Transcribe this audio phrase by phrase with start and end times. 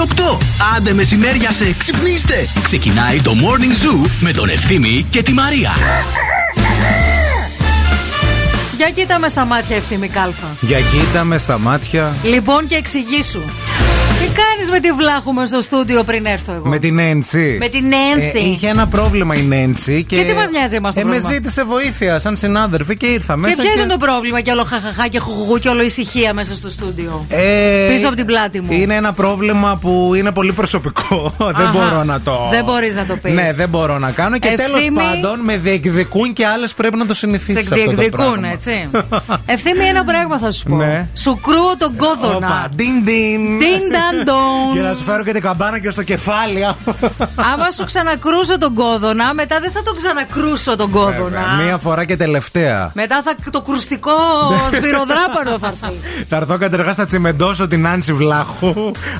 [0.00, 0.38] Η ώρα είναι 8.
[0.76, 2.48] Άντε μεσημέρια σε ξυπνήστε.
[2.62, 5.70] Ξεκινάει το Morning Zoo με τον Ευθύμη και τη Μαρία.
[8.76, 10.46] Για κοίτα με στα μάτια, ευθύμη κάλφα.
[10.60, 12.16] Για κοίτα με στα μάτια.
[12.22, 13.40] Λοιπόν και εξηγήσου.
[14.18, 17.56] Τι κάνεις με τη βλάχου στο στούντιο πριν έρθω εγώ; Με την Έντσι.
[17.60, 18.38] Με την Έντσι.
[18.38, 20.04] Ε, είχε ένα πρόβλημα η Νέντσι.
[20.04, 23.06] Και, Και τι μας νοιάζει εμάς το ε, με πρόβλημα; ζήτησε βοήθεια σαν συνάδελφη και
[23.06, 23.62] ήρθα Και μέσα.
[23.62, 27.26] ποιο ήταν το πρόβλημα και όλο χαχαχά και χουγουγού και όλο ησυχία μέσα στο στούντιο;
[27.28, 28.72] Ε, Πίσω από την πλάτη μου.
[28.72, 31.34] Είναι ένα πρόβλημα που είναι πολύ προσωπικό.
[31.38, 31.72] δεν Αχα.
[31.72, 32.48] μπορώ να το.
[32.50, 33.32] Δεν μπορείς να το πεις.
[33.32, 34.38] Ναι, δεν μπορώ να κάνω.
[34.38, 37.66] Και τέλος Ευθύμη- πάντων με διεκδικούν και άλλες πρέπει να το συνηθίσεις.
[37.66, 38.88] Σε διεκδικούν, έτσι.
[39.54, 40.76] Ευθύμη, ένα πράγμα θα σου πω.
[40.76, 41.08] Ναι.
[41.14, 42.36] Σου κρούω τον κόδωνα.
[42.36, 42.68] Όπα,
[44.08, 44.24] ντιν ντιν.
[44.24, 44.74] Ντιν νταν ντον.
[44.74, 46.64] Και να σου φέρω και την καμπάνα και στο κεφάλι.
[47.52, 51.40] Άμα σου ξανακρούσω τον κόδωνα, μετά δεν θα τον ξανακρούσω τον κόδωνα.
[51.62, 52.90] Μία φορά και τελευταία.
[52.94, 54.10] Μετά θα, το κρουστικό
[54.72, 56.24] σφυροδράπανο θα έρθει.
[56.28, 58.66] Θα έρθω καταρχάς θα τσιμεντώσω την Άνση Βλάχου.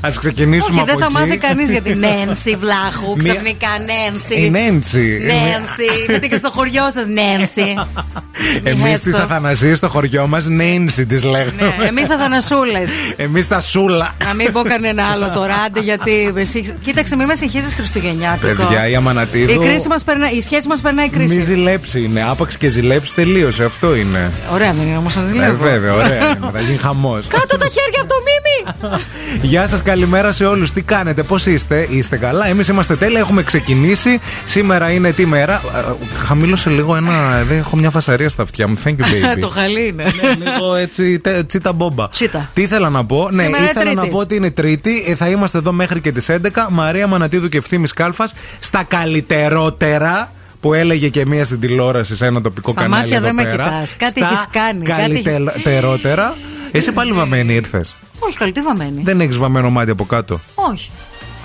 [0.01, 1.27] Α ξεκινήσουμε Όχι, από δεν θα εκεί.
[1.29, 3.17] μάθει κανείς για την Νένση Βλάχου.
[3.17, 4.47] Μία- Ξαφνικά Νένση.
[4.47, 5.19] Η Νέντσι.
[5.23, 6.05] Νένση.
[6.09, 7.75] Γιατί και στο χωριό σας Νένση.
[8.63, 9.11] Εμείς Έστω.
[9.11, 11.51] τι Αθανασίες στο χωριό μας Νέντσι τις λέγαμε.
[11.79, 12.91] Ναι, εμείς Αθανασούλες.
[13.17, 14.11] Εμείς τα σούλα.
[14.25, 16.31] Να μην πω κανένα άλλο τώρα, άντε γιατί.
[16.35, 18.63] με συγχ- Κοίταξε, μην με συγχύσει Χριστουγεννιάτικο.
[18.63, 19.63] Παιδιά, η Αμανατίδου.
[19.63, 21.41] Η, κρίση μας περνάει, η σχέση μας περνάει Μη κρίση.
[21.41, 22.25] ζηλέψει είναι.
[22.29, 23.65] Άπαξ και ζηλέψει τελείωσε.
[23.65, 24.33] Αυτό είναι.
[24.53, 25.63] Ωραία, δεν είναι όμως να Ε, ζηλεύω.
[25.65, 26.17] βέβαια, ωραία.
[26.17, 26.51] είναι.
[26.53, 27.27] Θα γίνει χαμός.
[27.27, 28.99] Κάτω τα χέρια από το μίμη!
[29.43, 30.73] Γεια σας, καλημέρα σε όλους.
[30.73, 34.21] Τι κάνετε, πώς είστε, είστε καλά; Εμείς είμαστε τέλεια, έχουμε ξεκινήσει.
[34.45, 37.43] Σήμερα είναι τι μέρα; Ε, Χαμήλωσε λίγο ένα.
[37.49, 38.79] Δεν έχω μια φασαρία στα αυτιά μου.
[38.85, 38.93] Thank you,
[39.35, 39.39] baby.
[39.41, 40.05] το χαλί είναι.
[40.45, 42.09] Λίγο έτσι, τε- τσίτα μπόμπα.
[42.09, 42.51] Τσίτα.
[42.55, 44.15] Τι ήθελα να πω; Ναι, Σήμερα είναι ήθελα να Τρίτη.
[44.15, 45.05] πω ότι είναι Τρίτη.
[45.07, 46.67] Ε, Θα είμαστε εδώ μέχρι και τις 11.
[46.71, 52.41] Μαρία Μανατίδου και ευθύνη Κάλφας στα καλύτερότερα που έλεγε και μία στην τηλεόραση σε ένα
[52.41, 53.01] τοπικό Στα κανάλι.
[53.03, 53.65] μάτια εδώ δεν με πέρα.
[53.65, 53.97] κοιτάς.
[53.97, 55.23] Κάτι Στα έχεις κάνει, κάτι έχεις-
[55.63, 56.37] Καλύτερότερα.
[56.73, 57.95] Εσύ πάλι βαμμένη ήρθες.
[58.19, 59.03] Όχι, καλή, τι βαμμένη.
[59.05, 60.41] Δεν έχεις βαμμένο μάτι από κάτω.
[60.55, 60.91] Όχι.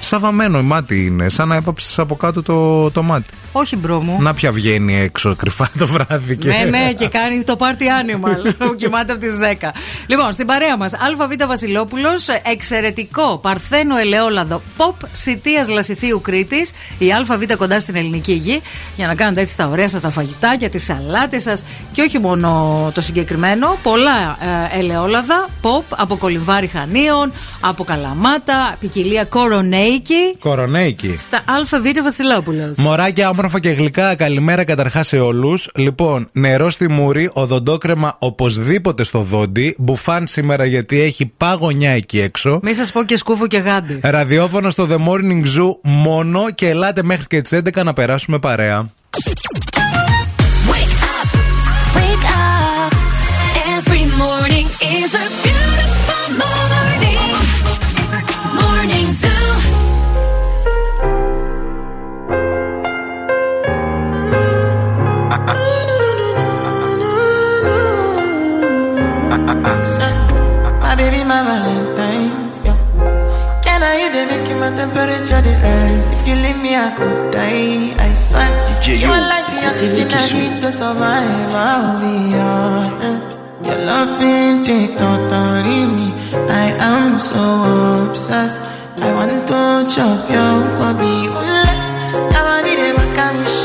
[0.06, 1.30] Σαν βαμμένο μάτι είναι.
[1.30, 3.34] Σαν να έβαψες από κάτω το, το μάτι.
[3.52, 4.22] Όχι, μωρό μου.
[4.22, 6.38] Να πια βγαίνει έξω κρυφά το βράδυ.
[6.38, 6.48] Και...
[6.48, 9.68] Ναι, ναι, και κάνει το party animal που κοιμάται από τις 10.
[10.08, 17.44] Λοιπόν, στην παρέα μας, ΑΒ Βασιλόπουλος, εξαιρετικό παρθένο ελαιόλαδο ΠΟΠ Σητείας Λασιθίου Κρήτης, η ΑΒ
[17.58, 18.62] κοντά στην ελληνική γη,
[18.96, 22.92] για να κάνετε έτσι τα ωραία σας τα φαγητάκια, τις σαλάτες σας και όχι μόνο
[22.94, 23.78] το συγκεκριμένο.
[23.84, 24.38] Πολλά
[24.74, 29.24] ε, ελαιόλαδα pop από κολυμβάρι χανίων, από καλαμάτα, ποικιλία
[29.96, 30.38] κορονέικη.
[30.40, 31.16] Κορονέικη.
[31.18, 32.78] Στα ΑΒ Βασιλόπουλος.
[32.78, 35.70] Μωράκια όμορφα και γλυκά, καλημέρα καταρχάς σε όλους.
[35.76, 39.76] Λοιπόν, νερό στη μούρη, οδοντόκρεμα οπωσδήποτε στο δόντι.
[39.78, 42.60] Μπουφάν σήμερα γιατί έχει παγωνιά εκεί έξω.
[42.64, 44.00] Μη σας πω και σκούφο και γάντι.
[44.04, 48.90] Ραδιόφωνο στο The Morning Zoo μόνο και ελάτε μέχρι και τις 11 να περάσουμε παρέα.
[75.26, 76.12] Temperature the rise?
[76.12, 77.96] If you leave me, I could die.
[77.98, 78.50] I swear.
[78.82, 81.52] DJ you Yo, are like the oxygen I need to survive.
[81.52, 83.42] I'll be honest.
[83.66, 86.08] Your loving take totally me.
[86.50, 87.44] I am so
[88.10, 88.72] obsessed.
[89.02, 89.62] I want to
[89.94, 91.14] chop your kwabi.
[91.40, 91.66] Ule,
[92.34, 93.64] yabani de makamishi.
[93.64, 93.65] Ule,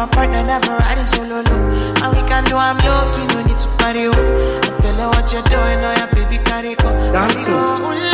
[0.00, 1.56] my partner, never riding solo, no.
[2.02, 4.60] And we can do, I'm lucky, no need to party, oh.
[4.62, 8.09] I feel like what you're doing, oh, yeah, baby, carry go.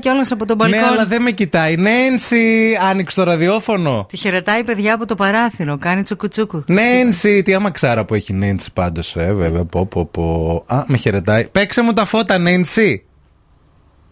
[0.00, 0.80] Τη χαιρετάει κιόλα από τον μπαλκόν.
[0.80, 1.76] Ναι, αλλά δεν με κοιτάει.
[1.76, 4.06] Νένσι, άνοιξε το ραδιόφωνο.
[4.08, 5.78] Τη χαιρετάει παιδιά από το παράθυρο.
[5.78, 6.64] Κάνει τσουκουτσούκου.
[6.66, 9.64] Νένσι, τι άμα ξάρα που έχει Νένσι πάντως, ε, βέβαια.
[9.64, 10.64] Πω, πω, πω.
[10.66, 11.48] Α, με χαιρετάει.
[11.48, 13.04] Παίξε μου τα φώτα, Νένσι.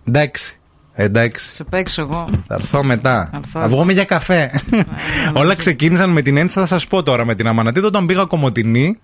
[0.05, 0.59] Εντάξει.
[0.95, 1.55] Εντάξει.
[1.55, 2.29] Σε παίξω εγώ.
[2.47, 3.29] Θα έρθω μετά.
[3.33, 3.61] Θα έρθω.
[3.61, 4.51] Θα βγούμε για καφέ.
[5.35, 8.97] Όλα ξεκίνησαν με την Ένση, θα σας πω τώρα με την Αμανατίδο όταν πήγα κομμωτινή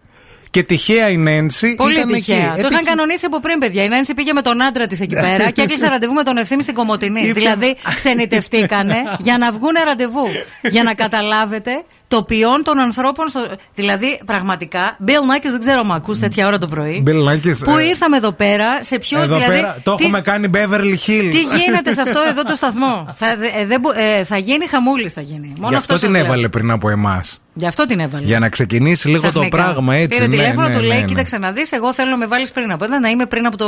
[0.51, 1.75] και τυχαία η Νένση.
[1.75, 2.37] Πολύ ήταν τυχαία.
[2.37, 2.45] Εκεί.
[2.47, 2.83] Το Ε, είχαν τυχαία.
[2.85, 3.85] κανονίσει από πριν, παιδιά.
[3.85, 6.63] Η Νάνση πήγε με τον άντρα της εκεί πέρα και έκλεισε ραντεβού με τον ευθύνη
[6.63, 7.21] στην Κομωτινή.
[7.21, 10.27] Είπε- Δηλαδή, ξενιτευτήκανε για να βγουν ραντεβού.
[10.75, 13.29] για να καταλάβετε το ποιόν των ανθρώπων.
[13.29, 13.47] Στο...
[13.75, 17.03] Δηλαδή, πραγματικά, Bill Nackis, δεν ξέρω αν ακούς τέτοια ώρα το πρωί.
[17.07, 19.21] Bill Nackis, Που ε, ήρθαμε εδώ πέρα, σε ποιο.
[19.23, 21.29] Εδώ δηλαδή, πέρα το τι- έχουμε κάνει Beverly Hills.
[21.31, 23.27] Τι γίνεται σε αυτό εδώ το σταθμό; θα,
[23.61, 25.53] ε, δεν μπο- ε, θα γίνει χαμούλης, θα γίνει.
[25.57, 26.25] Μόνο Γι' αυτός αυτό σας την λέω.
[26.25, 27.39] έβαλε πριν από εμάς.
[27.55, 28.25] Γι' αυτό την έβαλε.
[28.27, 29.57] Για να ξεκινήσει λίγο το Ξαφνικά.
[29.57, 30.09] πράγμα έτσι.
[30.19, 31.07] Πήρε ναι, τηλέφωνο, ναι, του λέει: ναι, ναι.
[31.07, 33.57] Κοίταξε να δεις, εγώ θέλω να με βάλεις πριν από εδώ, να είμαι πριν από
[33.57, 33.67] το,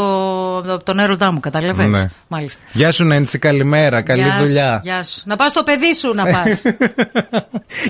[0.75, 1.41] από τον έρωτά μου.
[1.41, 2.11] Κατάλαβες; Ναι.
[2.29, 2.63] Μάλιστα.
[2.73, 4.81] Γεια σου Νένση, καλημέρα, καλή Γεια σου, δουλειά.
[4.83, 5.23] Γεια σου.
[5.25, 6.63] Να πας στο παιδί σου να πας.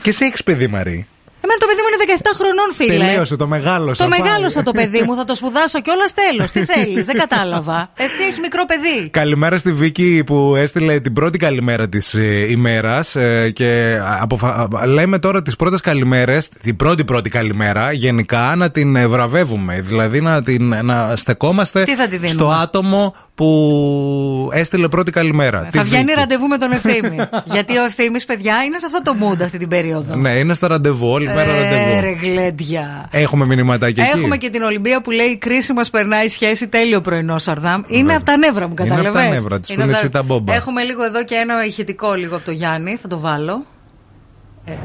[0.03, 1.07] και εσύ έχει παιδί Μαρή.
[1.45, 2.02] Εμένα το παιδί μου είναι 17
[2.37, 3.05] χρονών, φίλε.
[3.05, 4.05] Τελείωσε, το μεγάλωσα.
[4.05, 4.23] Το πάλι.
[4.23, 6.51] μεγάλωσα το παιδί μου, θα το σπουδάσω κιόλας τέλος.
[6.51, 7.91] Τι θέλεις, δεν κατάλαβα.
[7.97, 9.09] Εσύ έχει μικρό παιδί.
[9.11, 13.17] Καλημέρα στη Βίκη που έστειλε την πρώτη καλημέρα της ε, ημέρας.
[13.53, 14.69] και αποφα...
[14.87, 19.81] λέμε τώρα τις πρώτες καλημέρες, την πρώτη πρώτη καλημέρα, γενικά να την ε, βραβεύουμε.
[19.81, 25.69] Δηλαδή να, την, να στεκόμαστε Τι θα τη δίνουμε; στο άτομο που έστειλε πρώτη καλημέρα.
[25.71, 26.15] Τη θα βγαίνει Βίκη.
[26.15, 27.17] ραντεβού με τον ευθύμη.
[27.55, 30.15] Γιατί ο ευθύμης, παιδιά, είναι σε αυτό το mood αυτή την περίοδο.
[30.15, 32.01] Ναι, είναι στα ραντεβού, όλη μέρα Ε, ραντεβού.
[32.03, 33.09] Ρε γλέντια.
[33.11, 34.19] Έχουμε μηνυματάκια εκεί.
[34.19, 36.69] Έχουμε και την Ολυμπία που λέει η κρίση μας περνάει σχέση.
[36.69, 37.83] Τέλειο πρωινό, Σαρδάμ.
[37.87, 39.41] Είναι από τα νεύρα μου, Είναι από τα καταλαβαίνεις.
[39.41, 40.55] νεύρα της, που Είναι είναι από τα- τσίτα μπόμπα.
[40.55, 42.97] Έχουμε λίγο εδώ και ένα ηχητικό λίγο από το Γιάννη.
[43.03, 43.65] Θα το βάλω.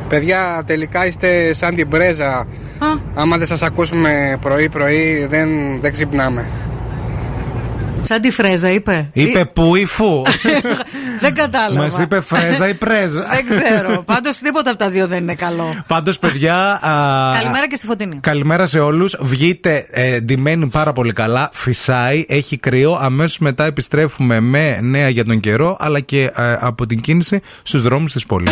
[0.09, 2.27] Παιδιά, τελικά είστε σαν την πρέζα.
[2.37, 2.45] Α,
[3.15, 5.49] Άμα δεν σας ακούσουμε πρωί-πρωί, δεν,
[5.81, 6.45] δεν ξυπνάμε.
[8.01, 9.09] Σαν τη φρέζα είπε.
[9.13, 10.21] Είπε που ή φου.
[11.21, 11.83] δεν κατάλαβα.
[11.83, 13.27] Μας είπε φρέζα ή πρέζα.
[13.31, 14.03] δεν ξέρω.
[14.03, 15.83] Πάντως τίποτα από τα δύο δεν είναι καλό.
[15.87, 16.55] Πάντως, παιδιά.
[16.55, 18.19] α, Καλημέρα και στη Φωτεινή.
[18.21, 19.15] Καλημέρα σε όλους.
[19.19, 21.49] Βγείτε ε, ντυμένοι πάρα πολύ καλά.
[21.53, 22.97] Φυσάει, έχει κρύο.
[23.01, 27.81] Αμέσως μετά επιστρέφουμε με νέα για τον καιρό αλλά και ε, από την κίνηση στους
[27.81, 28.51] δρόμους της πόλης.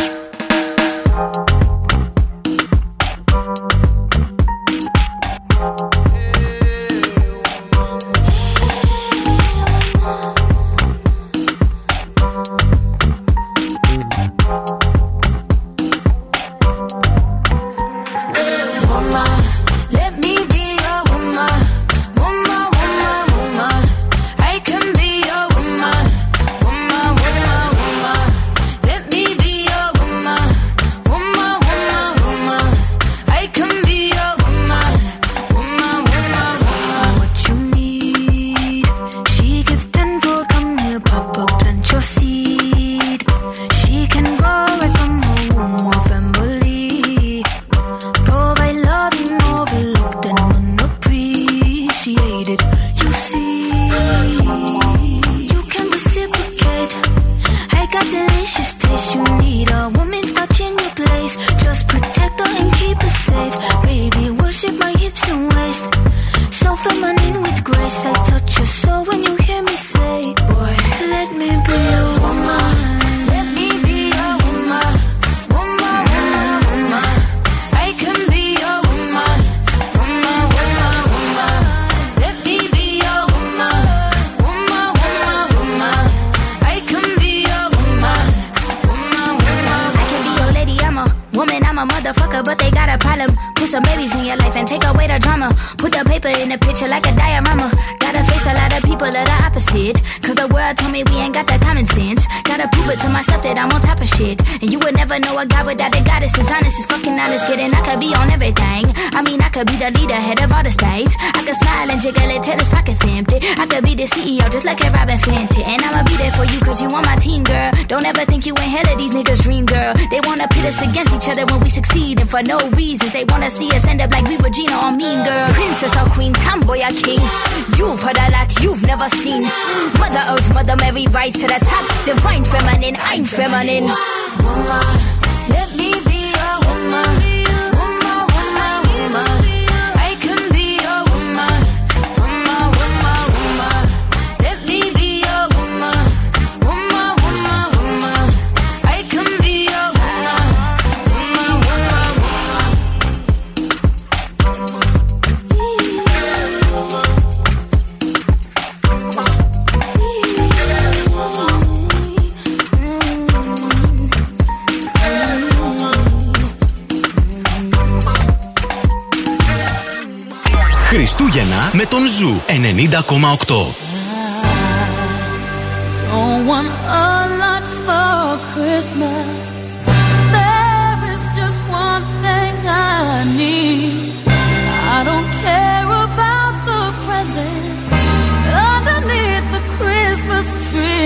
[170.95, 173.85] Χριστούγεννα με τον Ζου 90,8.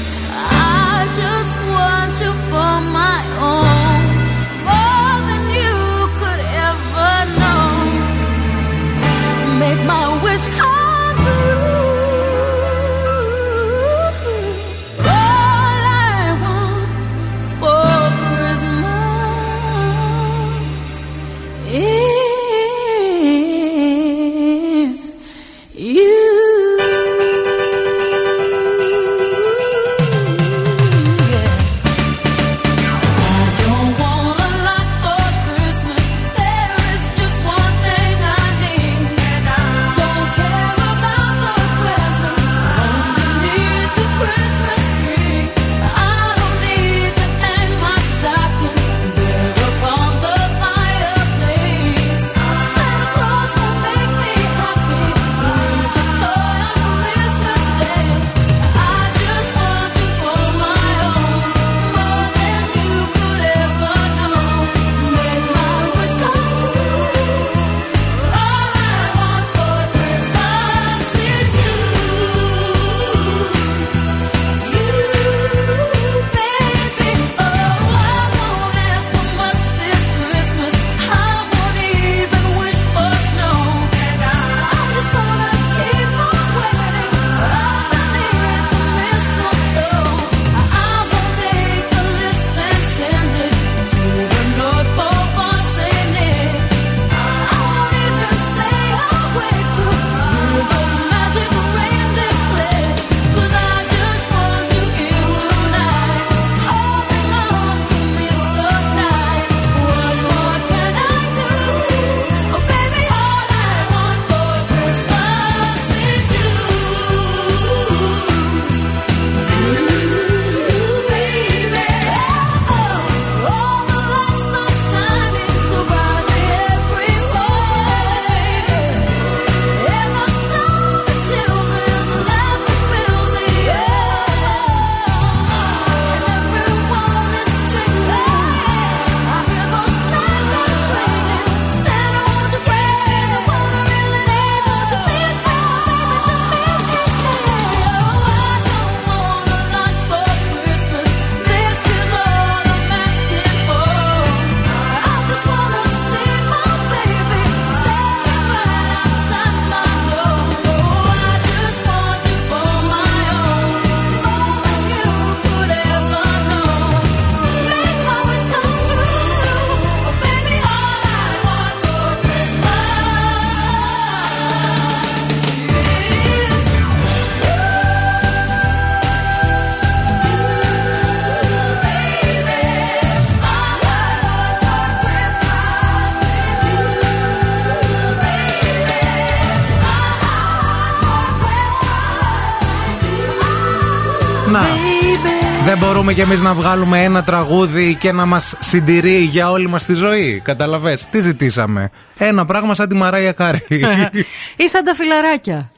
[196.08, 199.94] μπορούμε κι εμείς να βγάλουμε ένα τραγούδι και να μας συντηρεί για όλη μας τη
[199.94, 200.42] ζωή.
[200.44, 201.06] Καταλαβες.
[201.12, 203.66] Τι ζητήσαμε; Ένα πράγμα σαν τη Μαράια Κάρη.
[204.64, 205.70] Ή σαν τα φιλαράκια.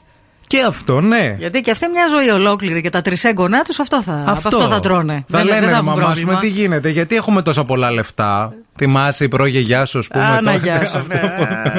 [0.46, 1.34] και αυτό, ναι.
[1.38, 4.80] Γιατί και αυτή μια ζωή ολόκληρη και τα τρισέγγονά τους αυτό θα, από αυτό θα
[4.80, 5.24] τρώνε.
[5.28, 6.28] Θα Δεν- λένε, δεν ρε έχουν μαμά, πρόβλημα.
[6.30, 8.52] πούμε, τι γίνεται, γιατί έχουμε τόσα πολλά λεφτά.
[8.84, 10.24] Θυμάσαι η πρόγεγιά σου, ας πούμε.
[10.24, 10.96] Άνα, τότε, γεια σου.
[10.98, 11.16] αυτό.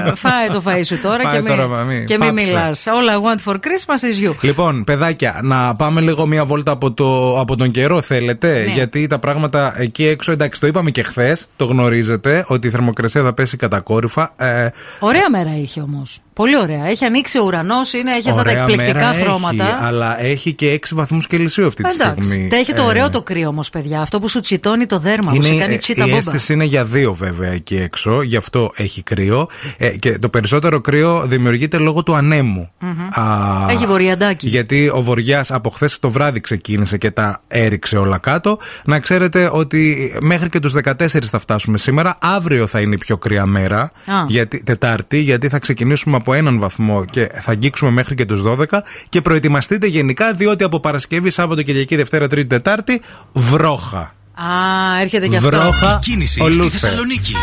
[0.06, 0.16] ναι.
[0.16, 2.46] Φάε το φαΐ σου τώρα Φάε και μην, τώρα, μαμί, και μην πάψε.
[2.46, 2.84] μιλάς.
[2.86, 4.36] All I want for Christmas is you.
[4.42, 8.74] Λοιπόν, παιδάκια, να πάμε λίγο μία βόλτα από, το, από τον καιρό, θέλετε; Ναι.
[8.74, 13.24] Γιατί τα πράγματα εκεί έξω, εντάξει, το είπαμε και χθες, το γνωρίζετε, ότι η θερμοκρασία
[13.24, 14.34] θα πέσει κατακόρυφα.
[14.36, 14.68] Ε,
[15.00, 16.20] Ωραία μέρα είχε όμως.
[16.34, 16.86] Πολύ ωραία.
[16.86, 19.64] Έχει ανοίξει ο ουρανός, έχει αυτά τα ωραία εκπληκτικά μέρα χρώματα.
[19.64, 22.28] Έχει, αλλά έχει και 6 βαθμούς Κελσίου αυτή τη Εντάξει.
[22.30, 22.48] στιγμή.
[22.50, 24.02] Τα έχει το Ε, ωραίο το κρύο όμως, παιδιά.
[24.02, 26.18] Αυτό που σου τσιτώνει το δέρμα, που σου κάνει ε, τσίτα η μπόμπα.
[26.18, 29.48] αίσθηση είναι για δύο βέβαια εκεί έξω, γι' αυτό έχει κρύο.
[29.78, 32.70] Ε, και το περισσότερο κρύο δημιουργείται λόγω του ανέμου.
[33.12, 33.24] Α,
[33.70, 34.48] Έχει βορειαντάκι.
[34.48, 38.58] Γιατί ο Βοριάς από χθες το βράδυ ξεκίνησε και τα έριξε όλα κάτω.
[38.86, 42.18] Να ξέρετε ότι μέχρι και τους 14 θα φτάσουμε σήμερα.
[42.22, 43.80] Αύριο θα είναι η πιο κρύα μέρα.
[43.82, 43.90] Α.
[44.28, 48.84] Γιατί, Τετάρτη, γιατί θα ξεκινήσουμε από έναν βαθμό και θα αγγίξουμε μέχρι και τους 12.
[49.10, 53.02] Και προετοιμαστείτε γενικά, διότι από Παρασκευή, Σάββατο, Κυριακή, Δευτέρα, Τρίτη, Τετάρτη,
[53.34, 54.14] βρόχα.
[54.44, 55.50] Α, έρχεται και αυτό.
[55.50, 56.00] Βρόχα.
[56.02, 56.80] Κίνηση ο στη Λούθερ.
[56.80, 57.34] Θεσσαλονίκη.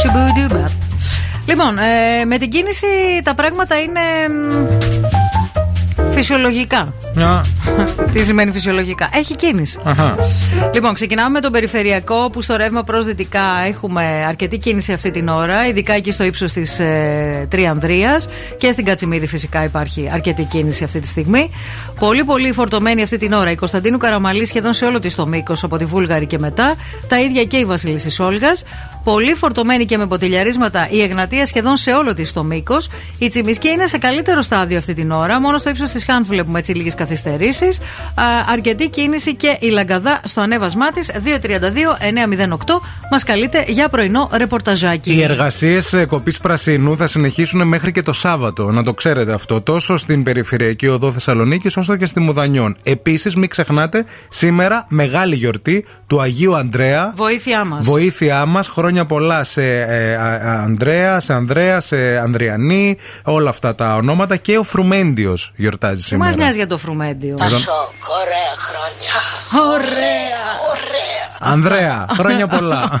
[0.00, 0.64] Σουμπουντουμπα.
[1.46, 2.86] Λοιπόν, ε, με την κίνηση
[3.24, 4.00] τα πράγματα είναι.
[6.18, 6.94] Φυσιολογικά.
[7.16, 7.40] Yeah.
[8.12, 9.78] Τι σημαίνει φυσιολογικά; Έχει κίνηση.
[9.84, 10.16] Αχα.
[10.74, 15.28] Λοιπόν, ξεκινάμε με τον περιφερειακό που στο ρεύμα προ δυτικά έχουμε αρκετή κίνηση αυτή την
[15.28, 18.20] ώρα, ειδικά εκεί στο ύψος της ε, Τριανδρία
[18.58, 21.50] και στην Κατσιμίδη φυσικά υπάρχει αρκετή κίνηση αυτή τη στιγμή.
[21.98, 25.64] Πολύ, πολύ φορτωμένη αυτή την ώρα η Κωνσταντίνου Καραμαλή σχεδόν σε όλο της το μήκος
[25.64, 26.74] από τη Βούλγαρη και μετά.
[27.08, 28.50] Τα ίδια και η Βασιλή Σόλγα
[29.12, 32.88] πολύ φορτωμένη και με ποτηλιαρίσματα η Εγνατία σχεδόν σε όλο της το μήκος.
[33.18, 35.40] Η Τσιμισκή είναι σε καλύτερο στάδιο αυτή την ώρα.
[35.40, 37.80] Μόνο στο ύψος της Χάν βλέπουμε έτσι λίγες καθυστερήσεις.
[38.52, 42.80] Αρκετή κίνηση και η Λαγκαδά στο ανέβασμά της 232-908.
[43.10, 45.12] Μας καλείται για πρωινό ρεπορταζάκι.
[45.12, 48.70] Οι εργασίες ε, κοπής πρασινού θα συνεχίσουν μέχρι και το Σάββατο.
[48.70, 49.60] Να το ξέρετε αυτό.
[49.60, 52.76] Τόσο στην περιφερειακή οδό Θεσσαλονίκης όσο και στη Μουδανιών.
[52.82, 57.12] Επίσης, μην ξεχνάτε σήμερα μεγάλη γιορτή του Αγίου Αντρέα.
[57.16, 57.86] Βοήθειά μας.
[57.86, 58.68] Βοήθειά μας.
[58.68, 64.58] Χρόνια χρόνια πολλά σε ε, Ανδρέα, σε Ανδρέα, σε Ανδριανή, όλα αυτά τα ονόματα και
[64.58, 66.28] ο Φρουμέντιος γιορτάζει σήμερα.
[66.28, 67.76] Μας νοιάζει για το Φρουμέντιο; Πασόκ, λοιπόν.
[68.20, 69.14] ωραία χρόνια.
[69.74, 71.52] Ωραία, ωραία.
[71.52, 73.00] Ανδρέα, χρόνια πολλά.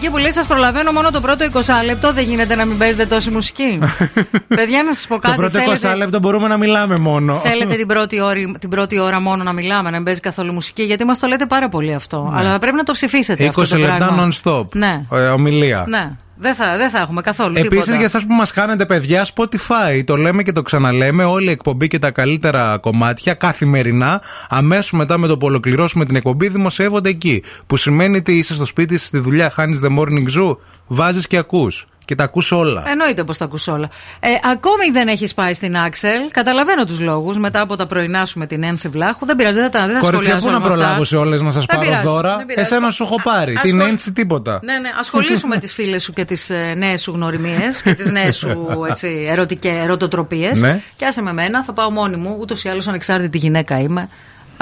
[0.00, 2.12] Καλημέρα στην Κική που λέει: Σας προλαβαίνω μόνο το πρώτο 20 λεπτό.
[2.12, 3.78] Δεν γίνεται να μην παίζετε τόση μουσική.
[4.58, 5.36] Παιδιά, να σας πω Το κάτι.
[5.36, 7.34] πρώτο 20 θέλετε, λεπτό μπορούμε να μιλάμε μόνο.
[7.34, 10.82] θέλετε την, πρώτη ώρα, την πρώτη ώρα μόνο να μιλάμε, να μην παίζει καθόλου μουσική,
[10.82, 12.32] γιατί μας το λέτε πάρα πολύ αυτό.
[12.36, 13.44] Αλλά πρέπει να το ψηφίσετε.
[13.44, 14.28] 20 αυτό το λεπτά πράγμα.
[14.28, 14.74] non-stop.
[14.74, 15.04] Ναι.
[15.12, 15.84] Ε, ομιλία.
[15.88, 16.10] Ναι.
[16.42, 17.96] Δεν θα, δεν θα έχουμε καθόλου Επίσης, τίποτα.
[17.96, 20.02] για εσάς που μας κάνετε παιδιά, Spotify.
[20.04, 21.24] Το λέμε και το ξαναλέμε.
[21.24, 26.16] Όλη η εκπομπή και τα καλύτερα κομμάτια καθημερινά, αμέσως μετά με το που ολοκληρώσουμε την
[26.16, 27.42] εκπομπή, δημοσιεύονται εκεί.
[27.66, 31.86] Που σημαίνει ότι είσαι στο σπίτι, στη δουλειά, χάνεις the morning zoo, βάζεις και ακούς.
[32.10, 32.82] Και τα ακούς όλα.
[32.86, 33.88] Εννοείται πως τα ακούς όλα.
[34.20, 36.20] Ε, ακόμη δεν έχεις πάει στην Άξελ.
[36.30, 37.38] Καταλαβαίνω τους λόγους.
[37.38, 39.26] Μετά από τα πρωινά σου με την Ένση Βλάχου.
[39.26, 40.78] Δεν πειράζει, δεν θα, δεν θα Κορίτσια, σχολιάσω πού να όλα αυτά.
[40.78, 42.66] προλάβω σε όλες να σας Δεν πάρω πειράζει, δώρα; δεν πειράζει.
[42.72, 43.52] Εσένα σου έχω πάρει.
[43.56, 44.60] Ασχολ- Την έντσι τίποτα.
[44.62, 44.88] Ναι, ναι.
[44.98, 49.26] Ασχολήσουμε τις φίλες σου και τις ε, νέες σου γνωριμίες και τις νέες σου έτσι,
[49.30, 50.60] ερωτικέ ερωτοτροπίες.
[50.60, 50.80] Ναι.
[50.96, 52.36] Και άσε με μένα, θα πάω μόνη μου.
[52.40, 54.08] Ούτως ή άλλως ανεξάρτητη γυναίκα είμαι.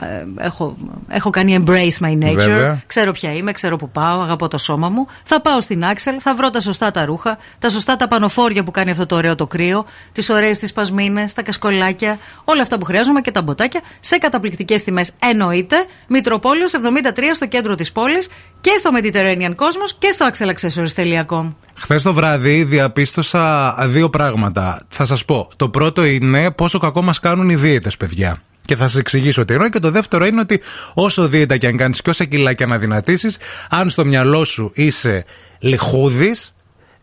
[0.00, 0.76] Ε, έχω,
[1.08, 2.34] έχω κάνει embrace my nature.
[2.34, 2.82] Βέβαια.
[2.86, 5.06] Ξέρω ποια είμαι, ξέρω που πάω, αγαπώ το σώμα μου.
[5.24, 8.70] Θα πάω στην Άξελ, θα βρω τα σωστά τα ρούχα, τα σωστά τα πανοφόρια που
[8.70, 12.84] κάνει αυτό το ωραίο το κρύο, τις ωραίες τις πασμίνες, τα κασκολάκια, όλα αυτά που
[12.84, 15.10] χρειάζομαι και τα μποτάκια σε καταπληκτικές τιμές.
[15.18, 15.76] Εννοείται.
[16.08, 18.28] Μητροπόλιο 73 στο κέντρο της πόλης
[18.60, 21.54] και στο Mediterranean Cosmos και στο axelaccessories.com.
[21.74, 24.82] Χθες το βράδυ διαπίστωσα δύο πράγματα.
[24.88, 25.48] Θα σας πω.
[25.56, 28.38] Το πρώτο είναι πόσο κακό μας κάνουν οι δίαιτες, παιδιά.
[28.68, 29.68] Και θα σα εξηγήσω τι εννοώ.
[29.68, 30.60] Και το δεύτερο είναι ότι
[30.94, 33.28] όσο δίαιτα και αν κάνεις και όσα κιλάκια να δυνατήσει,
[33.70, 35.24] αν στο μυαλό σου είσαι
[35.58, 36.34] λιχούδη,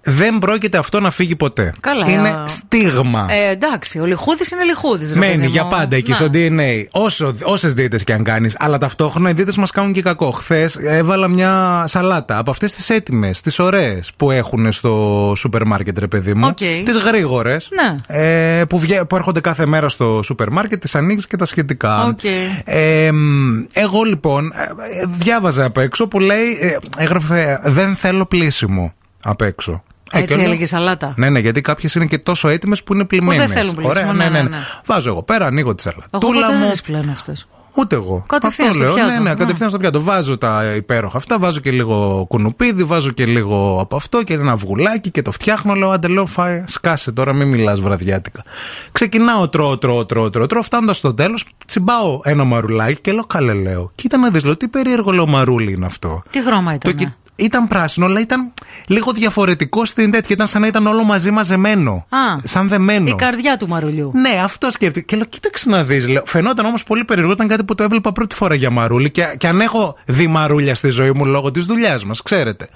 [0.07, 1.71] δεν πρόκειται αυτό να φύγει ποτέ.
[1.79, 2.09] Καλά.
[2.09, 3.27] Είναι στίγμα.
[3.29, 5.15] Ε, εντάξει, ο Λιχούδης είναι Λιχούδης.
[5.15, 6.83] Μένει για πάντα εκεί στο DNA.
[6.91, 10.31] Όσο, όσες δίαιτες και αν κάνεις Αλλά ταυτόχρονα οι δίαιτες μας κάνουν και κακό.
[10.31, 15.99] Χθες έβαλα μια σαλάτα από αυτές τις έτοιμες, τις ωραίες που έχουν στο σούπερ μάρκετ,
[15.99, 16.47] ρε παιδί μου.
[16.47, 16.57] Οκ.
[16.57, 18.19] Τις γρήγορες Ναι.
[18.59, 22.03] ε, που, βγα- που έρχονται κάθε μέρα στο σούπερ μάρκετ, τις ανοίγεις και τα σχετικά.
[22.05, 22.19] Οκ.
[22.63, 24.61] Ε, μ, εγώ λοιπόν ε,
[25.01, 29.83] ε, διάβαζα απ' έξω που λέει, ε, έγραφε Δεν θέλω πλήσιμο απ' έξω.
[30.17, 31.13] Ε, Έτσι και λέω, έλεγε σαλάτα.
[31.17, 33.51] ναι, ναι, γιατί κάποιες είναι και τόσο έτοιμες που είναι πλημμένες.
[33.51, 34.57] θέλουν πλήσιμο, ναι, ναι, ναι.
[34.85, 36.63] Βάζω εγώ πέρα, ανοίγω τη Εγώ σαλατούλα ποτέ μου.
[36.63, 37.47] δεν τι πλένω αυτές.
[37.77, 38.23] Ούτε εγώ.
[38.27, 38.95] Κατευθείαν Αυτό στο λέω.
[38.95, 39.11] πιάτο.
[39.11, 39.35] Ναι, ναι, Ναι.
[39.35, 40.01] κατευθείαν στο πιάτο.
[40.03, 44.51] Βάζω τα υπέροχα αυτά, βάζω και λίγο κουνουπίδι, βάζω και λίγο από αυτό και ένα
[44.51, 45.73] αυγουλάκι και το φτιάχνω.
[45.73, 48.43] Λέω, άντε, λέω, φάε, σκάσε τώρα, μην μιλάς βραδιάτικα.
[48.91, 50.45] Ξεκινάω, τρώω, τρώω, τρώω, τρώω.
[50.45, 53.91] τρώω φτάνοντας στο τέλος, τσιμπάω ένα μαρουλάκι και λέω, καλέ, λέω.
[53.95, 56.23] Κοίτα να δεις, λέω, τι περίεργο λέω μαρούλι είναι αυτό.
[56.29, 56.95] Τι χρώμα Το ήταν.
[56.95, 58.53] κοι- Ήταν πράσινο, αλλά ήταν
[58.87, 60.29] λίγο διαφορετικό στην τέτοια.
[60.35, 62.05] Ήταν σαν να ήταν όλο μαζί μαζεμένο.
[62.09, 63.07] Α, σαν δεμένο.
[63.07, 64.11] Η καρδιά του μαρουλιού.
[64.13, 65.05] Ναι, αυτό σκέφτηκα.
[65.05, 66.07] Και λέω, κοίταξε να δεις.
[66.25, 67.31] Φαινόταν όμως πολύ περίεργο.
[67.31, 69.11] Ήταν κάτι που το έβλεπα πρώτη φορά για μαρούλι.
[69.11, 72.69] Και, και αν έχω δει μαρούλια στη ζωή μου λόγω της δουλειάς μας, ξέρετε.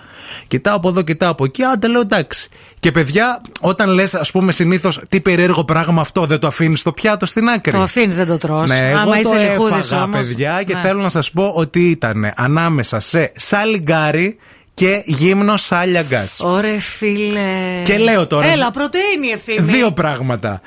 [0.48, 1.63] Κοιτάω από εδώ, κοιτάω από εκεί.
[1.63, 2.50] Άντε, λέω εντάξει.
[2.80, 6.92] Και παιδιά, όταν λες, ας πούμε, συνήθως τι περίεργο πράγμα αυτό, δεν το αφήνεις στο
[6.92, 7.72] πιάτο στην άκρη.
[7.72, 8.70] Το αφήνεις, δεν το τρως.
[8.70, 10.20] Ναι, εγώ Άμα το είσαι λιχούδης έφαγα, όμως.
[10.20, 14.38] παιδιά, και θέλω να σας πω ότι ήταν ανάμεσα σε σαλιγκάρι
[14.80, 16.28] και γύμνος σάλιαγκα.
[16.39, 17.82] Ωρε φίλε.
[17.84, 19.60] Και λέω τώρα- Έλα, πρωτεΐνη η ευθύνη.
[19.72, 20.62] Δύο πράγματα.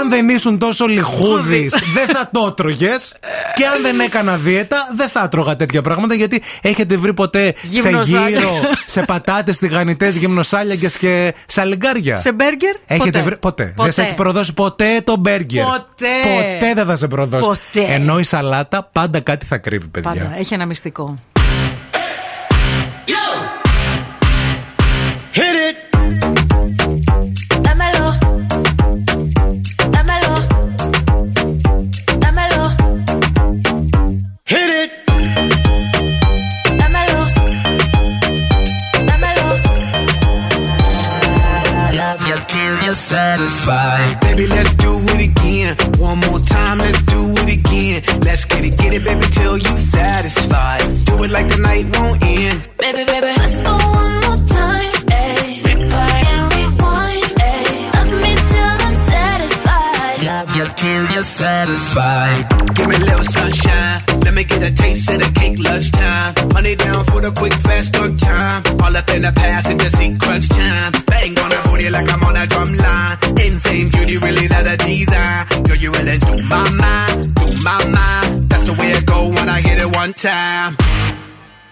[0.00, 3.12] Αν δεν ήσουν τόσο λιχούδης, δεν θα το έτρωγες.
[3.54, 6.14] Και αν δεν έκανα δίαιτα, δεν θα έτρωγα τέτοια πράγματα.
[6.14, 8.28] Γιατί έχετε βρει ποτέ σε Γυμνοσάλια.
[8.28, 13.22] γύρο, σε πατάτες, τηγανιτές, γυμνοσάλιαγκε και σαλιγκάρια; Σε μπέργκερ; Έχετε ποτέ.
[13.22, 13.36] βρει.
[13.36, 13.62] Ποτέ.
[13.64, 13.82] Ποτέ.
[13.82, 15.64] Δεν σε έχει προδώσει ποτέ το μπέργκερ.
[15.64, 16.06] Ποτέ.
[16.22, 17.42] Ποτέ δεν θα σε προδώσει.
[17.44, 17.86] Ποτέ.
[17.94, 20.10] Ενώ η σαλάτα πάντα κάτι θα κρύβει, παιδιά.
[20.10, 20.34] Πάντα.
[20.38, 21.18] Έχει ένα μυστικό.
[44.22, 45.76] Baby, let's do it again.
[45.98, 48.02] One more time, let's do it again.
[48.22, 50.82] Let's get it, get it, baby, till you satisfied.
[51.06, 52.68] Do it like the night won't end.
[52.78, 54.92] Baby, baby, let's go one more time.
[55.10, 55.36] Eh?
[55.36, 55.62] Ayy.
[55.66, 57.24] Replay and rewind.
[57.48, 57.94] Ayy.
[57.94, 60.18] Love me till I'm satisfied.
[60.24, 62.74] Love you till you're satisfied.
[62.74, 64.02] Give me a little sunshine.
[64.24, 66.34] Let me get a taste of the cake lunchtime.
[66.52, 68.62] Honey down for the quick, fast on time.
[68.82, 70.92] All up in the past, it just see crunch time.
[71.06, 73.16] Bang on the booty like I'm on a drum line.
[73.58, 75.42] Insane beauty, really that a design.
[75.66, 78.48] Girl, you really do my mind, do my mind.
[78.48, 80.76] That's the way it go when I hit it one time.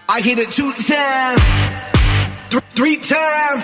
[0.09, 1.39] I hit it two times,
[2.51, 3.63] th- three times,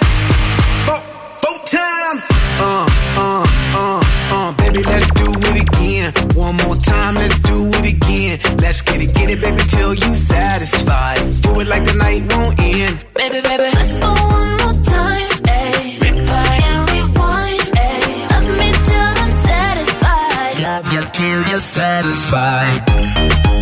[0.88, 1.04] four,
[1.44, 2.24] four times.
[2.64, 2.88] Uh,
[3.20, 3.44] uh,
[3.76, 4.00] uh,
[4.32, 6.14] uh, baby, let's do it again.
[6.40, 8.40] One more time, let's do it again.
[8.64, 11.20] Let's get it, get it, baby, till you satisfied.
[11.44, 13.06] Do it like the night won't end.
[13.16, 15.33] Baby, baby, let's go one more time.
[21.60, 23.53] Satisfied.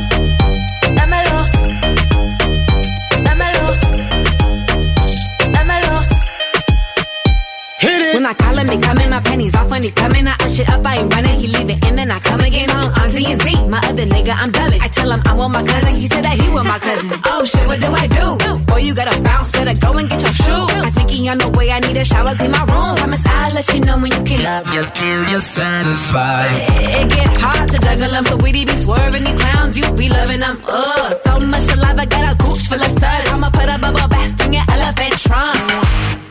[8.32, 10.26] I call him, he coming, my panties off when he coming.
[10.26, 12.88] I up shit up, I ain't running, he leaving, and then I come again on
[13.00, 13.68] on TNT.
[13.68, 14.82] My other nigga, I'm dubbing.
[14.82, 17.12] I tell him I want my cousin, he said that he want my cousin.
[17.26, 18.64] Oh shit, what do I do?
[18.72, 20.82] Boy, you gotta bounce, better go and get your shoes.
[20.88, 22.96] I think he on the way, I need a shower, clean my room.
[22.96, 24.44] Promise I'll let you know when you can.
[24.48, 26.56] Love you till you're satisfied.
[27.04, 30.40] It get hard to juggle them, so we be swerving these clowns, you be loving
[30.40, 30.56] them.
[30.66, 33.28] Ugh, so much saliva, got a gooch full of suds.
[33.28, 36.31] I'ma put a bubble bath in your elephant trunk.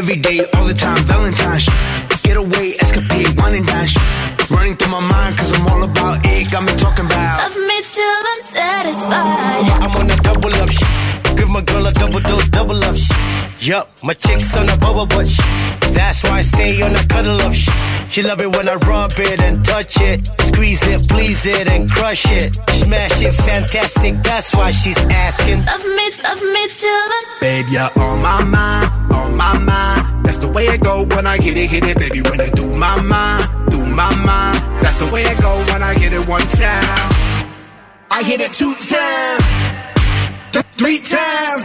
[0.00, 1.68] Every day, all the time, Valentine's.
[2.22, 3.86] Get away, escapade, wine and dine.
[4.48, 6.50] Running through my mind, cause I'm all about it.
[6.50, 7.36] Got me talking about.
[7.36, 9.68] Love me till I'm satisfied.
[9.84, 11.09] I'm on a double up shit.
[11.36, 13.16] Give my girl a double dose, double up shit.
[13.60, 15.44] Yup, my chick's on a bubble butt shit.
[15.92, 17.74] That's why I stay on a cuddle up shit.
[18.10, 20.28] She love it when I rub it and touch it.
[20.40, 22.54] Squeeze it, please it, and crush it.
[22.70, 24.22] Smash it, fantastic.
[24.22, 25.64] That's why she's asking.
[25.64, 30.24] Love me, love me till I'm Babe, you're on my mind, on my mind.
[30.26, 32.20] That's the way it go when I hit it, hit it, baby.
[32.22, 34.58] When I do my mind, do my mind.
[34.82, 37.10] That's the way it go when I hit it one time.
[38.10, 39.44] I hit it two times,
[40.52, 41.64] th- three times,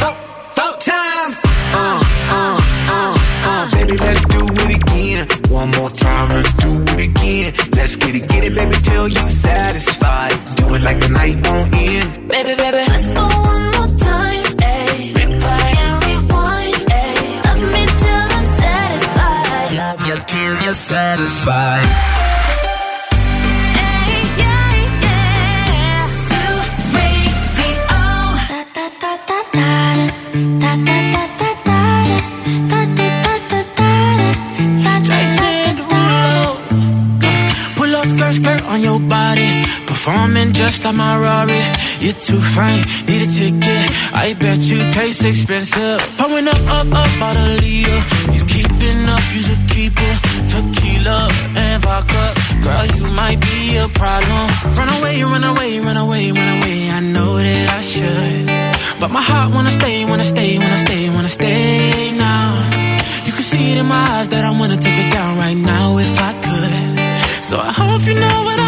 [0.00, 0.14] four,
[0.56, 1.36] four times.
[1.74, 2.60] Uh, uh,
[2.96, 3.16] uh,
[3.50, 3.70] uh.
[3.72, 5.26] Baby, let's do it again.
[5.50, 7.52] One more time, let's do it again.
[7.74, 10.34] Let's get it, get it, baby, till you satisfied.
[10.56, 12.28] Do it like the night won't end.
[12.28, 14.44] Baby, baby, let's go one more time.
[15.18, 16.76] Replay and rewind.
[17.44, 19.76] Love me till I'm satisfied.
[19.76, 22.17] Love you till you're satisfied.
[38.78, 39.50] On your body.
[39.86, 41.62] Performing just like my Rari.
[42.00, 43.84] You're too fine, need a ticket.
[44.12, 46.00] I bet you taste expensive.
[46.18, 48.00] Pouring up, up, up, out a leader.
[48.28, 50.16] If you keeping up, you should keep it.
[50.50, 51.18] Tequila
[51.56, 52.24] and vodka.
[52.62, 54.44] Girl, you might be a problem.
[54.78, 56.90] Run away, run away, run away, run away.
[56.90, 58.46] I know that I should.
[59.00, 62.46] But my heart wanna stay, wanna stay, wanna stay, wanna stay now.
[63.26, 65.98] You can see it in my eyes that I wanna take it down right now
[65.98, 67.18] if I could.
[67.48, 68.67] So I hope you know what I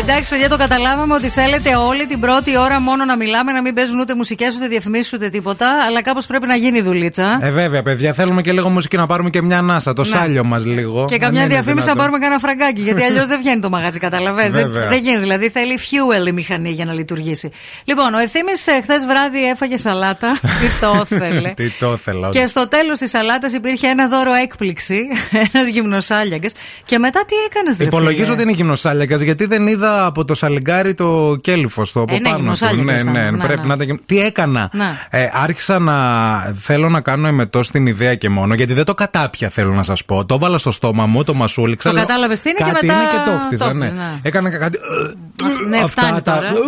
[0.00, 3.74] Εντάξει, παιδιά, το καταλάβαμε ότι θέλετε όλη την πρώτη ώρα μόνο να μιλάμε, να μην
[3.74, 5.66] παίζουν ούτε μουσικές, ούτε διαφημίσεις, ούτε τίποτα.
[5.86, 7.38] Αλλά κάπως πρέπει να γίνει η δουλίτσα.
[7.42, 9.92] Ε, βέβαια, παιδιά, θέλουμε και λίγο μουσική να πάρουμε και μια ανάσα.
[9.92, 10.08] Το Ναι.
[10.08, 11.04] σάλιο μας λίγο.
[11.08, 11.96] Και Αν καμιά είναι διαφήμιση να δυνατόν.
[11.96, 12.80] πάρουμε κανένα φραγκάκι.
[12.80, 14.48] Γιατί αλλιώς δεν βγαίνει το μαγαζί, καταλαβέ.
[14.48, 14.88] δεν, Βέβαια.
[14.88, 15.16] δεν γίνει.
[15.18, 17.50] Δηλαδή θέλει fuel η μηχανή για να λειτουργήσει.
[17.84, 18.50] Λοιπόν, ο ευθύνη
[18.82, 20.38] χθες βράδυ έφαγε σαλάτα.
[20.60, 21.48] Τι το ήθελε.
[21.56, 22.28] Τι το ήθελα.
[22.28, 25.00] Και στο τέλος της σαλάτας υπήρχε ένα δώρο έκπληξη.
[25.52, 26.52] Ένας γυμνοσάλιαγκας.
[26.84, 30.34] Και μετά τι έκανες, ρε Υπολογίζω φίλε; ότι είναι γυμνοσάλιακα γιατί δεν είδα από το
[30.34, 32.40] σαλιγκάρι το κέλυφο το από Ε, ναι, πάνω του.
[32.40, 33.34] γυμνοσάλιακας Ναι, ναι, ήταν.
[33.34, 33.66] Ναι, πρέπει ναι.
[33.66, 33.86] να ήταν.
[33.86, 34.84] γυμ- Τι έκανα; Ναι.
[35.10, 35.96] Ε, άρχισα να
[36.54, 40.04] θέλω να κάνω εμετό στην ιδέα και μόνο γιατί δεν το κατάπια θέλω να σας
[40.04, 40.24] πω.
[40.24, 41.88] Το έβαλα στο στόμα μου, το μασούληξα.
[41.88, 43.64] Το λέω, κατάλαβες τι είναι και κάτι μετά είναι και το το φτύσα.
[43.64, 43.96] φτύσες, Ναι.
[43.96, 44.18] ναι.
[44.22, 44.78] Έκανα κάτι.
[45.68, 46.50] Ναι, φτάνει τα, τώρα.
[46.50, 46.58] Ναι,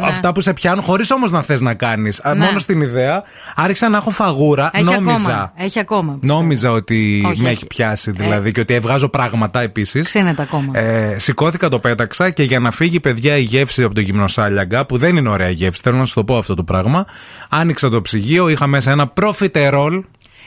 [0.00, 0.06] ναι.
[0.06, 2.20] αυτά που σε πιάνουν, χωρίς όμως να θες να κάνεις.
[2.24, 2.44] Ναι.
[2.44, 3.22] Μόνο στην ιδέα.
[3.56, 4.70] Άρχισα να έχω φαγούρα.
[4.72, 5.12] Έχει νόμιζα.
[5.12, 5.52] ακόμα.
[5.56, 6.12] Έχει ακόμα.
[6.20, 6.40] πιστεύω.
[6.40, 7.54] Νόμιζα ότι Όχι, με έχει.
[7.56, 10.04] έχει πιάσει δηλαδή και ότι έβγαζω πράγματα επίσης.
[10.04, 10.78] Ξύνεται ακόμα.
[10.78, 14.96] Ε, σηκώθηκα, το πέταξα και για να φύγει παιδιά η γεύση από το γυμνοσάλιαγκα, που
[14.96, 17.06] δεν είναι ωραία γεύση, θέλω να σου το πω αυτό το πράγμα.
[17.48, 20.02] Άνοιξα το ψυγείο, είχα μέσα ένα προφιτερόλ.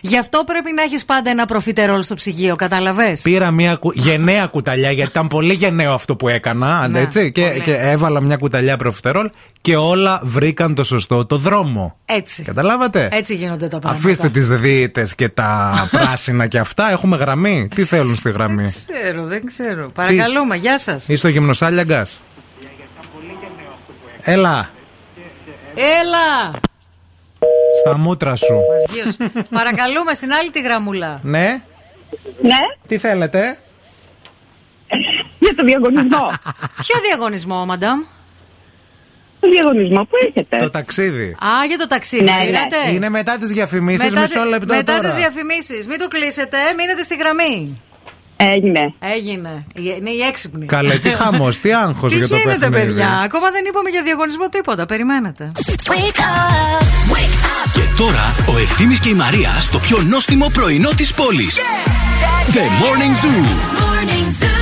[0.07, 3.17] Γι' αυτό πρέπει να έχεις πάντα ένα προφιτερόλ στο ψυγείο, καταλαβέ.
[3.23, 6.87] Πήρα μια κου- γενναία κουταλιά, γιατί ήταν πολύ γενναίο αυτό που έκανα.
[6.87, 7.61] Ναι, έτσι, και, πολύ.
[7.61, 9.29] και έβαλα μια κουταλιά προφιτερόλ
[9.61, 11.97] και όλα βρήκαν το σωστό το δρόμο.
[12.05, 12.43] Έτσι.
[12.43, 14.05] Καταλάβατε; Έτσι γίνονται τα πράγματα.
[14.05, 16.91] Αφήστε τις δίαιτε και τα πράσινα και αυτά.
[16.91, 17.67] Έχουμε γραμμή.
[17.75, 19.89] Τι θέλουν στη γραμμή; Δεν ξέρω, δεν ξέρω.
[19.93, 21.07] Παρακαλούμε, γεια σας.
[21.07, 22.21] Είσαι ο γυμνοσάλιαγκας;
[24.21, 24.69] Έλα,
[25.75, 26.59] Έλα!
[27.83, 28.55] Στα μούτρα σου.
[28.71, 29.17] Βασγείος.
[29.49, 31.19] Παρακαλούμε στην άλλη τη γραμμούλα.
[31.23, 31.61] Ναι.
[32.41, 32.59] Ναι.
[32.87, 33.57] Τι θέλετε;
[35.39, 36.31] Για το διαγωνισμό.
[36.85, 37.99] Ποιο διαγωνισμό, μαντάμ;
[39.39, 40.57] το διαγωνισμό που έχετε.
[40.57, 41.29] Το ταξίδι.
[41.45, 42.23] Α, για το ταξίδι.
[42.23, 42.45] Ναι, ναι.
[42.47, 44.03] είδατε; Είναι μετά τις διαφημίσεις.
[44.13, 45.07] Μετά, Μισό τη- λεπτό μετά τώρα.
[45.07, 45.87] τις διαφημίσεις.
[45.87, 47.81] Μην το κλείσετε, μείνετε στη γραμμή.
[48.37, 48.93] Έγινε.
[49.15, 49.63] Έγινε.
[49.75, 50.65] Είναι η έξυπνη.
[50.65, 52.85] Καλέ, τι χαμός, τι άγχος Τι για το γίνεται, παιχνίδι.
[52.85, 54.85] παιδιά; Ακόμα δεν είπαμε για διαγωνισμό τίποτα.
[54.85, 55.51] Περιμένετε.
[55.65, 55.75] Και
[57.95, 61.57] τώρα ο Ευθύμης και η Μαρία στο πιο νόστιμο πρωινό της πόλης.
[62.51, 63.75] The Morning Zoo.
[64.35, 64.54] Like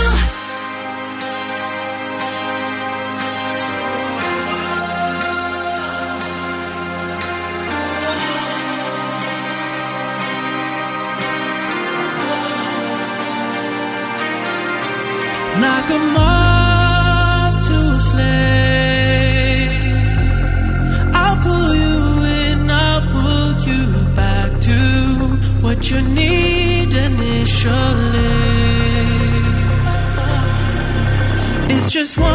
[32.04, 32.33] just want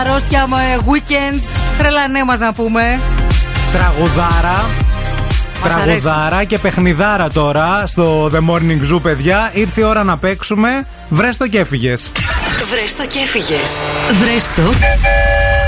[0.00, 1.42] αρρώστια, με weekend.
[1.78, 3.00] Τρελανέ μας να πούμε.
[3.72, 4.68] Τραγουδάρα.
[5.62, 9.50] Μας Τραγουδάρα και παιχνιδάρα τώρα στο The Morning Zoo, παιδιά.
[9.52, 10.86] Ήρθε η ώρα να παίξουμε.
[11.08, 12.12] Βρες το και έφυγες.
[12.70, 13.78] Βρες το και έφυγες.
[14.20, 14.78] Βρες το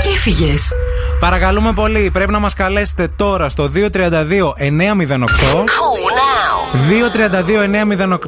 [0.03, 0.71] και έφυγες.
[1.19, 5.65] Παρακαλούμε πολύ, πρέπει να μας καλέσετε τώρα στο 232 908.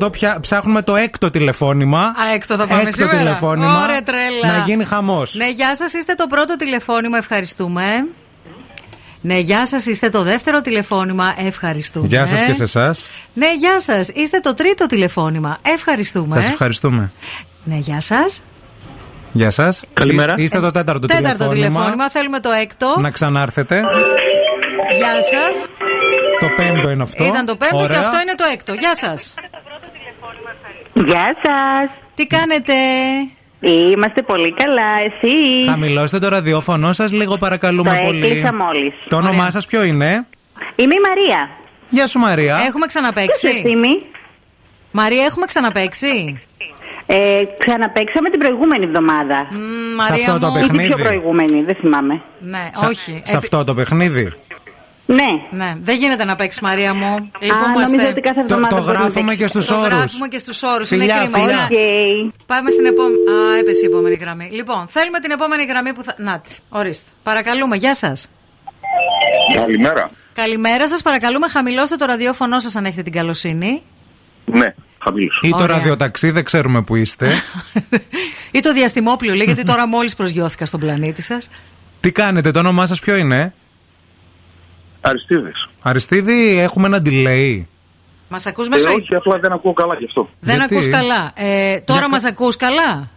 [0.05, 1.99] 232-908 πια ψάχνουμε το έκτο τηλεφώνημα.
[1.99, 3.17] Α, έκτο θα πάμε έκτο σήμερα.
[3.17, 3.81] τηλεφώνημα.
[3.83, 4.24] Ωραία, τρέλα.
[4.43, 5.35] Να γίνει χαμός.
[5.35, 7.83] Ναι, γεια σας, είστε το πρώτο τηλεφώνημα, ευχαριστούμε.
[9.21, 12.07] Ναι, γεια σας, είστε το δεύτερο τηλεφώνημα, ευχαριστούμε.
[12.07, 13.09] Γεια σας και σε εσάς.
[13.33, 16.41] Ναι, γεια σας, είστε το τρίτο τηλεφώνημα, ευχαριστούμε.
[16.41, 17.11] Σας ευχαριστούμε.
[17.63, 18.41] Ναι, γεια σας.
[19.31, 19.83] Γεια σας.
[19.93, 20.33] Καλημέρα.
[20.37, 21.67] Εί- Είστε το τέταρτο, Τέταρτο τηλεφώνημα.
[21.69, 22.95] τηλεφώνημα, θέλουμε το έκτο.
[22.99, 23.75] Να ξανάρθετε.
[24.97, 25.67] Γεια σας.
[26.39, 27.23] Το πέμπτο είναι αυτό.
[27.25, 27.97] Ήταν το πέμπτο Ωραία.
[27.99, 28.73] και αυτό είναι το έκτο.
[28.73, 29.33] Γεια σας.
[30.93, 31.89] Γεια σας.
[32.15, 32.73] Τι κάνετε;
[33.69, 38.25] Είμαστε πολύ καλά, εσύ; Χαμηλώστε το ραδιόφωνο σας λίγο παρακαλούμε Το πολύ.
[38.25, 38.93] έκλεισα μόλις.
[39.07, 40.25] Το όνομά σας ποιο είναι;
[40.75, 41.49] Είμαι η Μαρία.
[41.89, 42.57] Γεια σου Μαρία.
[42.67, 43.87] Έχουμε ξαναπέξει; Ποιος είμαι;
[44.91, 46.39] Μαρία, έχουμε ξαναπέξει;
[47.05, 49.47] Ε, ξαναπαίξαμε την προηγούμενη εβδομάδα.
[49.97, 50.57] Μαρία αυτό το μου.
[50.57, 50.93] Ή την παιχνίδι.
[50.93, 52.21] πιο προηγούμενη, δεν θυμάμαι.
[52.39, 53.21] Ναι, Σα- όχι.
[53.23, 54.33] Σε αυτό το παιχνίδι.
[55.07, 55.23] Ναι.
[55.51, 57.05] Ναι, δεν γίνεται να παίξεις Μαρία μου.
[57.05, 57.81] Α, Λυπούμαστε.
[57.95, 59.37] νομίζω ότι κάθε Το, εβδομάδα το μπορεί να γράφουμε παίξεις.
[59.41, 59.97] και στους Το όρους.
[59.97, 60.91] γράφουμε και στους όρους.
[60.91, 61.37] Είναι Φιλιά, κρίμα.
[61.39, 61.67] φιλιά.
[61.69, 62.25] Ωραία.
[62.25, 62.33] Οκ.
[62.45, 63.15] Πάμε στην επόμενη.
[63.15, 64.49] Α, έπεσε η επόμενη γραμμή.
[64.51, 66.15] Λοιπόν, θέλουμε την επόμενη γραμμή που θα.
[66.17, 67.09] Νάτη, ορίστε.
[67.23, 68.27] Παρακαλούμε, γεια σας.
[69.55, 70.09] Καλημέρα.
[70.33, 73.81] Καλημέρα σας, παρακαλούμε, χαμηλώστε το ραδιόφωνο σας αν έχετε την καλοσύνη.
[74.45, 75.37] Ναι, χαμηλούς.
[75.41, 75.67] Ή το Ωραία.
[75.77, 77.31] ραδιοταξί, δεν ξέρουμε που είστε.
[78.51, 81.49] Ή το διαστημόπλιο, λέει, γιατί τώρα μόλις προσγειώθηκα στον πλανήτη σας.
[81.99, 83.53] Τι κάνετε, το όνομά σας ποιο είναι;
[85.09, 85.69] Αριστίδης.
[85.81, 87.63] Αριστίδη, έχουμε ένα delay.
[88.29, 88.89] Μας ακούς Ε, μέσω.
[88.89, 90.29] όχι, απλά δεν ακούω καλά γι' αυτό.
[90.39, 91.31] Δεν Γιατί; ακούς καλά.
[91.35, 93.07] Ε, τώρα μας ακούς καλά;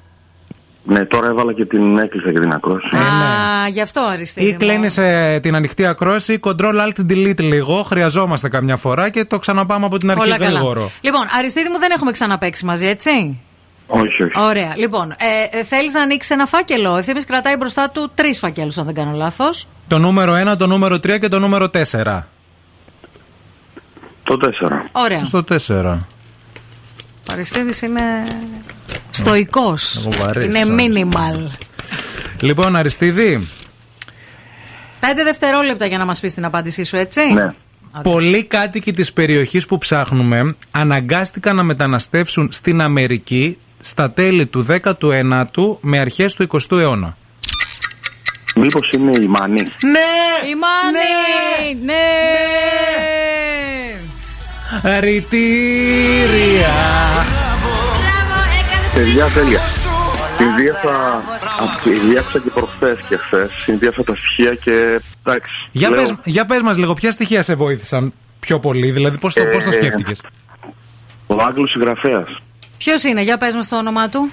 [0.85, 2.97] Ναι, τώρα έβαλα και την έκλεισα και την ακρόαση.
[2.97, 4.45] Α, γι' αυτό αριστεί.
[4.45, 4.89] Ή κλείνει
[5.41, 7.83] την ανοιχτή ακρόαση ή control alt delete λίγο.
[7.83, 10.51] Χρειαζόμαστε καμιά φορά και το ξαναπάμε από την αρχή Όλα καλά.
[10.51, 10.91] γρήγορο.
[11.01, 13.41] Λοιπόν, Αριστίδη μου δεν έχουμε ξαναπέξει μαζί, έτσι;
[13.87, 14.33] Όχι, όχι.
[14.39, 14.73] Ωραία.
[14.77, 18.85] Λοιπόν, ε, ε, θέλεις να ανοίξεις ένα φάκελο; Ευθύνη κρατάει μπροστά του τρεις φακέλους, αν
[18.85, 19.69] δεν κάνω λάθος.
[19.89, 22.23] Το νούμερο 1, το νούμερο 3 και το νούμερο 4.
[24.23, 24.89] Το 4.
[24.93, 25.25] Ωραία.
[25.25, 26.07] Στο 4.
[27.31, 28.01] Ο Αριστίδη είναι
[29.11, 29.63] στοικό.
[29.97, 31.11] Εγώ βαρύς, Είναι Αριστίδη.
[31.13, 31.51] minimal.
[32.41, 33.49] Λοιπόν, Αριστίδη,
[35.01, 37.55] Πέντε δευτερόλεπτα για να μας πεις την απάντησή σου, έτσι; Ναι.
[38.03, 45.77] πολλοί κάτοικοι της περιοχής που ψάχνουμε αναγκάστηκαν να μεταναστεύσουν στην Αμερική στα τέλη του 19ου
[45.81, 47.17] με αρχές του 20ου αιώνα.
[48.61, 49.63] Μήπως είναι η Μανή.
[49.83, 50.49] Ναι!
[50.51, 51.85] Η Μάνη!
[51.85, 52.09] Ναι!
[55.01, 56.75] Ρητήρια!
[58.95, 59.61] Παιδιά, τέλεια.
[60.39, 61.23] Συνδύασα,
[61.61, 63.51] απ- συνδύασα και προχθές και χθες.
[63.63, 65.51] Συνδύασα τα στοιχεία και εντάξει.
[65.71, 69.35] Για, λέω, πες, για πες μας λίγο, ποια στοιχεία σε βοήθησαν πιο πολύ, δηλαδή πώς
[69.35, 70.21] το, πώς το Ε, σκέφτηκες;
[71.27, 72.27] Ο Άγγλος συγγραφέας.
[72.79, 74.31] Ποιος είναι, για πες μας το όνομά του.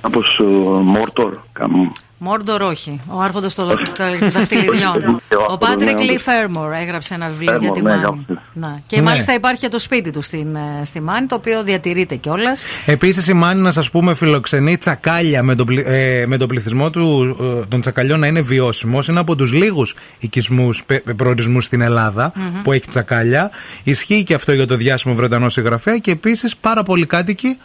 [0.00, 0.44] Κάπως ο
[0.82, 1.38] Μόρτορ.
[1.52, 3.00] καμ- Μόρντορ, όχι.
[3.06, 3.66] Ο Άρχοντας των
[4.32, 5.20] Δαχτυλιδιών.
[5.50, 8.24] Ο Πάτρικ Λί Φέρμορ έγραψε ένα βιβλίο για τη Φέρμορ, ναι, Μάνη.
[8.26, 8.42] γράψε.
[8.52, 8.80] Να.
[8.86, 9.02] Και Ναι.
[9.02, 12.62] μάλιστα υπάρχει και το σπίτι του στην, ε, στη Μάνη, το οποίο διατηρείται κιόλας.
[12.86, 16.90] Επίσης, η Μάνη, να σας πούμε, φιλοξενεί τσακάλια με τον, πλη- ε, με τον πληθυσμό
[16.90, 19.08] του, ε, των τσακαλιών να είναι βιώσιμος.
[19.08, 20.82] Είναι από τους λίγους οικισμούς,
[21.16, 23.50] προορισμούς στην ελλαδα που έχει τσακάλια.
[23.84, 27.58] Ισχύει και αυτό για το διάσημο Βρετανό συγγραφέα και επίσης πάρα πολλοί κάτοικοι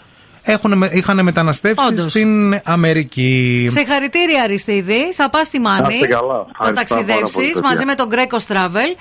[0.44, 2.06] έχουν, με- είχαν μεταναστεύσεις Όντως.
[2.10, 3.66] στην Αμερική.
[3.70, 5.14] Συγχαρητήρια, Αριστίδη.
[5.16, 5.82] Θα πας στη Μάνη.
[5.82, 6.34] Να είστε καλά.
[6.34, 7.62] Θα Ευχαριστώ πάρα ταξιδέψεις πολύ, παιδιά.
[7.70, 8.98] μαζί με τον Greco Travel.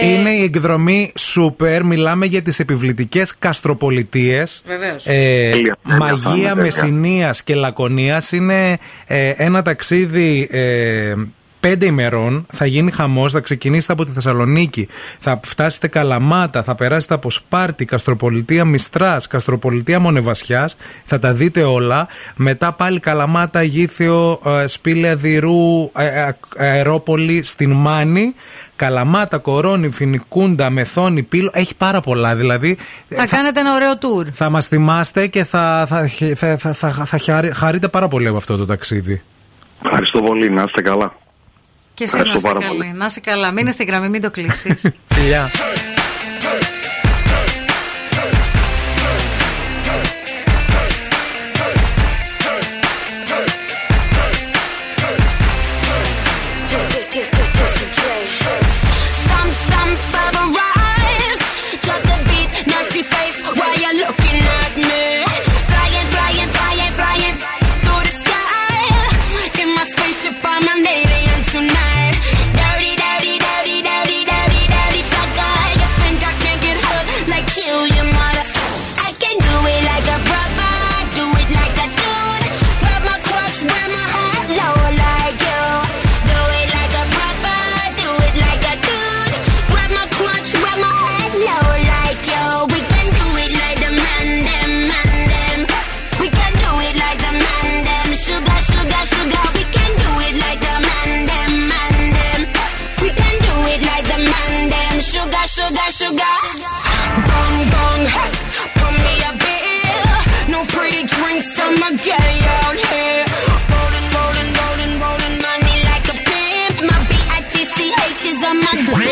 [0.00, 1.80] Ε, Είναι η εκδρομή super.
[1.84, 4.62] Μιλάμε για τις επιβλητικές καστροπολιτείες.
[4.66, 5.06] Βεβαίως.
[5.06, 5.76] Ε, Τέλεια.
[5.82, 6.54] μαγεία Τέλεια, τέλεια.
[6.54, 11.14] Μεσσηνίας και Λακωνίας είναι ε, ένα ταξίδι ε,
[11.60, 12.46] πέντε ημερών.
[12.52, 14.88] Θα γίνει χαμός, θα ξεκινήσετε από τη Θεσσαλονίκη,
[15.20, 20.76] θα φτάσετε Καλαμάτα, θα περάσετε από Σπάρτη, Καστροπολιτεία Μιστράς, Καστροπολιτεία Μονεβασιάς.
[21.04, 22.08] Θα τα δείτε όλα.
[22.36, 28.34] Μετά πάλι Καλαμάτα, Γήθιο, ε, Σπήλαια Δηρού, ε, ε, Αερόπολη στην Μάνη.
[28.76, 31.50] Καλαμάτα, Κορώνη, Φινικούντα, Μεθόνη, Πύλο.
[31.52, 32.34] Έχει πάρα πολλά.
[32.36, 32.76] Δηλαδή
[33.08, 34.28] θα κάνετε ένα ωραίο tour.
[34.32, 38.36] θα μας θυμάστε και θα, θα, θα, θα, θα, θα χαρι- χαρείτε πάρα πολύ από
[38.36, 39.22] αυτό το ταξίδι.
[39.84, 40.50] Ευχαριστώ πολύ.
[40.50, 41.12] Να είστε καλά.
[42.00, 42.92] Και εσείς να Ευχαριστώ είστε πάρα καλοί.
[42.96, 43.52] Να είστε καλά.
[43.52, 44.90] Μείνε στη γραμμή, μην το κλείσεις.
[45.14, 45.50] Φιλιά.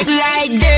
[0.05, 0.78] trick like this.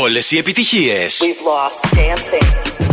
[0.00, 0.04] Σταθμό.
[0.04, 1.20] Όλες οι επιτυχίες.
[1.22, 2.89] We've lost dancing.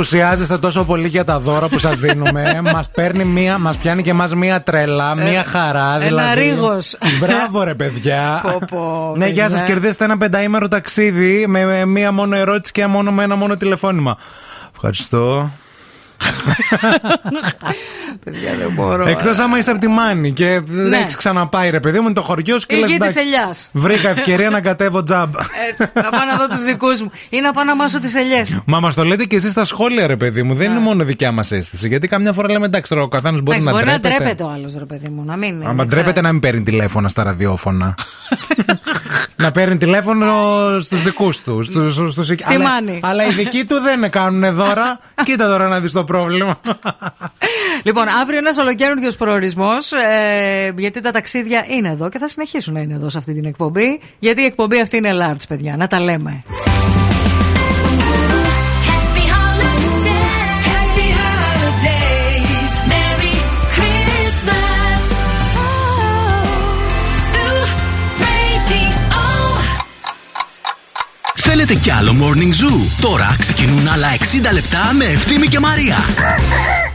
[0.00, 4.10] Ενθουσιάζεστε τόσο πολύ για τα δώρα που σας δίνουμε, μας παίρνει μία, μας πιάνει και
[4.10, 5.94] εμάς μία τρέλα, μία χαρά.
[5.94, 6.40] ένα δηλαδή.
[6.40, 6.96] ρίγος.
[7.20, 8.40] Μπράβο, ρε παιδιά.
[8.44, 9.74] Πω, πω, ναι, γεια σας, παιδιά.
[9.74, 14.16] κερδίστε ένα πενταήμερο ταξίδι με, με μία μόνο ερώτηση και μόνο, με ένα μόνο τηλεφώνημα.
[14.74, 15.50] Ευχαριστώ.
[18.24, 19.08] Παιδιά, δεν μπορώ.
[19.08, 22.20] Εκτός άμα είσαι από τη Μάνη και δεν έχεις ξαναπάει, ρε παιδί μου, είναι το
[22.22, 23.68] χωριό σου και Η λες, γη της «Εντάξει, ελιάς.
[23.72, 25.34] Βρήκα ευκαιρία να κατέβω τζαμπ.
[25.70, 25.92] Έτσι.
[25.94, 27.10] Να πάω να δω τους δικούς μου.
[27.28, 28.60] Ή να πάω να μάσω τις ελιές.
[28.66, 30.54] Μα μας το λέτε και εσείς στα σχόλια, ρε παιδί μου.
[30.54, 31.88] Δεν είναι μόνο δικιά μας αίσθηση.
[31.88, 34.16] Γιατί καμιά φορά λέμε εντάξει, τώρα ο καθένας μπορεί να Μπορεί να ντρέπεται.
[34.18, 35.22] ντρέπεται ο άλλος, ρε παιδί μου.
[35.24, 35.66] Να μην.
[35.66, 37.94] Άμα ντρέπεται να μην παίρνει τηλέφωνα στα ραδιόφωνα.
[39.42, 40.26] να παίρνει τηλέφωνο
[40.80, 41.62] στους δικούς του.
[41.62, 43.00] Στους, στους, Στη αλλά, Μάνη.
[43.02, 44.98] αλλά οι δικοί του δεν κάνουν δώρα.
[45.24, 46.54] Κοίτα τώρα να δεις το πρόβλημα.
[47.82, 49.92] Λοιπόν, αύριο ένας ολοκαίριο προορισμός.
[49.92, 53.44] Ε, γιατί τα ταξίδια είναι εδώ και θα συνεχίσουν να είναι εδώ σε αυτή την
[53.44, 54.00] εκπομπή.
[54.18, 55.76] Γιατί η εκπομπή αυτή είναι large, παιδιά.
[55.76, 56.42] Να τα λέμε.
[71.34, 72.80] Θέλετε κι άλλο Morning Zoo?
[73.00, 74.08] Τώρα ξεκινούν άλλα
[74.48, 75.96] 60 λεπτά με Ευθύμη και Μαρία.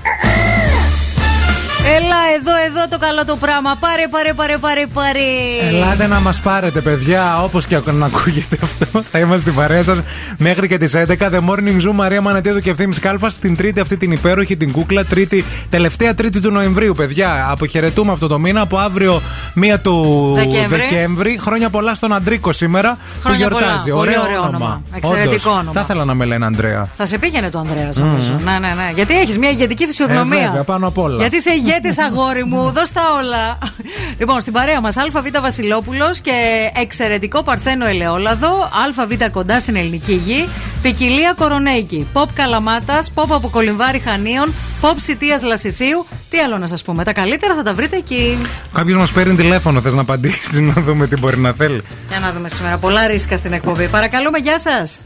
[1.88, 3.76] Έλα εδώ, εδώ το καλό το πράγμα.
[3.80, 5.20] Πάρε, πάρε, πάρε, πάρε, πάρε.
[5.68, 7.42] Ελάτε να μας πάρετε, παιδιά.
[7.44, 9.98] Όπως και να ακούγεται αυτό, θα είμαστε στην παρέα σας
[10.38, 11.06] μέχρι και τις 11.
[11.18, 13.34] The Morning Zoo, Μαρία Μανατίδου και ευθύνη Κάλφας.
[13.34, 15.06] Στην τρίτη αυτή την υπέροχη, την κούκλα.
[15.06, 17.48] Τρίτη, τελευταία Τρίτη του Νοεμβρίου, παιδιά.
[17.50, 18.62] Αποχαιρετούμε αυτό το μήνα.
[18.62, 19.22] Από αύριο,
[19.54, 20.80] μία του Δεκέμβρη.
[20.90, 21.38] Δεκέμβρη.
[21.42, 23.90] Χρόνια πολλά στον Αντρίκο σήμερα Χρόνια που γιορτάζει.
[23.90, 23.96] πολλά.
[24.04, 24.56] Πολύ Ωραίο, ωραίο όνομα.
[24.58, 24.82] όνομα.
[24.96, 25.46] Εξαιρετικό Όντως.
[25.46, 25.72] όνομα.
[25.74, 26.90] Θα ήθελα να με λένε Ανδρέα.
[26.96, 28.40] Θα σε πήγαινε το Ανδρέας, νομίζω.
[28.44, 28.92] Ναι, ναι, ναι.
[28.96, 30.40] Γιατί έχεις μια ηγετική φυσιογνωμία.
[30.40, 31.18] Ε, βέβαια, πάνω απ' όλα.
[31.18, 31.50] Γιατί είσαι
[31.84, 32.72] ηγέτη, αγόρι μου.
[32.72, 33.58] Δώσ' τα όλα.
[34.20, 36.32] λοιπόν, στην παρέα μας ΑΒ Βασιλόπουλος και
[36.76, 38.70] εξαιρετικό Παρθένο Ελαιόλαδο.
[39.00, 40.50] ΑΒ κοντά στην ελληνική γη.
[40.82, 42.08] Ποικιλία Κορονέικη.
[42.14, 43.12] Ποπ Καλαμάτας.
[43.12, 44.54] Ποπ από Κολυμβάρι Χανίων.
[44.82, 46.06] Ποπ Σιτίας Λασιθίου.
[46.30, 47.04] Τι άλλο να σας πούμε.
[47.04, 48.38] Τα καλύτερα θα τα βρείτε εκεί.
[48.74, 51.82] Κάποιος μας παίρνει τηλέφωνο, θες να απαντήσει, να δούμε τι μπορεί να θέλει.
[52.10, 52.78] Για να δούμε σήμερα.
[52.78, 53.88] Πολλά ρίσκα στην εκπομπή.
[53.88, 55.00] Παρακαλούμε, γεια σας.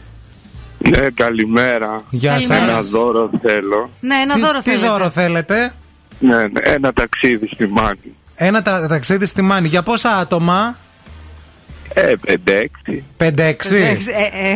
[0.78, 2.04] Ναι, καλημέρα.
[2.10, 2.64] Γεια Καλημέρα.
[2.64, 3.90] Ένα δώρο θέλω.
[4.00, 4.88] Ναι, ένα Τι- δώρο τι θέλετε.
[4.88, 5.74] δώρο θέλετε;
[6.20, 8.16] Ναι, ναι, ένα ταξίδι στη Μάνη.
[8.36, 9.68] Ένα τα, ταξίδι στη Μάνη.
[9.68, 10.76] Για πόσα άτομα;
[11.94, 13.04] Ε, 5-6.
[13.18, 13.18] 5-6.
[13.18, 13.90] Εντάξει, ε,
[14.50, 14.56] ε,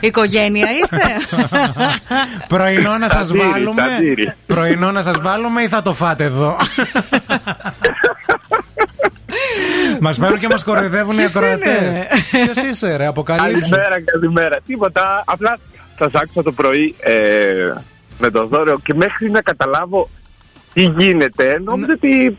[0.00, 0.96] Οικογένεια είστε;
[2.48, 3.82] Πρωινό να σας Ταντήρι, βάλουμε.
[3.82, 4.32] ταντήρι.
[4.46, 6.56] Πρωινό να σας βάλουμε ή θα το φάτε εδώ;
[10.00, 11.80] μας παίρνουν και μας κοροϊδεύουν οι Ποιος ακροατές.
[11.80, 13.70] είναι; Ποιος είσαι, ρε, αποκαλύψου.
[13.70, 14.56] Καλημέρα, καλημέρα.
[14.66, 15.22] Τίποτα.
[15.26, 15.58] Απλά
[15.98, 17.12] σας άκουσα το πρωί ε,
[18.18, 20.08] με το δώρο και μέχρι να καταλάβω
[20.72, 22.36] τι γίνεται, νόμιζα ότι.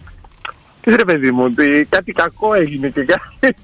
[0.82, 3.56] Τι ρε παιδί μου, ότι κάτι κακό έγινε και κάτι.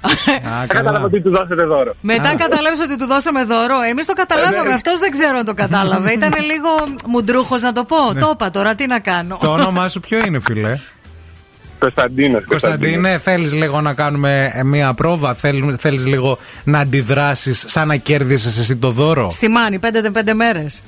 [0.00, 1.04] Α, Κατάλαβα καλά.
[1.04, 1.94] ότι του δώσετε δώρο.
[2.00, 3.80] Μετά κατάλαβες ότι του δώσαμε δώρο.
[3.90, 4.58] Εμείς το καταλάβαμε.
[4.60, 4.72] Ε, ναι.
[4.72, 6.12] Αυτός δεν ξέρω αν το κατάλαβε.
[6.18, 6.68] Ήταν λίγο
[7.06, 8.14] μουντρούχος να το πω.
[8.14, 9.38] Το είπα τώρα, τι να κάνω.
[9.40, 10.78] Το όνομά σου ποιο είναι, φίλε;
[11.78, 12.44] Κωνσταντίνος.
[12.44, 15.34] Κωνσταντίνε, θέλεις λίγο να κάνουμε ε, μία πρόβα,
[15.78, 20.82] θέλεις λίγο να αντιδράσεις σαν να κέρδισες εσύ το δώρο; Στη Μάνη, πέντε πέντε μέρες.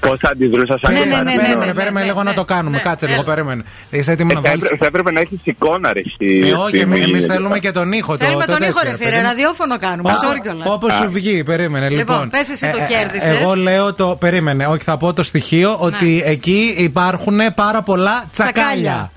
[0.00, 2.36] Πώς θα αντιδρούσα σαν Ναι, ναι, ναι, ναι, Περίμενε, ναι, περίμενε ναι, λίγο ναι, να
[2.36, 2.76] το κάνουμε.
[2.76, 3.10] ναι, Κάτσε ναι.
[3.12, 3.62] λίγο, περίμενε.
[3.90, 4.60] Είσαι έτοιμο να Ε, θα, βάλει.
[4.62, 6.00] έπρεπε, θα έπρεπε να έχεις εικόνα, ρε.
[6.14, 8.16] Στη, Ε, όχι, στη- εμεί θέλουμε και τον ήχο.
[8.16, 9.20] Θέλουμε το, τον ήχο, ρε φίλε.
[9.20, 10.10] Ραδιόφωνο κάνουμε.
[10.12, 10.66] Sorry κιόλας.
[10.70, 11.88] Όπως σου βγει, περίμενε.
[11.88, 13.40] Λοιπόν, Λοιπόν, πες εσύ το ε, ε, κέρδισες.
[13.40, 14.16] Εγώ λέω το.
[14.20, 18.62] Περίμενε, όχι, θα πω το στοιχείο ότι εκεί υπάρχουν πάρα πολλά τσακάλια.
[18.62, 19.10] Τσακάλια.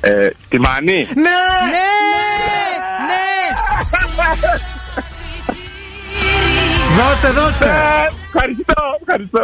[0.00, 0.92] Ε, τη Μάνη.
[1.14, 1.22] Ναι!
[1.72, 1.86] Ναι!
[3.06, 3.24] Ναι!
[6.96, 7.70] Δώσε, δώσε!
[8.36, 9.42] Ε, Ευχαριστώ, ευχαριστώ.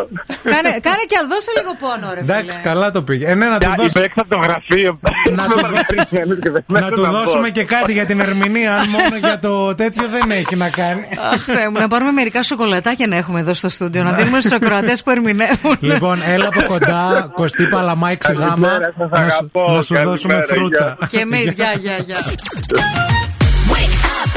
[0.54, 2.32] Κάνε, κάνε και αν δώσε λίγο πόνο, ρε φίλε.
[2.32, 3.26] Εντάξει, καλά το πήγε.
[3.26, 3.90] Ε, ναι, να του Για- δώσουμε.
[3.96, 4.98] Είμαι έξω από το γραφείο.
[5.02, 6.34] Να
[6.64, 8.74] του, να του δώσουμε και κάτι για την ερμηνεία.
[8.76, 11.02] Αν μόνο για το τέτοιο δεν έχει να κάνει.
[11.32, 14.02] Αχ, Θεέ μου, να πάρουμε μερικά σοκολατάκια να έχουμε εδώ στο στούντιο.
[14.02, 15.76] Να δίνουμε στους ακροατές που ερμηνεύουν.
[15.80, 20.34] Λοιπόν, έλα από κοντά, Κωστή Παλαμά, γάμα Καλημέρα, σας να, σου- αγαπώ, να σου δώσουμε
[20.34, 20.96] καλημέρα, φρούτα.
[21.08, 22.16] Και εμείς, γεια, γεια, γεια.
[23.72, 24.30] Wake up.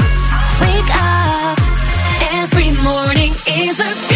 [2.42, 3.32] Every morning
[3.64, 4.15] is a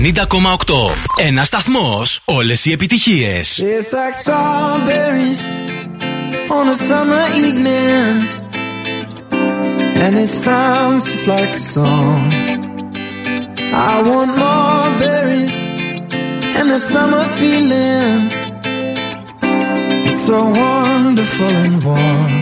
[0.00, 0.04] 90,8.
[1.16, 2.02] Ένα σταθμό.
[2.24, 3.40] Όλε οι επιτυχίε.
[3.40, 5.42] It's like strawberries
[6.56, 8.14] on a summer evening,
[10.04, 12.24] and it sounds just like a song.
[13.90, 15.58] I want more berries
[16.56, 18.20] and that summer feeling.
[20.08, 22.34] It's so wonderful and warm.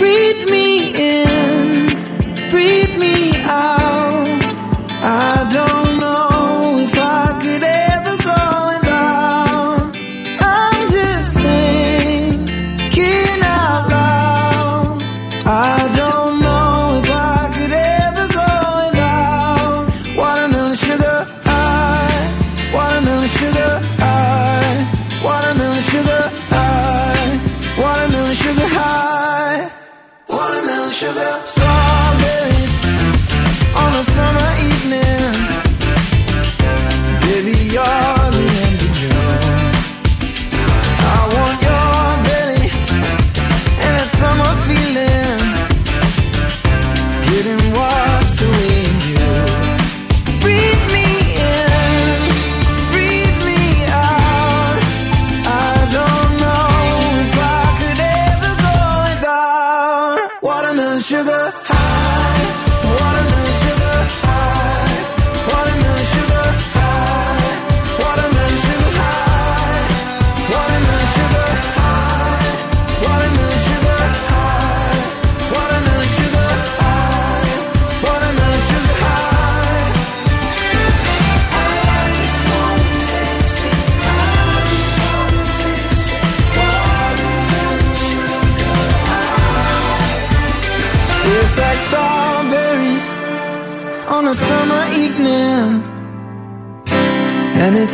[0.00, 0.68] Breathe me
[1.16, 1.66] in,
[2.52, 3.16] breathe me
[3.68, 4.28] out.
[5.26, 6.33] I don't know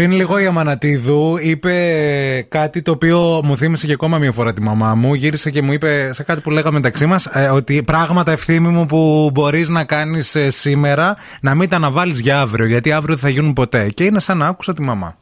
[0.00, 4.62] Πριν λίγο η Αμανατίδου είπε κάτι το οποίο μου θύμισε και ακόμα μία φορά τη
[4.62, 5.14] μαμά μου.
[5.14, 9.30] Γύρισε και μου είπε σε κάτι που λέγαμε μεταξύ μας ότι πράγματα ευθύμη μου που
[9.32, 12.66] μπορείς να κάνεις σήμερα να μην τα αναβάλεις για αύριο.
[12.66, 13.88] Γιατί αύριο δεν θα γίνουν ποτέ.
[13.88, 15.16] Και είναι σαν να άκουσα τη μαμά.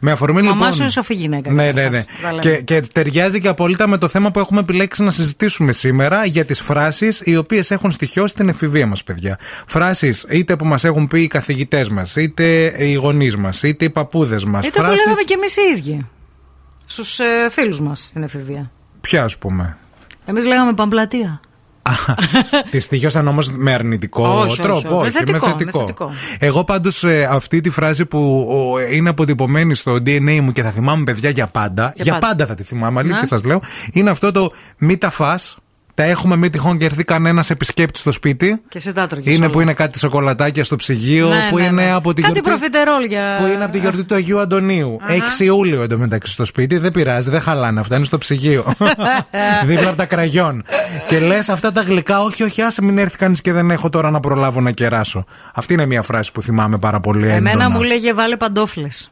[0.00, 0.72] Με αφορμή Η μαμάς λοιπόν.
[0.72, 1.50] σου είναι σοφή γυναίκα.
[1.50, 2.06] Ναι, ναι, καταρχάς.
[2.06, 2.22] ναι.
[2.22, 2.40] Τα λέμε.
[2.40, 6.44] Και, και ταιριάζει και απόλυτα με το θέμα που έχουμε επιλέξει να συζητήσουμε σήμερα για
[6.44, 9.38] τις φράσεις οι οποίες έχουν στοιχειώσει την εφηβεία μας, παιδιά.
[9.66, 13.90] Φράσεις είτε που μας έχουν πει οι καθηγητές μας, είτε οι γονείς μας, είτε οι
[13.90, 14.66] παππούδες μας.
[14.66, 16.06] Είτε που λέγαμε κι εμείς οι ίδιοι.
[16.86, 18.70] Στους ε, φίλους μας στην εφηβεία.
[19.00, 19.76] Ποια, ας πούμε;
[20.26, 21.40] Εμείς λέγαμε Παμπλατεία.
[22.70, 24.96] Τη στοιχειώσαν όμως με αρνητικό Όχι, όχι, τρόπο.
[24.96, 25.04] όχι.
[25.04, 25.78] Με θετικό, με με θετικό.
[25.80, 26.10] θετικό.
[26.38, 31.04] Εγώ πάντως αυτή τη φράση που ο, είναι αποτυπωμένη στο DNA μου και θα θυμάμαι
[31.04, 31.92] παιδιά για πάντα.
[31.94, 32.26] Για Για, πάντα.
[32.26, 32.46] πάντα.
[32.46, 33.26] θα τη θυμάμαι, αλήθεια Ναι.
[33.26, 33.62] σας λέω.
[33.92, 35.56] Είναι αυτό το μη τα φας
[36.00, 38.62] Τα έχουμε μη τυχόν και έρθει κανένας επισκέπτης στο σπίτι.
[38.68, 39.52] Και σε τα τρώγες Είναι όλα.
[39.52, 41.28] που είναι κάτι σοκολατάκια στο ψυγείο.
[41.28, 41.92] Ναι, που ναι, είναι ναι.
[41.92, 42.50] από την Κάτι γιορτή.
[42.50, 43.36] προφιτερόλ για.
[43.40, 44.98] Που είναι από τη γιορτή του Αγίου Αντωνίου.
[45.06, 48.74] Έχει Ιούλιο εντωμεταξύ στο σπίτι, δεν πειράζει, δεν χαλάνε αυτά, είναι στο ψυγείο.
[49.66, 50.62] Δίπλα από τα κραγιόν.
[51.08, 54.10] και λες αυτά τα γλυκά, όχι, όχι, άσε μην έρθει κανείς και δεν έχω τώρα
[54.10, 55.24] να προλάβω να κεράσω.
[55.54, 57.50] Αυτή είναι μια φράση που θυμάμαι πάρα πολύ έντονα.
[57.50, 59.10] Εμένα μου λέγε βάλε παντόφλες.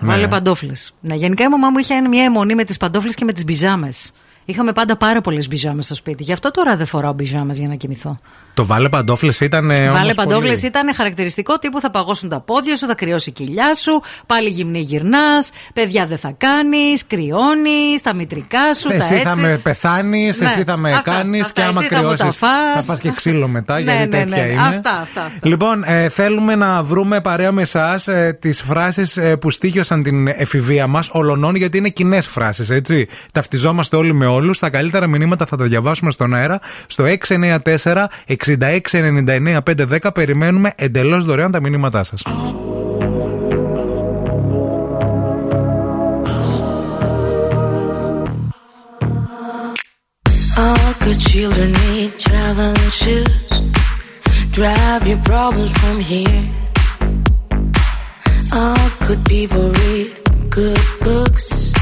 [0.00, 0.08] Ναι.
[0.08, 0.94] Βάλε παντόφλες.
[1.00, 4.12] Ναι, γενικά η μαμά μου είχε μια αιμονή με τις παντόφλες και με τις μπιζάμες.
[4.44, 6.22] Είχαμε πάντα πάρα πολλές μπιζάμες στο σπίτι.
[6.22, 8.18] Γι' αυτό τώρα δεν φοράω μπιζάμες για να κοιμηθώ.
[8.54, 9.70] Το βάλε παντόφλες ήταν.
[9.70, 10.66] ε, Βάλε όμως παντόφλες πολύ.
[10.66, 14.78] ήταν χαρακτηριστικό τύπου θα παγώσουν τα πόδια σου, θα κρυώσει η κοιλιά σου, πάλι γυμνή
[14.80, 19.26] γυρνάς, παιδιά δεν θα κάνεις, κρυώνεις, τα μητρικά σου, τα Εσύ έτσι.
[19.26, 21.60] θα με πεθάνεις, Ναι, εσύ θα με αυτά, κάνεις αυτά.
[21.60, 22.38] και άμα Εσύ θα μου τα κρυώσει.
[22.38, 22.84] φας.
[22.84, 24.24] Θα πας και ξύλο μετά, Ναι, γιατί ναι, ναι.
[24.24, 24.60] τέτοια είναι.
[24.60, 25.30] Αυτά, αυτά, αυτά.
[25.42, 30.86] Λοιπόν, ε, θέλουμε να βρούμε παρέα με εσάς ε, τις φράσεις που στήχιωσαν την εφηβεία
[30.86, 33.08] μας, ολονών, γιατί είναι κοινές φράσεις, έτσι.
[33.32, 34.58] Ταυτιζόμαστε όλοι με όλους.
[34.58, 40.10] Τα καλύτερα μηνύματα θα τα διαβάσουμε στον αέρα στο 694 6699 510.
[40.14, 42.14] Περιμένουμε εντελώ δωρεάν τα μηνύματά σα.
[50.64, 53.52] All good children need traveling shoes.
[54.58, 56.44] Drive your problems from here.
[58.60, 60.10] All good people read
[60.58, 61.81] good books.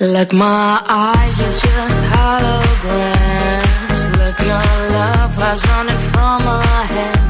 [0.00, 4.00] Like my eyes are just holograms.
[4.16, 4.64] Look, your
[4.96, 7.29] love has running from my hands,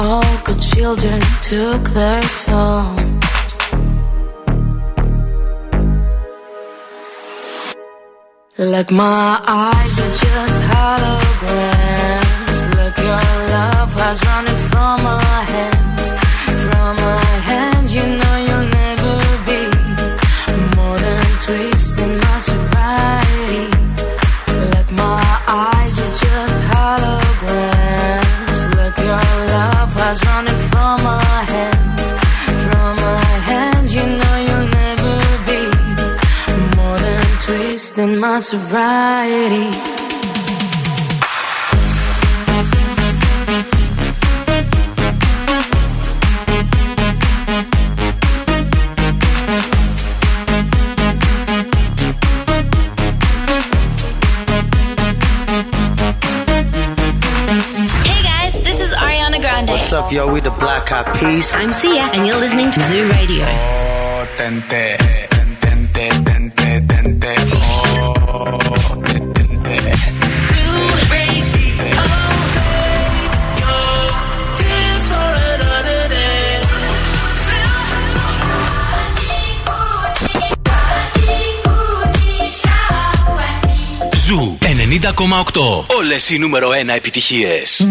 [0.00, 2.94] All good children took their toll.
[8.58, 12.60] Like my eyes are just holograms.
[12.76, 13.26] Look, your
[13.56, 16.04] love was running from our hands,
[16.66, 17.92] from our hands.
[17.92, 19.14] You know you'll never
[19.48, 19.62] be
[20.76, 21.97] more than twisting
[37.78, 39.70] twisting my sobriety.
[58.02, 59.70] Hey guys, this is Ariana Grande.
[59.70, 60.32] What's up, yo?
[60.32, 61.54] We the Black Eyed Peas.
[61.54, 63.44] I'm Sia, and you're listening to Zoo Radio.
[63.46, 65.07] Oh, tente, tente,
[85.98, 87.82] Όλες οι νούμερο ένα επιτυχίες!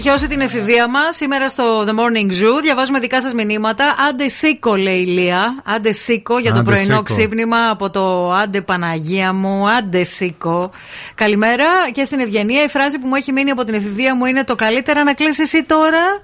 [0.00, 2.62] Στοιχειώσει την εφηβεία μας σήμερα στο The Morning Zoo.
[2.62, 3.94] Διαβάζουμε δικά σας μηνύματα.
[4.08, 5.62] Άντε σήκω, λέει η Λία.
[5.64, 7.02] Άντε σήκω για το Άντε πρωινό σήκω.
[7.02, 9.68] ξύπνημα από το Άντε Παναγία μου.
[9.68, 10.70] Άντε σήκω.
[11.14, 12.62] Καλημέρα και στην Ευγενία.
[12.62, 15.42] Η φράση που μου έχει μείνει από την εφηβεία μου είναι το καλύτερα να κλαίσει
[15.42, 16.20] εσύ τώρα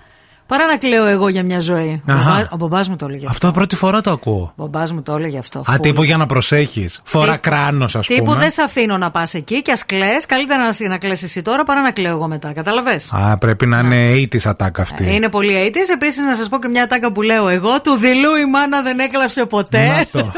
[0.47, 2.03] παρά να κλαίω εγώ για μια ζωή.
[2.09, 2.31] Ο Αχα.
[2.31, 3.47] μπαμπά- Ο μπαμπάς μου το έλεγε αυτό.
[3.47, 4.53] Αυτό πρώτη φορά το ακούω.
[4.57, 5.59] Ο μπαμπάς μου το έλεγε αυτό.
[5.59, 5.77] Α, Φουλ.
[5.81, 7.01] τύπου για να προσέχεις.
[7.05, 8.37] Φορά Τύπου- κράνος, ας Τύπου πούμε.
[8.37, 10.17] δεν σε αφήνω να πας εκεί και ας κλαίε.
[10.29, 12.53] Καλύτερα να, εσύ- να κλαίσει εσύ τώρα παρά να κλαίω εγώ μετά.
[12.53, 15.15] Κατάλαβες; Α, πρέπει να είναι 80's attack αυτή.
[15.15, 15.93] Είναι πολύ aitis.
[15.93, 17.81] Επίσης, να σας πω και μια τάκα που λέω εγώ.
[17.81, 19.87] Του δειλού η μάνα δεν έκλαψε ποτέ.
[19.89, 20.33] Να το.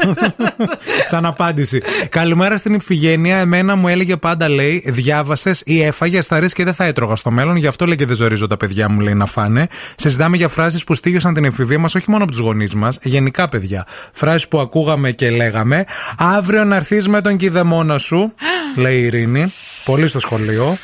[1.09, 1.81] Σαν απάντηση.
[2.09, 3.37] Καλημέρα στην Ιφηγένεια.
[3.37, 7.31] Εμένα μου έλεγε πάντα, λέει, διάβασες ή έφαγες, θα ρίξει και δεν θα έτρωγα στο
[7.31, 7.55] μέλλον.
[7.55, 9.67] Γι' αυτό λέει και δεν ζορίζω τα παιδιά μου, λέει, να φάνε.
[10.01, 13.49] Συζητάμε για φράσεις που στήγησαν την εφηβεία μας, όχι μόνο από τους γονείς μας, γενικά
[13.49, 13.85] παιδιά.
[14.11, 15.85] Φράσεις που ακούγαμε και λέγαμε.
[16.17, 18.33] Αύριο να έρθεις με τον κηδεμόνα σου,
[18.75, 19.51] λέει η Ειρήνη.
[19.85, 20.77] Πολύ στο σχολείο.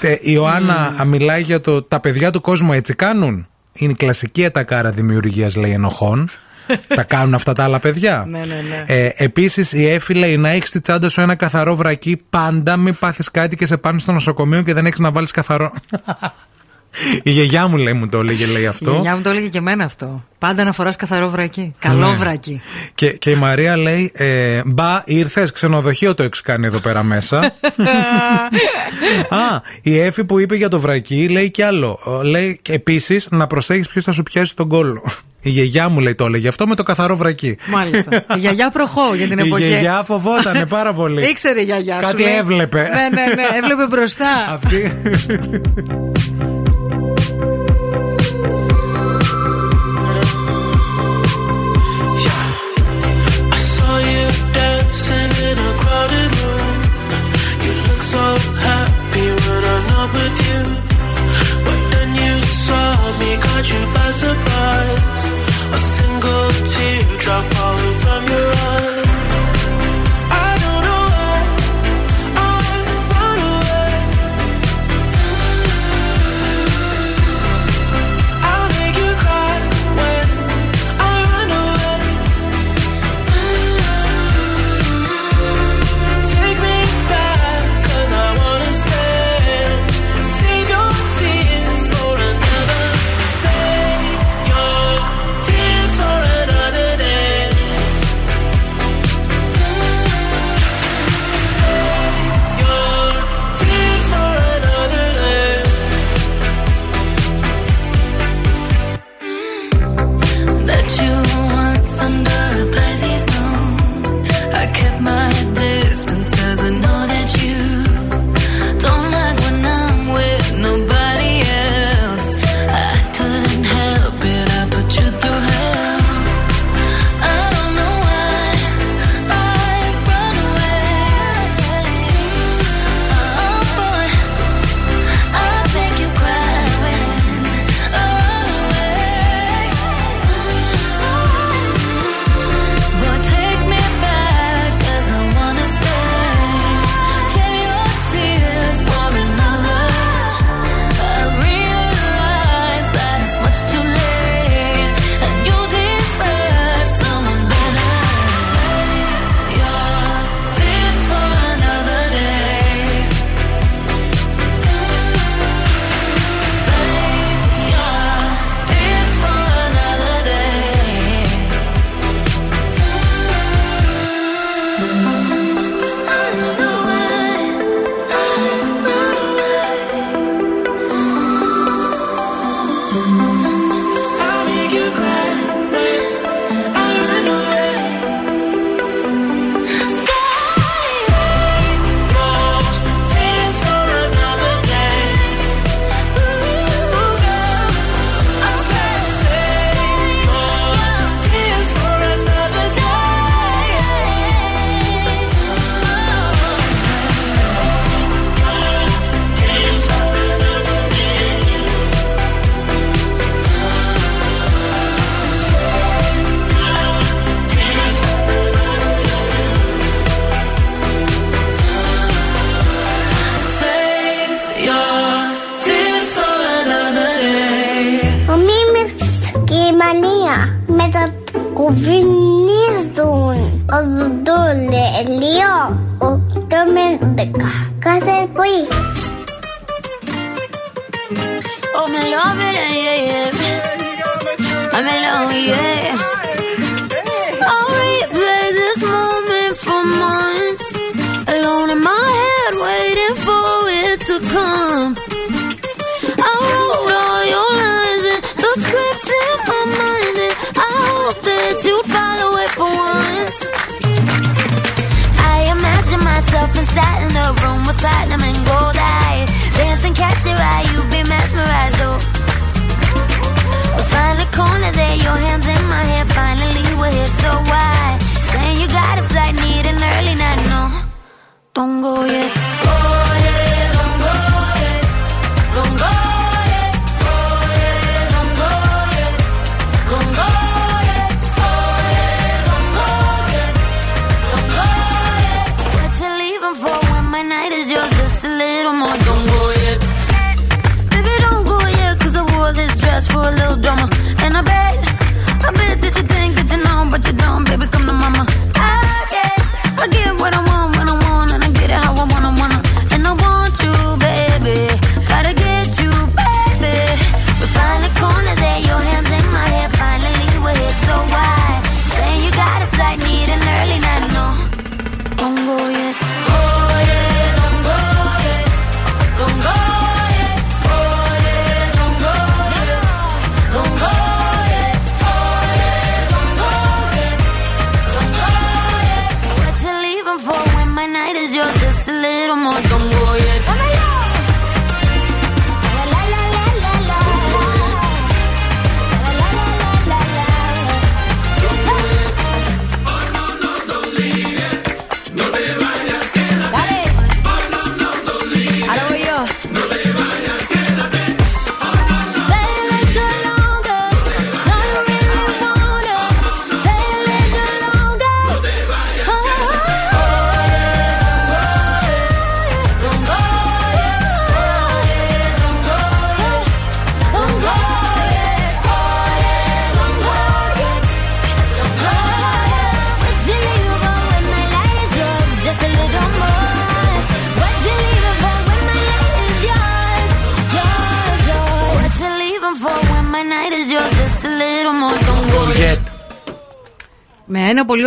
[0.00, 1.06] Ε, η Ιωάννα mm.
[1.06, 3.46] μιλάει για το τα παιδιά του κόσμου έτσι κάνουν.
[3.72, 6.28] Είναι η κλασική ατακάρα δημιουργίας, λέει, ενοχών.
[6.96, 8.24] τα κάνουν αυτά τα άλλα παιδιά.
[8.28, 8.84] ναι, ναι, ναι.
[8.86, 12.76] Ε, Επίσης, η Εφη λέει να έχεις τη τσάντα σου ένα καθαρό βρακί πάντα.
[12.76, 15.72] Μην πάθεις κάτι και σε πάνω στο νοσοκομείο και δεν έχεις να βάλεις καθαρό.
[17.22, 18.90] Η γιαγιά μου λέει, μου το έλεγε λέει αυτό.
[18.90, 20.24] Η γιαγιά μου το έλεγε και εμένα αυτό.
[20.38, 21.60] Πάντα να φοράς καθαρό βρακί.
[21.60, 21.72] Ναι.
[21.78, 22.16] Καλό ναι.
[22.16, 22.60] βρακί.
[22.94, 27.38] Και, και η Μαρία λέει, ε, μπα ήρθες, ξενοδοχείο το έχεις κάνει εδώ πέρα μέσα.
[29.28, 31.98] Α, η Εφη που είπε για το βρακί λέει ε, και άλλο.
[32.22, 35.12] Λέει επίσης να προσέχεις ποιος θα σου πιάσει τον κόλλο.
[35.44, 37.56] Η γιαγιά μου λέει το έλεγε αυτό με το καθαρό βρακί.
[37.66, 38.24] Μάλιστα.
[38.36, 39.64] η γιαγιά προχώ για την εποχή.
[39.64, 41.22] Η γιαγιά φοβότανε πάρα πολύ.
[41.30, 42.08] Ήξερε η γιαγιά σου.
[42.08, 42.80] Κάτι έβλεπε.
[42.80, 43.42] ναι, ναι, ναι.
[43.56, 44.30] Έβλεπε μπροστά.
[44.54, 44.92] Αυτή.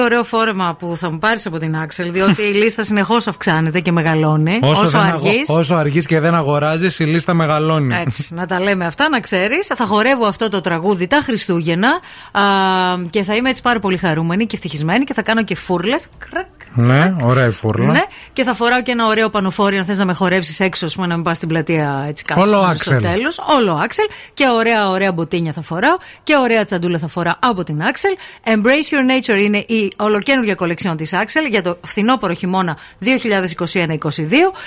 [0.06, 3.92] Ωραίο φόρεμα που θα μου πάρεις από την Άξελ, διότι η λίστα συνεχώς αυξάνεται και
[3.92, 4.60] μεγαλώνει.
[4.62, 5.50] Όσο, δεν αργείς.
[5.50, 7.96] αγο- όσο αργείς και δεν αγοράζεις, η λίστα μεγαλώνει.
[7.96, 9.68] Έτσι, να τα λέμε αυτά, να ξέρεις.
[9.76, 11.90] Θα χορεύω αυτό το τραγούδι τα Χριστούγεννα
[12.32, 12.42] α,
[13.10, 16.08] και θα είμαι έτσι πάρα πολύ χαρούμενη και ευτυχισμένη και θα κάνω και φούρλες.
[16.76, 17.92] Ναι, ωραία η φούρλα.
[17.92, 18.04] Ναι,
[18.34, 21.08] και θα φοράω και ένα ωραίο πανοφόρι αν θες να με χορέψεις έξω, ας πούμε,
[21.08, 22.42] να μην πας στην πλατεία έτσι κάπου.
[22.42, 23.02] Όλο στο Άξελ.
[23.02, 23.40] τέλος.
[23.58, 24.06] Όλο άξελ.
[24.34, 25.98] Και ωραία, ωραία μποτίνια θα φοράω.
[26.24, 28.12] Και ωραία τσαντούλα θα φοράω από την Άξελ.
[28.44, 33.08] Embrace Your Nature είναι η ολοκένουργια κολεξιόν της Άξελ για το φθινόπωρο χειμώνα 2021-2022,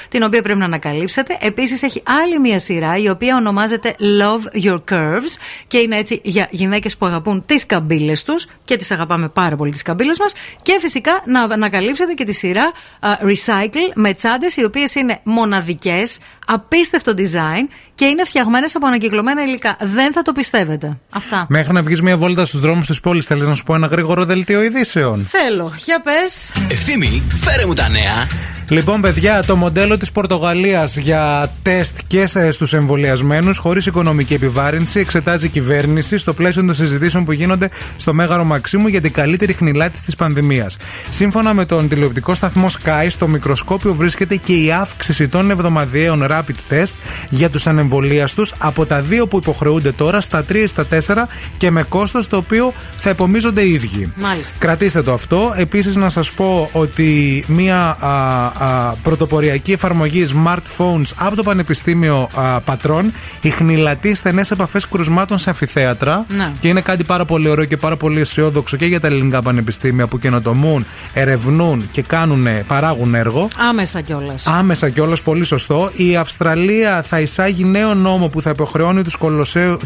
[0.08, 1.36] την οποία πρέπει να ανακαλύψετε.
[1.40, 5.36] Επίσης έχει άλλη μία σειρά η οποία ονομάζεται Love Your Curves
[5.66, 9.70] και είναι έτσι για γυναίκες που αγαπούν τις καμπύλες τους και τις αγαπάμε πάρα πολύ
[9.70, 10.32] τις καμπύλες μας.
[10.62, 16.18] Και φυσικά να ανακαλύψετε και τη σειρά α, Recycle με τσάντες οι οποίες είναι μοναδικές,
[16.48, 19.76] απίστευτο design και είναι φτιαγμένες από ανακυκλωμένα υλικά.
[19.80, 20.98] Δεν θα το πιστεύετε.
[21.12, 21.46] Αυτά.
[21.48, 24.24] Μέχρι να βγεις μια βόλτα στους δρόμους της πόλης, θέλεις να σου πω ένα γρήγορο
[24.24, 25.72] δελτίο ειδήσεων; Θέλω.
[25.84, 26.52] Για πες.
[26.70, 28.26] Ευθύμη, φέρε μου τα νέα.
[28.70, 35.46] Λοιπόν, παιδιά, το μοντέλο της Πορτογαλίας για τεστ και στους εμβολιασμένους χωρίς οικονομική επιβάρυνση εξετάζει
[35.46, 40.00] η κυβέρνηση στο πλαίσιο των συζητήσεων που γίνονται στο Μέγαρο Μαξίμου για την καλύτερη χνηλάτη
[40.04, 40.76] της πανδημίας.
[41.10, 46.72] Σύμφωνα με τον τηλεοπτικό σταθμό Sky, στο μικροσκόπιο βρίσκεται και η αύξηση των εβδομαδιαίων rapid
[46.72, 46.94] test
[47.28, 51.14] για τους ανεμβολίαστου από τα δύο που υποχρεούνται τώρα στα 3 ή στα 4
[51.56, 54.12] και με κόστος το οποίο θα επομίζονται οι ίδιοι.
[54.16, 54.54] Μάλιστα.
[54.58, 55.52] Κρατήστε το αυτό.
[55.56, 58.08] Επίσης, να σας πω ότι μία α,
[58.46, 66.24] α, πρωτοποριακή εφαρμογή smartphones από το Πανεπιστήμιο α, Πατρών ιχνηλατεί στενές επαφές κρουσμάτων σε αμφιθέατρα.
[66.28, 66.52] Ναι.
[66.60, 70.06] Και είναι κάτι πάρα πολύ ωραίο και πάρα πολύ αισιόδοξο και για τα ελληνικά πανεπιστήμια
[70.06, 73.48] που καινοτομούν, ερευνούν και κάνουν, παράγουν έργο.
[73.68, 74.46] Άμεσα κιόλας.
[74.46, 75.90] Άμεσα κιόλας, πολύ σωστό.
[75.96, 79.16] Η Αυστραλία θα εισάγει νέο νόμο που θα υποχρεώνει τους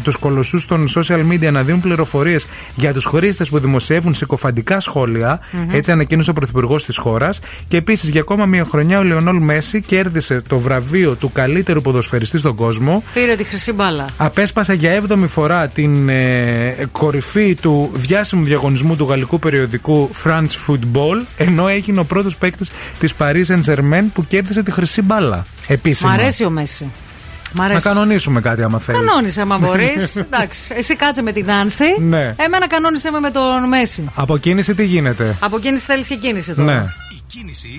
[0.01, 2.45] τους κολοσσούς των social media να δίνουν πληροφορίες
[2.75, 5.39] για τους χρήστες που δημοσιεύουν συκοφαντικά σχόλια.
[5.51, 5.69] Μμμ.
[5.71, 7.39] Έτσι ανακοίνωσε ο Πρωθυπουργός της χώρας.
[7.67, 12.37] Και επίσης για ακόμα μία χρονιά ο Λεωνόλ Μέση κέρδισε το βραβείο του καλύτερου ποδοσφαιριστή
[12.37, 13.03] στον κόσμο.
[13.13, 14.05] Πήρε τη χρυσή μπάλα.
[14.17, 21.25] Απέσπασε για 7η φορά την ε, κορυφή του διάσημου διαγωνισμού του γαλλικού περιοδικού France Football,
[21.37, 25.45] ενώ έγινε ο πρώτος παίκτης της Paris Saint-Germain που κέρδισε τη χρυσή μπάλα.
[25.67, 26.11] Μ' Επίσημα.
[26.11, 26.91] αρέσει ο Μέση.
[27.51, 27.87] Μ' αρέσει.
[27.87, 29.01] Να κανονίσουμε κάτι άμα θέλεις.
[29.01, 30.15] Κανόνισε άμα μπορείς.
[30.15, 30.73] Εντάξει.
[30.77, 31.85] Εσύ κάτσε με τη Νάνση.
[31.99, 32.33] Ναι.
[32.37, 34.03] Εμένα κανόνισε με με τον Μέση.
[34.15, 36.73] Από κίνηση τι γίνεται; Από κίνηση θέλεις και κίνηση τώρα.
[36.73, 36.85] Ναι.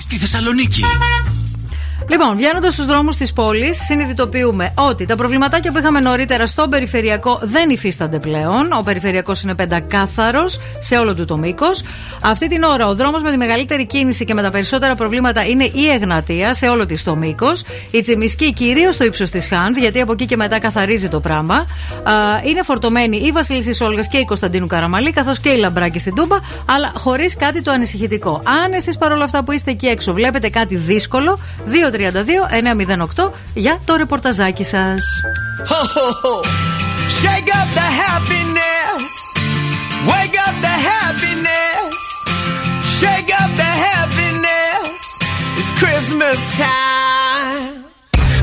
[0.01, 0.85] Στη Θεσσαλονίκη.
[2.09, 7.40] Λοιπόν, βγαίνοντας στους δρόμους της πόλης, συνειδητοποιούμε ότι τα προβληματάκια που είχαμε νωρίτερα στον περιφερειακό
[7.43, 8.72] δεν υφίστανται πλέον.
[8.78, 11.82] Ο περιφερειακός είναι πεντακάθαρος σε όλο του το μήκος.
[12.22, 15.64] Αυτή την ώρα, ο δρόμος με τη μεγαλύτερη κίνηση και με τα περισσότερα προβλήματα είναι
[15.64, 17.64] η Εγνατία σε όλο της το μήκος.
[17.90, 21.55] Η Τσιμισκή κυρίως στο ύψος της Χάντ, γιατί από εκεί και μετά καθαρίζει το πράγμα.
[21.55, 21.66] Α,
[22.44, 26.36] είναι φορτωμένη η Βασίλισσα Όλγας και η Κωνσταντίνου Καραμαλή, καθώς και η Λαμπράκη στην Τούμπα,
[26.64, 28.43] αλλά χωρίς κάτι το ανησυχητικό.
[28.64, 31.39] Αν εσείς παρόλα αυτά που είστε εκεί έξω βλέπετε κάτι δύσκολο,
[31.94, 34.84] 232-908 για το ρεπορταζάκι σα.
[35.70, 36.34] Ho, ho, ho.
[37.20, 39.12] Shake up the happiness.
[40.12, 42.00] Wake up the happiness.
[43.00, 45.00] Shake up the happiness.
[45.58, 47.84] It's Christmas time.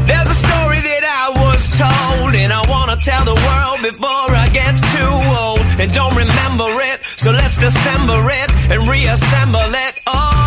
[0.07, 4.45] There's a story that I was told, and I wanna tell the world before I
[4.59, 5.61] get too old.
[5.81, 9.93] And don't remember it, so let's dissemble it and reassemble it.
[10.07, 10.40] Oh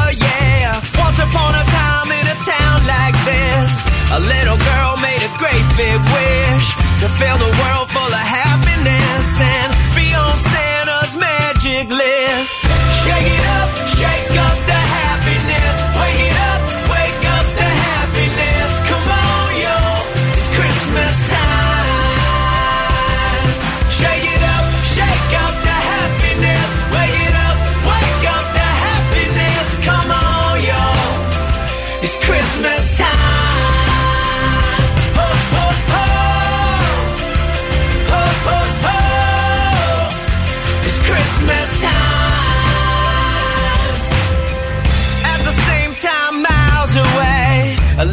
[7.19, 12.67] fill the world full of happiness and be on Santa's magic list.
[13.07, 15.75] Shake it up, shake up the happiness.
[15.95, 16.61] Wake it up,
[16.91, 18.71] wake up the happiness.
[18.91, 19.79] Come on, yo,
[20.35, 21.87] it's Christmas time.
[23.95, 24.65] Shake it up,
[24.97, 26.69] shake up the happiness.
[26.99, 27.57] Wake it up,
[27.91, 29.67] wake up the happiness.
[29.87, 30.83] Come on, yo,
[32.03, 33.44] it's Christmas time.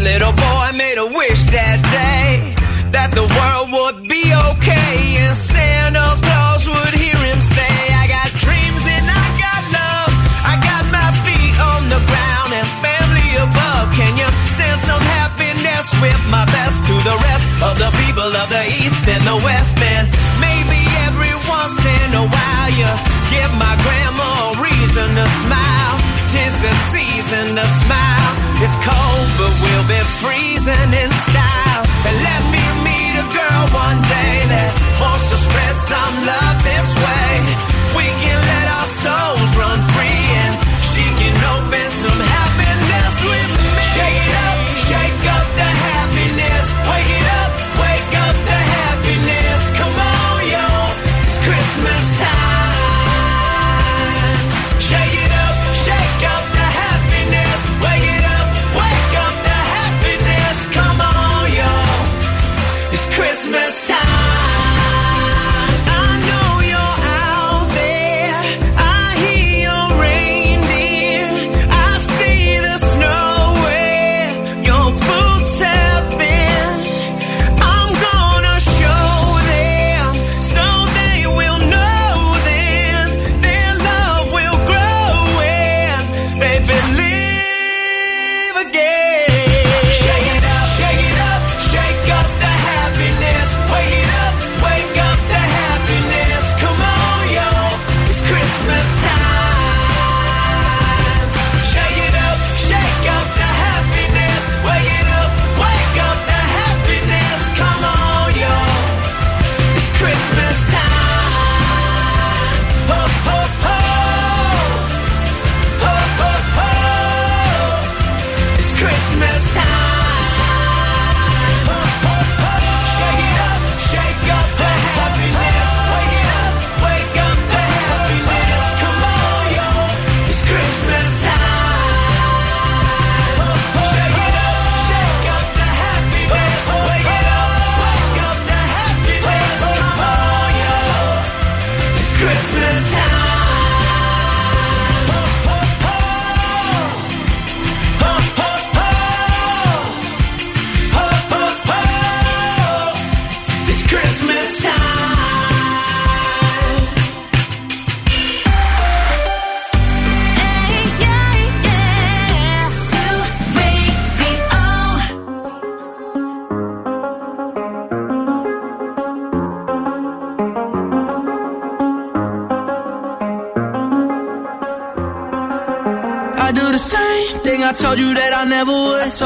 [0.01, 2.57] little boy made a wish that day
[2.89, 8.25] that the world would be okay and Santa Claus would hear him say, I got
[8.41, 10.11] dreams and I got love.
[10.41, 13.93] I got my feet on the ground and family above.
[13.93, 18.47] Can you send some happiness with my best to the rest of the people of
[18.49, 19.77] the East and the West?
[19.85, 20.09] And
[20.41, 22.89] maybe every once in a while you
[23.29, 25.95] give my grandma a reason to smile.
[26.33, 28.40] Tis the season to smile.
[28.63, 31.81] It's cold, but we'll be freezing in style.
[32.05, 34.69] And let me meet a girl one day that
[35.01, 37.10] wants to spread some love this way.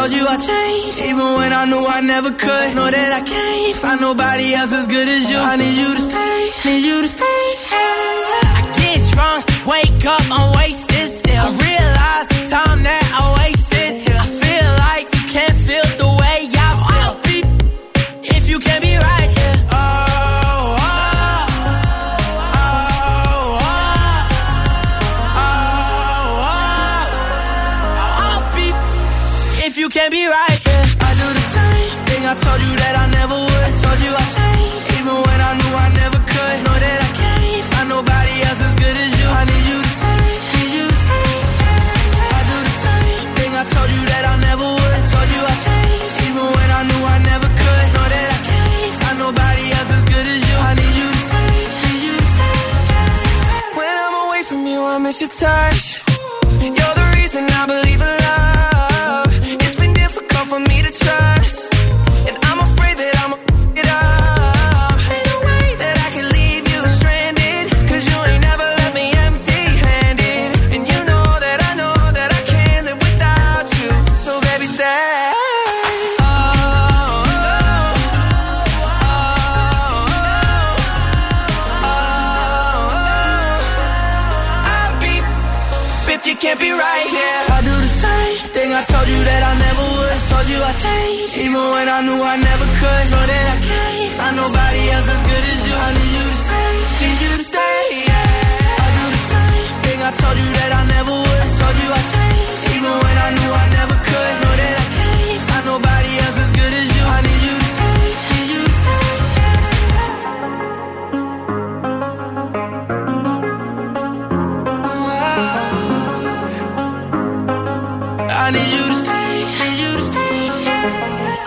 [0.05, 2.75] told you I changed, even when I knew I never could.
[2.75, 5.37] Know that I can't find nobody else as good as you.
[5.37, 7.41] I need you to stay, need you to stay.
[8.53, 10.53] I get drunk, wake up, I'm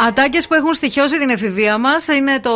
[0.09, 2.51] Ατάκες που έχουν στοιχειώσει την εφηβεία μας είναι το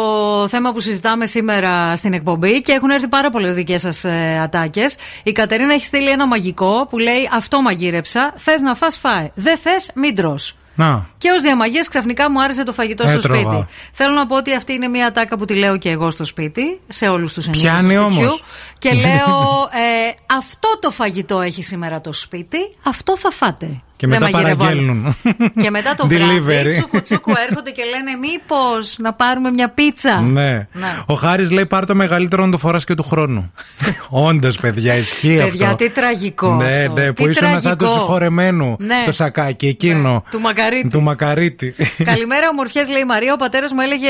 [0.48, 4.96] θέμα που συζητάμε σήμερα στην εκπομπή και έχουν έρθει πάρα πολλές δικές σας ε, ατάκες.
[5.22, 8.32] Η Κατερίνα έχει στείλει ένα μαγικό που λέει Αυτό μαγείρεψα.
[8.36, 9.30] Θες να φας φάε.
[9.34, 10.38] Δεν θες, μην τρώ.
[10.74, 11.06] Να.
[11.18, 13.20] Και ως διαμαγείας ξαφνικά μου άρεσε το φαγητό Έτρωβα.
[13.20, 13.66] στο σπίτι.
[13.92, 16.80] Θέλω να πω ότι αυτή είναι μια ατάκα που τη λέω και εγώ στο σπίτι,
[16.88, 17.72] σε όλους τους ενήλικες.
[17.72, 18.42] Πιάνει όμως.
[18.78, 23.80] Και λέω, ε, αυτό το φαγητό έχει σήμερα το σπίτι, αυτό θα φάτε.
[24.02, 24.72] Και Δεν μετά μαγειρεύω άλλο.
[24.74, 25.16] παραγγέλνουν.
[25.62, 26.72] Και μετά το βράδυ Delivery.
[26.72, 30.68] τσούκου τσούκου έρχονται και λένε μήπως να πάρουμε μια πίτσα; Ναι.
[31.06, 33.52] Ο Χάρης λέει: Πάρ το μεγαλύτερο να το φοράς και του χρόνου.
[34.28, 35.76] Όντως, παιδιά, ισχύει Παιδιά, αυτό.
[35.84, 36.92] τι τραγικό Ναι, αυτό.
[36.92, 37.92] ναι, Τι που ήσουν σαν του τραγικό.
[37.92, 38.76] συγχωρεμένου.
[38.78, 39.02] Ναι.
[39.04, 40.24] Το σακάκι, εκείνο.
[40.30, 40.88] Του Μακαρίτη.
[40.88, 41.74] Του μακαρίτη.
[42.10, 43.32] Καλημέρα, ομορφιές, λέει η Μαρία.
[43.32, 44.08] Ο πατέρας μου έλεγε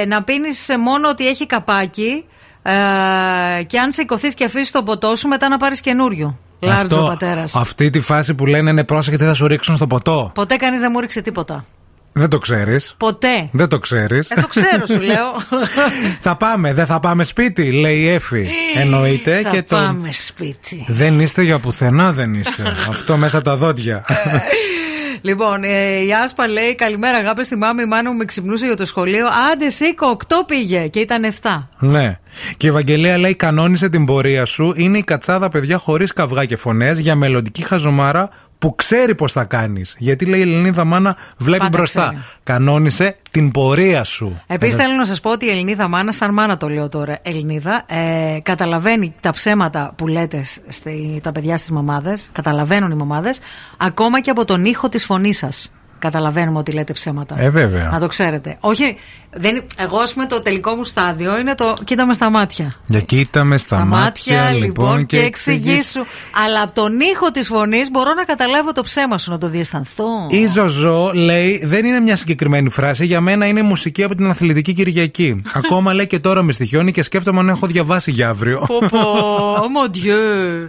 [0.00, 2.24] ε, να πίνεις μόνο ότι έχει καπάκι.
[2.62, 2.72] Ε,
[3.62, 6.38] και αν σηκωθείς και αφήσεις το ποτό σου, μετά να πάρεις καινούριο.
[6.66, 7.54] Λάρτζο ο πατέρας.
[7.54, 10.30] αυτή τη φάση που λένε ναι, πρόσεχε τι θα σου ρίξουν στο ποτό.
[10.34, 11.64] Ποτέ κανείς δεν μου ρίξε τίποτα.
[12.16, 12.94] Δεν το ξέρεις.
[12.98, 13.48] Ποτέ.
[13.52, 14.30] Δεν το ξέρεις.
[14.30, 15.32] Ε, το ξέρω, σου λέω.
[16.26, 18.48] θα πάμε, δεν θα πάμε σπίτι, λέει η Εφη.
[18.76, 19.76] Εννοείται Θα και το.
[19.76, 20.84] πάμε σπίτι.
[20.88, 22.62] Δεν είστε για πουθενά, δεν είστε.
[22.88, 24.04] Αυτό μέσα από τα δόντια.
[25.24, 27.82] Λοιπόν, ε, η Άσπα λέει: Καλημέρα, αγάπη στη μάμη.
[27.82, 29.26] Η μάνα μου με ξυπνούσε για το σχολείο.
[29.52, 31.68] Άντε, σήκω, 8 πήγε και ήταν 7.
[31.78, 32.18] ναι.
[32.56, 34.72] Και η Ευαγγελία λέει: Κανόνισε την πορεία σου.
[34.76, 38.28] Είναι η κατσάδα, παιδιά, χωρίς καυγά και φωνές για μελλοντική χαζομάρα
[38.64, 39.94] που ξέρει πώς θα κάνεις.
[39.98, 42.06] Γιατί λέει η Ελληνίδα μάνα, βλέπει Πάντα μπροστά.
[42.06, 42.22] ξέρει.
[42.42, 44.42] Κανόνισε την πορεία σου.
[44.46, 47.84] Επίσης, θέλω να σας πω ότι η Ελληνίδα μάνα, σαν μάνα το λέω τώρα, Ελληνίδα,
[47.86, 52.28] ε, καταλαβαίνει τα ψέματα που λέτε στη, τα παιδιά στις μαμάδες.
[52.32, 53.38] Καταλαβαίνουν οι μαμάδες,
[53.76, 55.72] ακόμα και από τον ήχο της φωνής σας.
[56.04, 57.40] Καταλαβαίνουμε ότι λέτε ψέματα.
[57.40, 57.88] Ε, βέβαια.
[57.88, 58.56] Να το ξέρετε.
[58.60, 58.96] Όχι,
[59.30, 62.72] δεν, εγώ, ας πούμε, το τελικό μου στάδιο είναι το κοίτα με στα μάτια.
[62.86, 66.04] Για κοίτα με στα, Στα μάτια, λοιπόν, και εξηγήσου.
[66.44, 70.26] Αλλά από τον ήχο της φωνής μπορώ να καταλάβω το ψέμα σου, να το διαισθανθώ.
[70.28, 73.06] Η Ζωζό λέει: Δεν είναι μια συγκεκριμένη φράση.
[73.06, 75.42] Για μένα είναι μουσική από την Αθλητική Κυριακή.
[75.64, 78.58] Ακόμα λέει και τώρα με στοιχιώνει και σκέφτομαι αν έχω διαβάσει για αύριο.
[78.66, 78.98] Πω πω,
[79.62, 80.64] oh mon Dieu.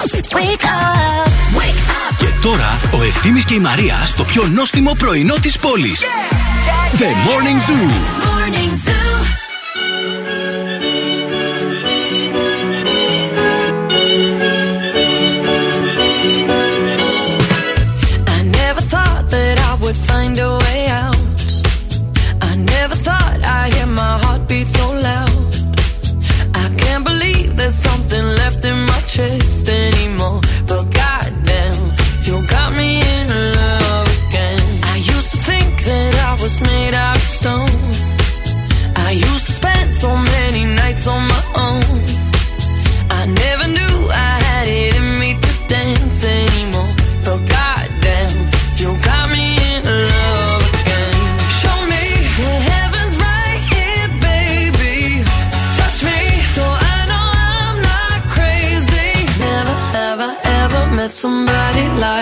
[2.18, 6.02] Και τώρα ο Ευθύμης και η Μαρία στο πιο νόστιμο πρωινό της πόλης.
[6.98, 7.90] The Morning Zoo.
[8.26, 9.15] Morning Zoo.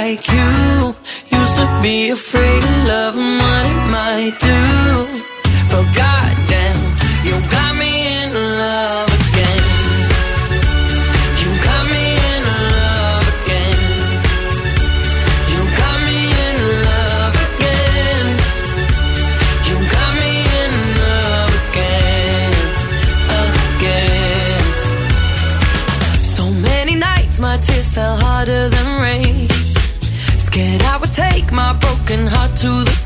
[0.03, 0.95] Like you.
[1.39, 4.61] Used to be afraid of love and what it might do.
[5.71, 6.79] But goddamn,
[7.27, 9.12] you got me in love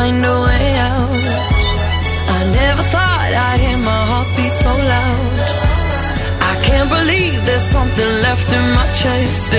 [0.00, 1.12] Find a way out.
[2.36, 5.36] I never thought I'd hear my heartbeat so loud.
[6.50, 9.52] I can't believe there's something left in my chest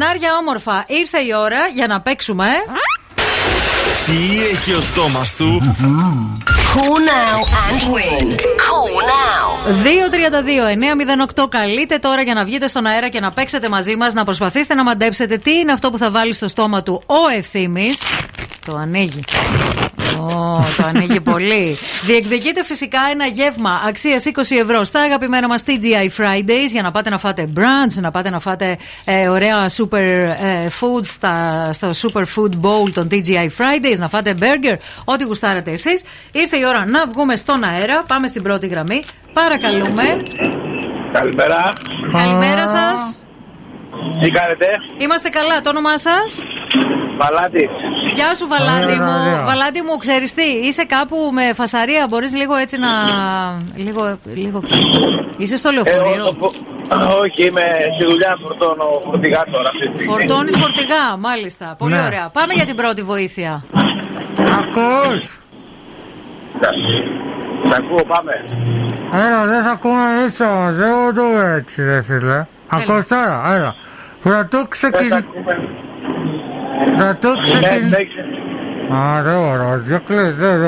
[0.00, 0.06] again.
[0.06, 2.44] Μανάρια όμορφα, ήρθε η ώρα για να παίξουμε.
[2.46, 2.50] ε.
[4.04, 5.74] Τι έχει ο στόμας του;
[6.74, 8.30] Call now and win.
[8.30, 9.46] Call now.
[11.42, 14.74] 232-908 καλείτε τώρα για να βγείτε στον αέρα και να παίξετε μαζί μας Να προσπαθήσετε
[14.74, 18.02] να μαντέψετε τι είναι αυτό που θα βάλει στο στόμα του ο ευθύμης
[18.66, 19.89] Το ανοίγει Ω,
[20.76, 21.76] το ανοίγει πολύ.
[22.02, 27.10] Διεκδικείτε φυσικά ένα γεύμα αξίας 20 ευρώ στα αγαπημένα μας TGI Fridays για να πάτε
[27.10, 32.22] να φάτε brunch, να πάτε να φάτε ε, ωραία super ε, food στα, στο super
[32.22, 36.02] food bowl των TGI Fridays, να φάτε burger, ό,τι γουστάρετε εσείς.
[36.32, 38.02] Ήρθε η ώρα να βγούμε στον αέρα.
[38.08, 39.02] Πάμε στην πρώτη γραμμή.
[39.32, 40.16] Παρακαλούμε.
[41.12, 41.72] Καλημέρα.
[42.12, 43.20] Καλημέρα σας.
[44.20, 44.66] Τι κάνετε,
[44.98, 45.60] Είμαστε καλά.
[45.60, 46.42] Το όνομά σας;
[47.22, 47.68] Παλάτι.
[48.14, 49.14] Γεια σου, Βαλάντι Ωραία, μου.
[49.20, 49.44] ωραία.
[49.44, 52.06] Βαλάντι μου, ξέρεις τι, είσαι κάπου με φασαρία.
[52.10, 52.88] Μπορείς λίγο έτσι να.
[53.86, 54.18] Λίγο.
[54.34, 54.62] λίγο...
[55.36, 56.24] Είσαι στο λεωφορείο;
[57.22, 57.64] Όχι, είμαι
[57.96, 59.68] στη δουλειά, φορτώνω φορτηγά τώρα.
[59.68, 60.12] αυτή τη στιγμή.
[60.12, 61.74] Φορτώνεις φορτηγά, μάλιστα.
[61.78, 62.04] Πολύ Ναι.
[62.06, 62.30] ωραία.
[62.32, 63.64] Πάμε για την πρώτη βοήθεια.
[64.58, 65.22] Ακούς!
[67.68, 68.32] Σ' ακούω, πάμε.
[69.26, 71.22] Έλα, δεν σ' ακούμε εμείς όμως, δεν το
[71.56, 72.44] έτσι ρε φίλε.
[72.68, 73.74] Ακούς τώρα, έλα.
[74.22, 75.24] Πρωτού ξεκινήσει...
[76.84, 77.94] Πρωτού Ναι, ξεκινήσει...
[78.92, 80.60] Α, ρε ωραίο, δύο κλείς, δεν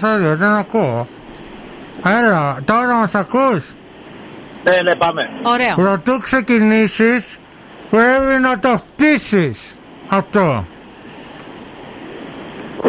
[0.00, 1.08] δεν δεν ακούω.
[2.04, 3.74] Έλα, τώρα μας ακούς;
[4.64, 5.30] Ναι, ναι, πάμε.
[5.42, 5.74] Ωραία.
[5.74, 7.38] Πρωτού ξεκινήσεις,
[7.90, 9.74] πρέπει να το φτύσεις.
[10.08, 10.66] Αυτό.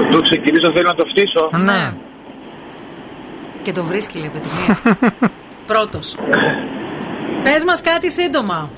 [0.10, 1.50] Του ξεκινήσω, θέλω να το φτύσω.
[1.64, 1.92] Ναι.
[3.62, 5.00] Και το βρίσκει, λέει παιδί μία.
[5.68, 6.18] Πρώτος.
[7.44, 8.70] Πες μας κάτι σύντομα.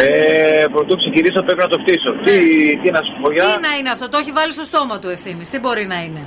[0.00, 2.10] Ε, πρωτού ξεκινήσω, πρέπει να το φτύσω.
[2.24, 2.36] Τι,
[2.82, 3.42] τι να σου πω για.
[3.42, 5.42] Τι να είναι αυτό, το έχει βάλει στο στόμα του ευθύνη.
[5.52, 6.22] Τι μπορεί να είναι;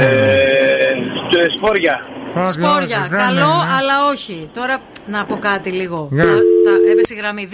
[0.00, 0.94] Ε,
[1.30, 2.06] τε- σπόρια.
[2.52, 3.08] Σπόρια.
[3.10, 4.48] Καλό, αλλά όχι.
[4.52, 6.08] Τώρα να πω κάτι λίγο.
[6.12, 6.24] Για.
[6.24, 7.48] Τα, τα, έπεσε η γραμμή.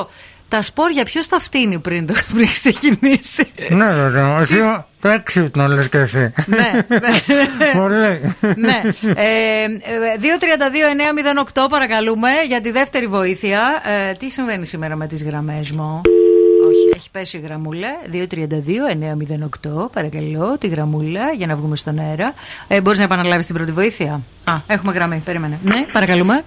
[0.00, 0.06] 232-908.
[0.48, 4.56] Τα σπόρια ποιος τα φτύνει πριν, το, πριν ξεκινήσει; Ναι, βέβαια, εσύ
[5.00, 6.32] το έξυπνο λες και εσύ.
[6.46, 6.70] ναι,
[7.80, 8.34] Πολύ.
[8.56, 8.80] ναι.
[9.14, 9.68] Ε, ε,
[11.54, 13.60] 232-908 παρακαλούμε για τη δεύτερη βοήθεια.
[14.08, 16.00] Ε, τι συμβαίνει σήμερα με τις γραμμές μου;
[16.68, 17.88] Όχι, έχει πέσει η γραμμούλα.
[18.12, 22.32] 232-908 παρακαλώ τη γραμμούλα για να βγούμε στον αέρα.
[22.68, 25.58] Ε, μπορείς να επαναλάβεις την πρώτη βοήθεια; Α, έχουμε γραμμή, περίμενε.
[25.62, 26.42] Ναι, παρακαλούμε.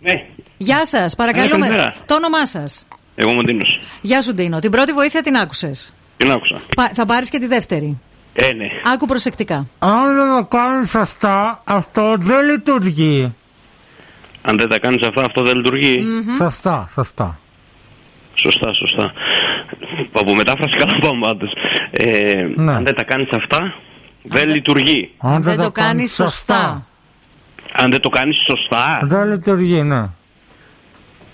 [0.00, 0.12] Ναι.
[0.56, 1.56] Γεια σας, παρακαλούμε.
[1.56, 1.94] Ναι, καλημέρα.
[2.06, 2.86] το όνομά σας.
[3.14, 3.80] Εγώ είμαι ο Ντίνος.
[4.00, 4.58] Γεια σου Ντίνο.
[4.58, 6.60] Την πρώτη βοήθεια την άκουσες; Την άκουσα.
[6.76, 7.98] Πα- θα πάρεις και τη δεύτερη.
[8.32, 8.66] Ε, ναι.
[8.94, 9.66] Άκου προσεκτικά.
[9.78, 13.34] Αν δεν το κάνεις σωστά, αυτό δεν λειτουργεί.
[14.42, 15.98] Αν δεν τα κάνεις αυτά, αυτό δεν λειτουργεί.
[16.00, 16.34] Μμμ.
[16.36, 17.38] Σωστά, σωστά.
[18.34, 19.12] Σωστά, σωστά.
[20.12, 21.50] Από μετάφραση καλά πάμε πάντως.
[21.90, 22.72] Ε, Ναι.
[22.72, 23.74] Αν δεν τα κάνεις αυτά,
[24.22, 25.10] δεν λειτουργεί.
[25.18, 26.86] Αν δεν το κάνεις σωστά.
[27.72, 30.02] Αν δεν το κάνεις σωστά Δεν λειτουργεί, ναι.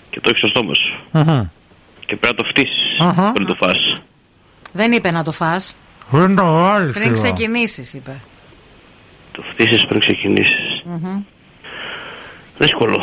[0.09, 1.47] και το έχεις στο στόμα σου Μμμ.
[2.05, 3.31] και πρέπει να το φτύσεις Αχα.
[3.31, 4.01] πριν το φας.
[4.71, 5.75] Δεν είπε να το φας.
[6.11, 7.21] Πριν το βάλεις Πριν λίγο.
[7.21, 8.19] ξεκινήσεις είπε.
[9.31, 10.81] Το φτύσεις πριν ξεκινήσεις.
[10.85, 11.23] Μμμ.
[12.57, 12.97] Δύσκολο.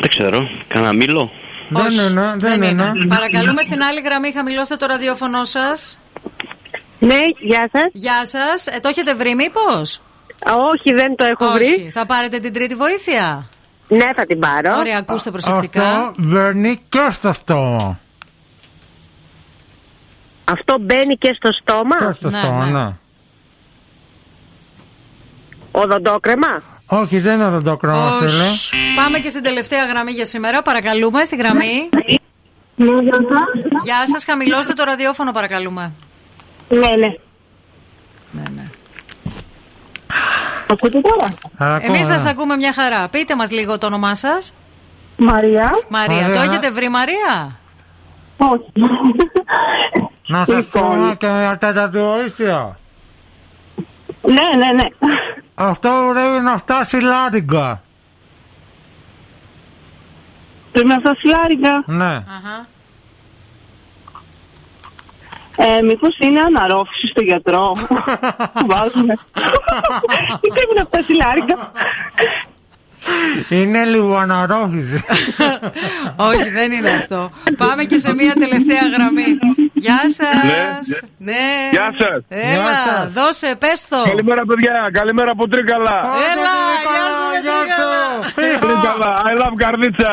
[0.00, 0.48] Δεν ξέρω.
[0.68, 1.30] Κάνα μήλο;
[1.68, 2.92] Δεν είναι, δεν είναι.
[3.08, 5.98] Παρακαλούμε στην άλλη γραμμή, χαμηλώστε το ραδιόφωνο σας.
[6.98, 7.88] Ναι, γεια σας.
[7.92, 8.66] Γεια σας.
[8.66, 10.00] Ε, το έχετε βρει, μήπως;
[10.72, 11.54] Όχι, δεν το έχω Όχι.
[11.54, 11.90] βρει.
[11.92, 13.48] Θα πάρετε την τρίτη βοήθεια;
[13.88, 14.76] Ναι, θα την πάρω.
[14.78, 15.82] Ωραία, ακούστε προσεκτικά.
[15.82, 17.98] Αυτό μπαίνει και στο στόμα.
[20.52, 22.92] Αυτό μπαίνει και στο στόμα; Και στο στόμα, ναι.
[25.70, 28.26] Οδοντόκρεμα; Όχι, δεν είναι οδοντόκρεμα, Όχι.
[28.26, 28.44] φίλε.
[28.96, 30.62] Πάμε και στην τελευταία γραμμή για σήμερα.
[30.62, 31.88] Παρακαλούμε στη γραμμή.
[33.82, 35.92] Γεια σας, χαμηλώστε το ραδιόφωνο, παρακαλούμε.
[36.68, 37.08] Ναι, ναι.
[40.70, 43.08] Ακούτε τώρα; Εμείς σας ακούμε μια χαρά.
[43.08, 44.54] Πείτε μας λίγο το όνομά σας.
[45.16, 45.70] Μαρία.
[45.88, 46.34] Μαρία, Μαρία.
[46.36, 47.58] το έχετε βρει, Μαρία;
[48.36, 48.72] Όχι.
[50.26, 50.82] Να σας Λοιπόν.
[50.82, 52.76] πούμε και μια τέταρτη βοήθεια.
[54.22, 54.86] Ναι, ναι, ναι.
[55.54, 57.82] Αυτό πρέπει να φτάσει λάριγκα.
[60.72, 61.84] Πρέπει να φτάσει λάρικα.
[61.86, 62.24] Ναι.
[65.56, 67.72] Ε, μήπως είναι αναρρόφηση στο γιατρό.
[68.70, 69.14] Βάζουμε.
[70.40, 71.72] Τι πρέπει να φτάσει λάρικα.
[73.48, 75.04] Είναι λίγο αναρρόχηση.
[76.30, 77.30] Όχι, δεν είναι αυτό.
[77.56, 79.38] Πάμε και σε μια τελευταία γραμμή.
[79.84, 81.00] Γεια σας.
[81.18, 81.44] Ναι.
[81.70, 82.20] Γεια σας.
[82.28, 84.02] Έλα, δώσε, πες το.
[84.08, 84.88] Καλημέρα, παιδιά.
[84.92, 85.96] Καλημέρα από Τρίκαλα.
[86.30, 86.54] Έλα,
[86.92, 88.60] γεια σου, ρε Τρίκαλα.
[88.64, 89.10] Τρίκαλα.
[89.30, 90.12] I love καρδίτσα.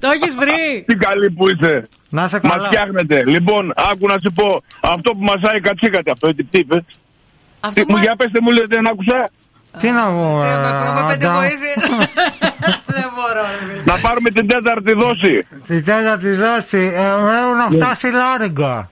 [0.00, 0.84] Το έχεις βρει.
[0.86, 1.88] Τι καλή που είσαι.
[2.08, 2.66] Να σε Μας καλά.
[2.66, 3.22] φτιάχνετε.
[3.26, 4.62] Λοιπόν, άκου να σου πω.
[4.80, 6.82] Αυτό που μασάει κατσίκατε αυτό, τι τι είπες;
[7.60, 9.28] Αυτό Τι- Μου για πέστε μου λέτε, δεν άκουσα;
[9.78, 10.42] Τι να μου.
[10.42, 11.34] ε, Έχουμε πέντε Αντά.
[11.38, 11.74] βοήθεια.
[13.16, 13.44] Δεν μπορώ.
[13.84, 15.46] Να πάρουμε την τέταρτη δόση.
[15.66, 16.92] Την τέταρτη δόση.
[16.96, 18.90] ε, Πρέπει να φτάσει λάριγκα.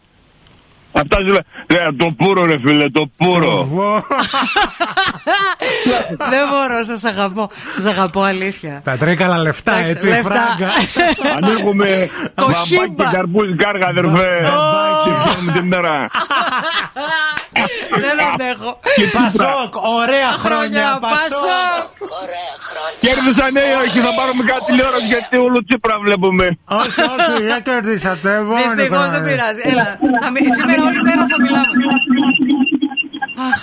[0.97, 1.41] Αυτά σου λέει.
[1.67, 3.65] Ε, το πουρο ρε φίλε, το πουρο.
[6.31, 7.51] Δεν μπορώ, σας αγαπώ.
[7.73, 8.81] Σας αγαπώ, αλήθεια.
[8.85, 10.29] Τα τρίκαλα λεφτά, Εντάξει, έτσι, λεφτά.
[10.29, 10.71] φράγκα.
[11.43, 12.83] Ανοίγουμε Κοσίμπα.
[12.87, 14.41] μπαμπάκι και καρπούζι κάργα αδερφέ.
[15.05, 16.07] Και πιάνουμε την μέρα.
[18.05, 18.71] Δεν αντέχω.
[19.17, 20.87] Πασόκ, ωραία χρόνια.
[21.01, 21.85] Πασόκ.
[23.05, 26.47] Κέρδισαν ναι, όχι, θα πάρουμε κάτι τηλεόραση γιατί όλο Τσίπρα βλέπουμε.
[26.81, 28.31] Όχι, όχι, δεν κερδίσατε.
[28.43, 29.09] μόνο Δυστυχώς πράγμα.
[29.15, 29.61] δεν πειράζει.
[29.71, 29.85] Έλα,
[30.23, 31.73] θα μι- σήμερα όλη μέρα θα μιλάμε.
[33.49, 33.61] Αχ,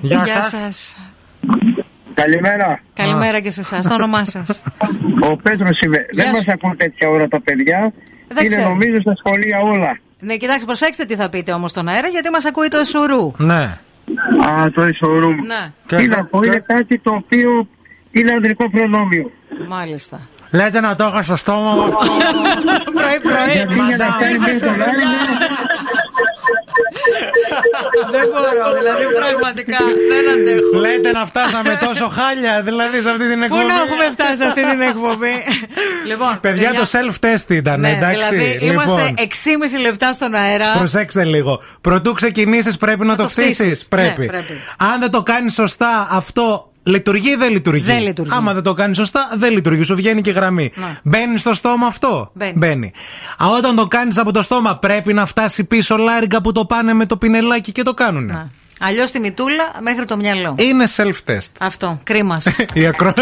[0.00, 0.50] Γεια Γεια σας.
[0.50, 0.96] σας.
[2.14, 2.80] Καλημέρα.
[2.94, 3.86] Καλημέρα και σε εσάς.
[3.86, 4.60] Το όνομά σας.
[5.30, 6.06] Ο Πέτρος είμαι.
[6.10, 6.42] Γεια Δεν σου.
[6.46, 7.92] μα ακούν τέτοια ώρα τα παιδιά.
[8.28, 8.68] Δεν Είναι ξέρω.
[8.68, 9.98] νομίζω στα σχολεία όλα.
[10.24, 13.32] Ναι, κοιτάξτε, προσέξτε τι θα πείτε όμως στον αέρα, γιατί μας ακούει το Εσουρού.
[13.36, 13.78] Ναι.
[14.44, 15.36] Α, το ισορούμ.
[15.36, 15.72] Ναι.
[15.86, 17.68] Τι να πω, είναι κάτι το οποίο
[18.10, 19.30] είναι ανδρικό προνόμιο.
[19.68, 20.20] Μάλιστα.
[20.50, 21.98] Λέτε να το είχα στο στόμα μου αυτό.
[22.98, 23.52] Πρωί-πρωί.
[23.56, 23.74] Γιατί
[26.16, 26.24] για
[26.56, 28.10] να κάνει ήρθε στη μια δουλειά.
[28.16, 29.78] Δεν μπορώ, δηλαδή πραγματικά
[30.12, 30.74] δεν αντέχω.
[30.84, 33.66] Λέτε να φτάσαμε τόσο χάλια, δηλαδή σε αυτή την Πού εκπομπή.
[33.72, 35.34] να έχουμε φτάσει σε αυτή την εκπομπή;
[36.10, 38.34] λοιπόν, Παιδιά, το self-test ήταν, ναι, εντάξει.
[38.34, 39.14] Δηλαδή, λοιπόν, είμαστε
[39.78, 40.68] 6,5 λεπτά στον αέρα.
[40.78, 41.52] προσέξτε λίγο.
[41.80, 43.54] Προτού ξεκινήσεις, πρέπει να, το το φτύσεις.
[43.54, 43.80] φτύσεις.
[43.90, 44.26] Ναι, Πρέπει.
[44.26, 44.52] πρέπει.
[44.92, 48.30] Αν δεν το κάνεις σωστά, αυτό λειτουργεί ή δεν λειτουργεί; Δεν λειτουργεί.
[48.34, 49.82] Άμα δεν το κάνεις σωστά, δεν λειτουργεί.
[49.82, 50.72] Σου βγαίνει και γραμμή.
[50.74, 50.84] Ναι.
[51.02, 52.92] Μπαίνει στο στόμα αυτό; Μπαίνει.
[53.42, 56.92] Α, όταν το κάνεις από το στόμα, πρέπει να φτάσει πίσω λάρικα που το πάνε
[56.92, 58.50] με το πινελάκι και το κάνουν.
[58.80, 60.54] Αλλιώς τη μητούλα μέχρι το μυαλό.
[60.58, 61.48] Είναι self-test.
[61.60, 62.46] Αυτό, κρίμας.
[62.72, 63.12] Οι ακρο...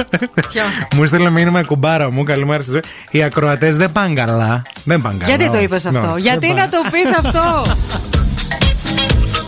[0.48, 0.62] Ποιο;
[0.94, 2.80] μου στείλε μήνυμα η κουμπάρα μου, καλημέρα στη ζωή.
[3.10, 4.62] Οι ακροατές δεν πάνε καλά.
[4.84, 5.34] Δεν πάνε καλά.
[5.36, 5.64] Γιατί το όχι.
[5.64, 6.70] είπε αυτό, Ναι, Γιατί δεν να πάνε.
[6.70, 7.64] το πεις αυτό;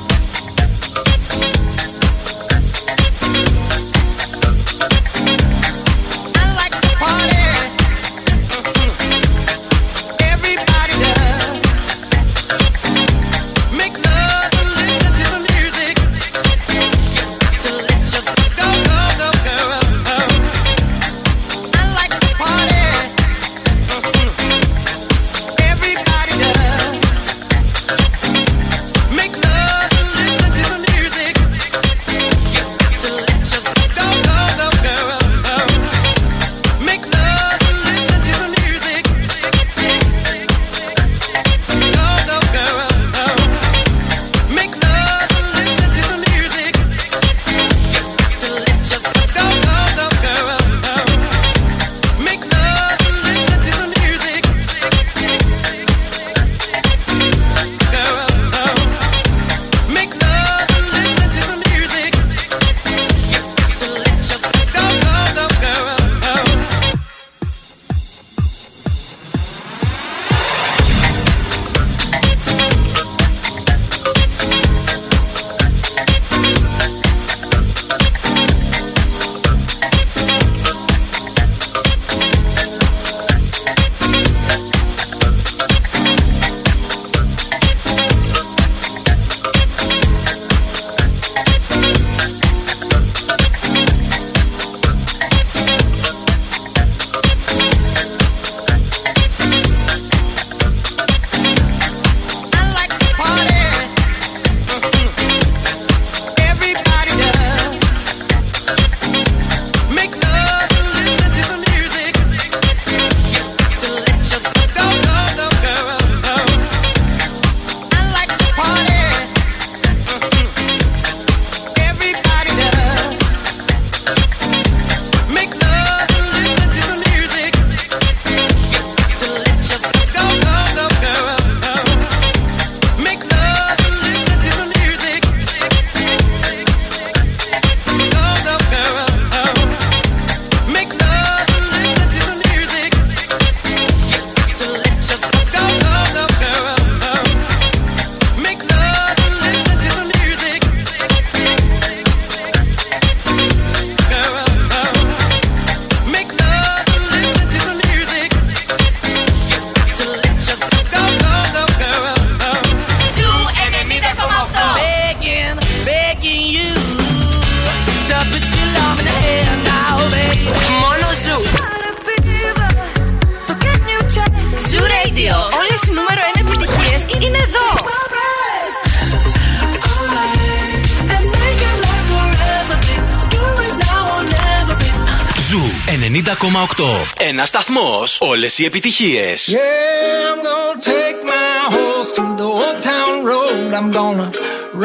[188.53, 189.33] Όλε οι επιτυχίε.
[189.47, 193.69] Yeah, I'm gonna take my horse to the old town road.
[193.79, 194.27] I'm gonna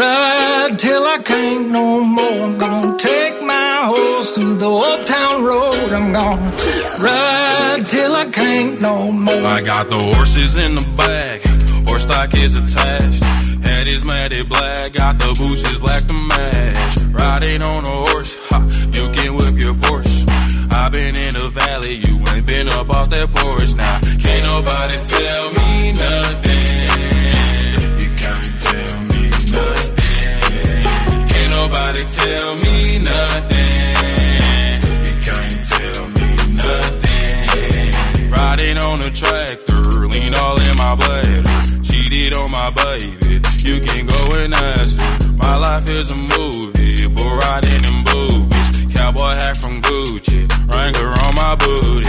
[0.00, 1.86] ride till I can't no
[2.16, 2.38] more.
[2.46, 5.88] I'm gonna take my horse to the old town road.
[5.98, 6.50] I'm gonna
[7.08, 8.96] ride till I can't no
[9.26, 9.46] more.
[9.56, 11.38] I got the horses in the back,
[11.86, 13.22] horse stock is attached.
[13.66, 16.92] Head is matted black, got the bushes black to match.
[17.22, 18.58] Riding on a horse, ha,
[18.96, 20.20] you can whip your Porsche.
[20.80, 22.17] I've been in the valley, you ain't
[22.49, 23.73] been up off that porch.
[23.75, 26.89] Now, can't nobody tell me nothing.
[28.01, 29.23] You can't tell me
[29.57, 30.83] nothing.
[31.29, 32.77] Can't nobody tell me
[33.13, 34.77] nothing.
[35.07, 36.29] You can't tell me
[36.65, 38.31] nothing.
[38.31, 41.43] Riding on a tractor, lean all in my bladder.
[41.83, 45.33] Cheated on my baby, you can go and ask her.
[45.33, 48.95] My life is a movie, bull riding in boobies.
[48.95, 50.41] Cowboy hat from Gucci,
[50.73, 52.08] Wrangler on my booty.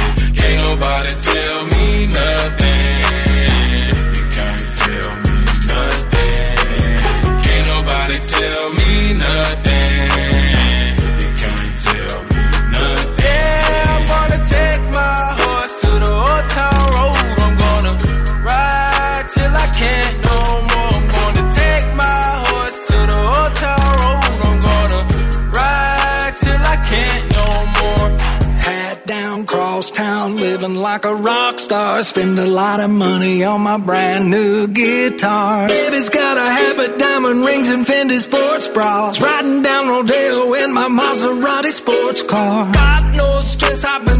[32.05, 32.22] Star.
[32.22, 35.68] Spend a lot of money on my brand new guitar.
[35.68, 39.20] Baby's got a habit, diamond rings, and Fendi sports bras.
[39.20, 42.72] Riding down Rodeo in my Maserati sports car.
[42.72, 44.19] Got no stress, I've been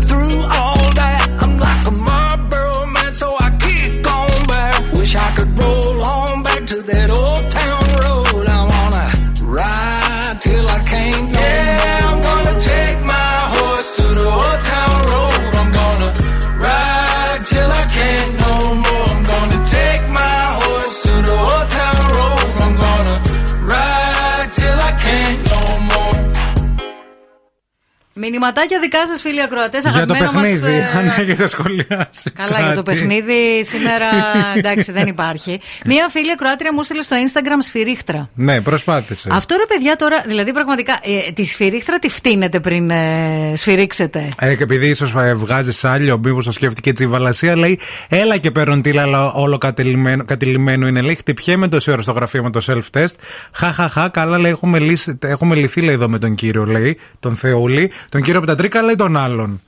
[28.41, 32.31] Μηνυματάκια δικά σας, φίλοι ακροατές, Για το αγαπημένο παιχνίδι, μας, ε, αν έχετε σχολιάσει.
[32.35, 32.83] Καλά, για το κάτι.
[32.83, 34.07] παιχνίδι σήμερα
[34.59, 35.61] εντάξει δεν υπάρχει.
[35.85, 38.29] Μία φίλη ακροάτρια μου στείλε στο Instagram σφυρίχτρα.
[38.35, 39.29] Ναι, προσπάθησε.
[39.33, 44.29] Αυτό ρε παιδιά τώρα, δηλαδή πραγματικά ε, τη σφυρίχτρα τη φτύνετε πριν ε, σφυρίξετε.
[44.39, 48.51] Ε, και επειδή ίσως βγάζεις άλλο, μήπως το σκέφτηκε έτσι η Βαλασία, λέει: Έλα και
[48.51, 51.01] παίρνουν τίλα, αλλά όλο κατηλημένο, κατηλημένο είναι.
[51.01, 53.15] Λέει: Χτυπιέμαι τόση ώρα στο γραφείο με το self-test.
[53.53, 57.93] Χαχαχά, καλά, λέει: Έχουμε, λύσει, έχουμε λυθεί, λέει εδώ με τον κύριο, λέει, τον Θεούλη.
[58.09, 59.61] Τον κύριο Πετατρίκα, λέει τον άλλον.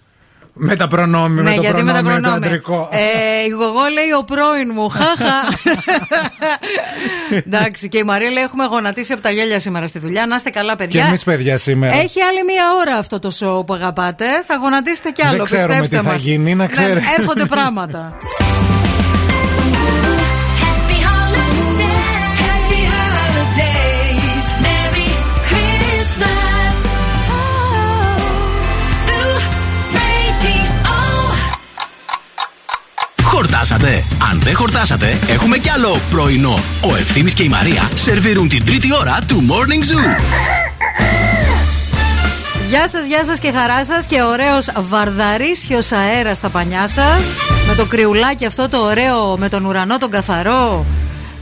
[0.55, 2.47] Με τα προνόμια, ναι, με το γιατί με τα προνόμιο το προνόμια.
[2.47, 2.89] αντρικό.
[2.93, 4.89] Ε, η γογό λέει ο πρώην μου.
[4.89, 5.35] Χάχα.
[7.47, 10.27] Εντάξει, και η Μαρία λέει: Έχουμε γονατίσει από τα γέλια σήμερα στη δουλειά.
[10.27, 11.05] Να είστε καλά, Και παιδιά.
[11.07, 11.97] εμείς, παιδιά, σήμερα.
[11.97, 14.25] Έχει άλλη μία ώρα αυτό το show που αγαπάτε.
[14.47, 16.23] Θα γονατίσετε κι άλλο, Δεν ξέρουμε πιστέψτε τι θα μας.
[16.23, 17.05] γίνει, να Ναι, ξέρετε.
[17.19, 18.17] έρχονται πράγματα.
[33.43, 34.05] Χορτάσατε.
[34.31, 36.59] Αν δεν χορτάσατε, έχουμε κι άλλο πρωινό.
[36.81, 40.21] Ο Ευθύμης και η Μαρία σερβίρουν την τρίτη ώρα του Morning Zoo.
[42.69, 47.25] Γεια σας, γεια σας και χαρά σας και ωραίος βαρδαρίσιος αέρας στα πανιά σας.
[47.69, 50.87] Με το κρυουλάκι αυτό το ωραίο, με τον ουρανό τον καθαρό.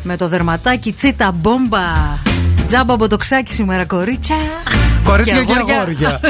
[0.03, 2.29] Με το δερματάκι τσίτα μπόμπα.
[2.71, 4.37] Τζάμπα μποτοξάκι σήμερα, κορίτσια.
[5.05, 5.77] Κορίτσια και αγόρια.
[5.81, 6.21] αγόρια.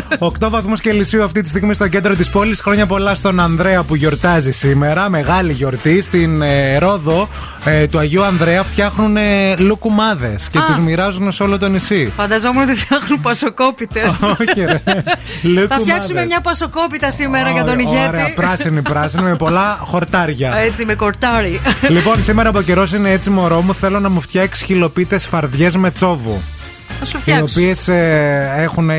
[0.47, 2.61] 8 βαθμού Κελσίου αυτή τη στιγμή στο κέντρο της πόλης.
[2.61, 5.09] Χρόνια πολλά στον Ανδρέα που γιορτάζει σήμερα.
[5.11, 6.03] Μεγάλη γιορτή.
[6.03, 7.29] Στην ε, Ρόδο
[7.65, 10.65] ε, του Αγίου Ανδρέα φτιάχνουν ε, λουκουμάδες και Α.
[10.65, 12.13] τους μοιράζουν σε όλο το νησί.
[12.17, 14.13] Φανταζόμουν ότι φτιάχνουν πασοκόπιτες.
[14.41, 14.83] Όχι, ρε.
[14.85, 15.05] Θα
[15.43, 15.79] Λουκουμάδες.
[15.81, 18.09] φτιάξουμε μια πασοκόπιτα σήμερα για τον Ωραία, ηγέτη.
[18.09, 20.57] Ωραία, πράσινη, πράσινη με πολλά χορτάρια.
[20.67, 21.61] Έτσι, με κορτάρι.
[21.89, 23.75] λοιπόν, σήμερα από καιρός είναι έτσι, μωρό μου.
[23.75, 26.30] Θέλω να μου φτιάξεις χιλοπίτες φαρδιές με τσόβου.
[27.03, 27.45] Θα σου Οι φτιάξω.
[27.61, 27.87] οποίες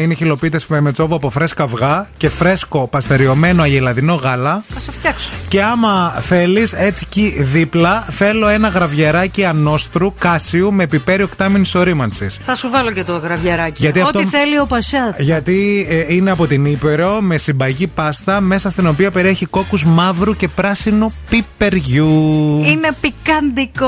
[0.04, 4.64] είναι χιλοπίτες με τσόβου από φρέσκα αυγά και φρέσκο παστεριωμένο αγελαδινό γάλα.
[4.74, 5.30] Θα σου φτιάξω.
[5.48, 12.40] Και άμα θέλεις, έτσι εκεί δίπλα, θέλω ένα γραβιεράκι ανόστρου κάσιου με πιπέρι οκτάμινης ορίμανσης.
[12.46, 13.82] Θα σου βάλω και το γραβιαράκι.
[13.82, 15.20] Γιατί αυτό- Ό,τι θέλει ο Πασιάθ.
[15.20, 20.36] Γιατί ε, είναι από την Ήπειρο με συμπαγή πάστα μέσα στην οποία περιέχει κόκκους μαύρου
[20.36, 22.64] και πράσινο πιπεριού.
[22.66, 23.88] Είναι πικάντικο.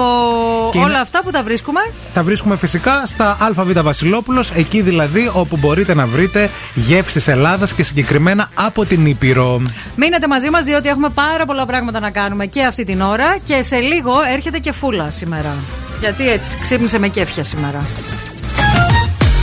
[0.71, 1.79] Και Όλα είναι- αυτά που τα βρίσκουμε.
[2.13, 3.71] Τα βρίσκουμε φυσικά στα ΑΒ
[4.03, 9.61] Βασιλόπουλος, εκεί δηλαδή όπου μπορείτε να βρείτε γεύσεις Ελλάδας και συγκεκριμένα από την Ήπειρο.
[9.95, 13.61] Μείνετε μαζί μας, διότι έχουμε πάρα πολλά πράγματα να κάνουμε και αυτή την ώρα και
[13.61, 15.55] σε λίγο έρχεται και φούλα σήμερα.
[15.99, 17.85] Γιατί έτσι, ξύπνησε με κέφια σήμερα.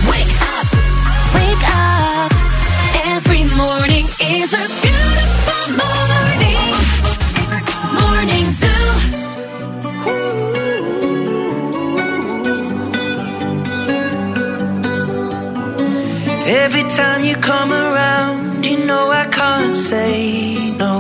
[0.09, 0.69] Wake up,
[3.57, 4.07] morning
[4.37, 5.40] is a beautiful
[16.53, 20.95] Every time you come around, you know I can't say no.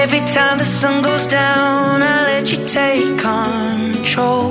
[0.00, 4.50] Every time the sun goes down, I let you take control.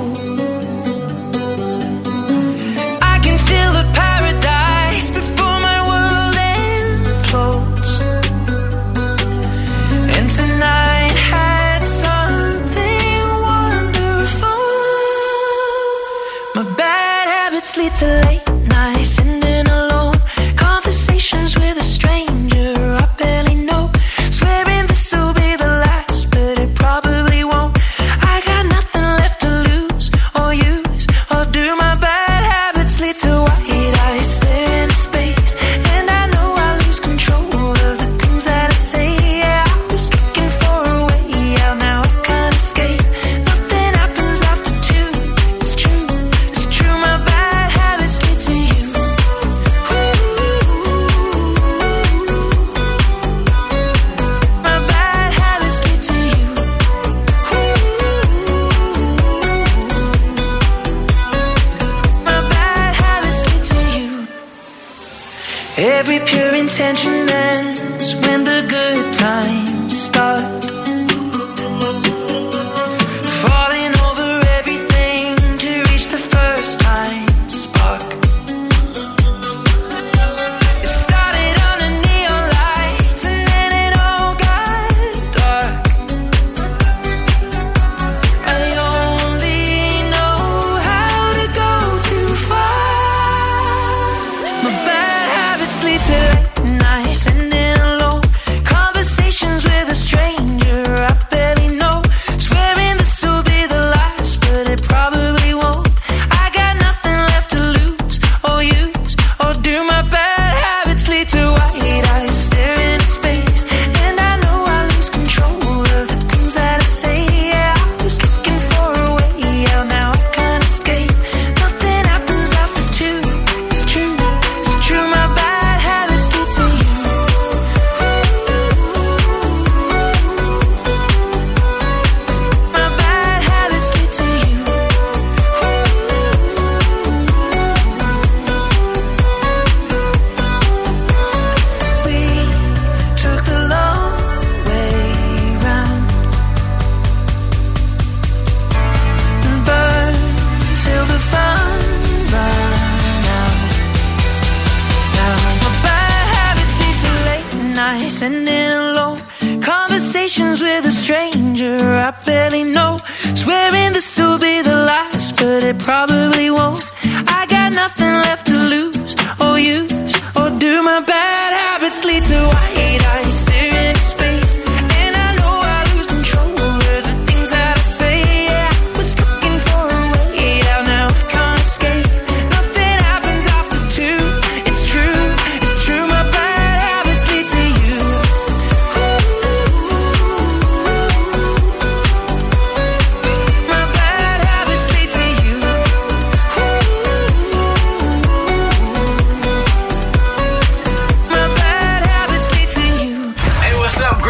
[3.12, 4.25] I can feel the power.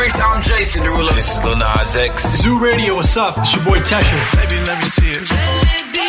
[0.07, 1.13] lyrics, I'm Jason Derulo.
[1.15, 2.43] This is Lil Nas X.
[2.43, 3.39] Zoo Radio, what's up?
[3.39, 4.19] It's your boy Tesha.
[4.37, 5.25] Baby, let me see it.
[5.33, 6.09] Jalebi.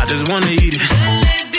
[0.00, 0.80] I just wanna eat it.
[0.80, 1.58] Jalebi,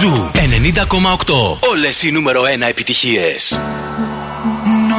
[0.00, 1.58] Ζου 90,8.
[1.70, 3.58] Όλες οι νούμερο 1 επιτυχίες.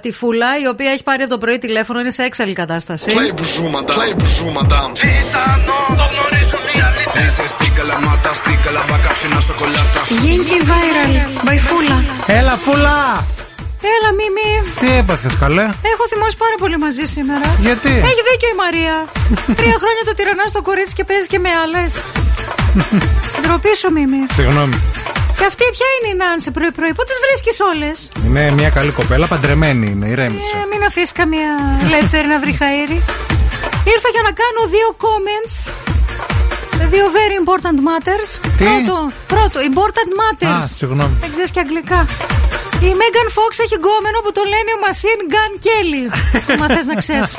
[0.00, 3.10] τη Φούλα, η οποία έχει πάρει από το πρωί τηλέφωνο, είναι σε έξαλλη κατάσταση.
[3.14, 4.92] Play bonjour madame, play bonjour madame.
[7.18, 10.00] Dice stica la mata, stica la bacca fino a soccolata.
[10.22, 11.14] Γίνει viral,
[11.46, 12.04] by Φούλα.
[12.26, 13.26] Έλα, φούλα!
[13.94, 14.50] Έλα, Μίμη.
[14.80, 15.62] Τι έπαθες, καλέ;
[15.92, 17.56] Έχω θυμώσει πάρα πολύ μαζί σήμερα.
[17.58, 18.94] Γιατί; Έχει δίκιο η Μαρία.
[19.58, 21.92] Τρία χρόνια το τυρανά στο κορίτσι και παίζεις και με άλλες.
[23.42, 24.20] Ντροπή σου, Μίμη.
[24.32, 24.76] Συγγνώμη.
[25.40, 27.96] Και αυτή ποια είναι η Νάνση πρωί-πρωί, πού τις βρίσκεις όλες;
[28.26, 30.52] Είναι μια καλή κοπέλα, παντρεμένη είναι, ηρέμησε.
[30.62, 31.50] Ε, μην αφήσεις καμία
[31.86, 32.98] ελεύθερη να βρει χαΐρι.
[33.92, 35.54] Ήρθα για να κάνω δύο comments.
[36.94, 38.28] Δύο very important matters.
[38.58, 38.96] Τι; Πρώτο,
[39.32, 40.56] πρώτο, important matters.
[40.62, 41.14] Α, συγγνώμη.
[41.22, 42.00] Δεν ξέρεις και αγγλικά.
[42.88, 46.04] Η Megan Fox έχει γκόμενο που το λένε Machine Gun Kelly.
[46.60, 47.30] Μα θες να ξέρεις.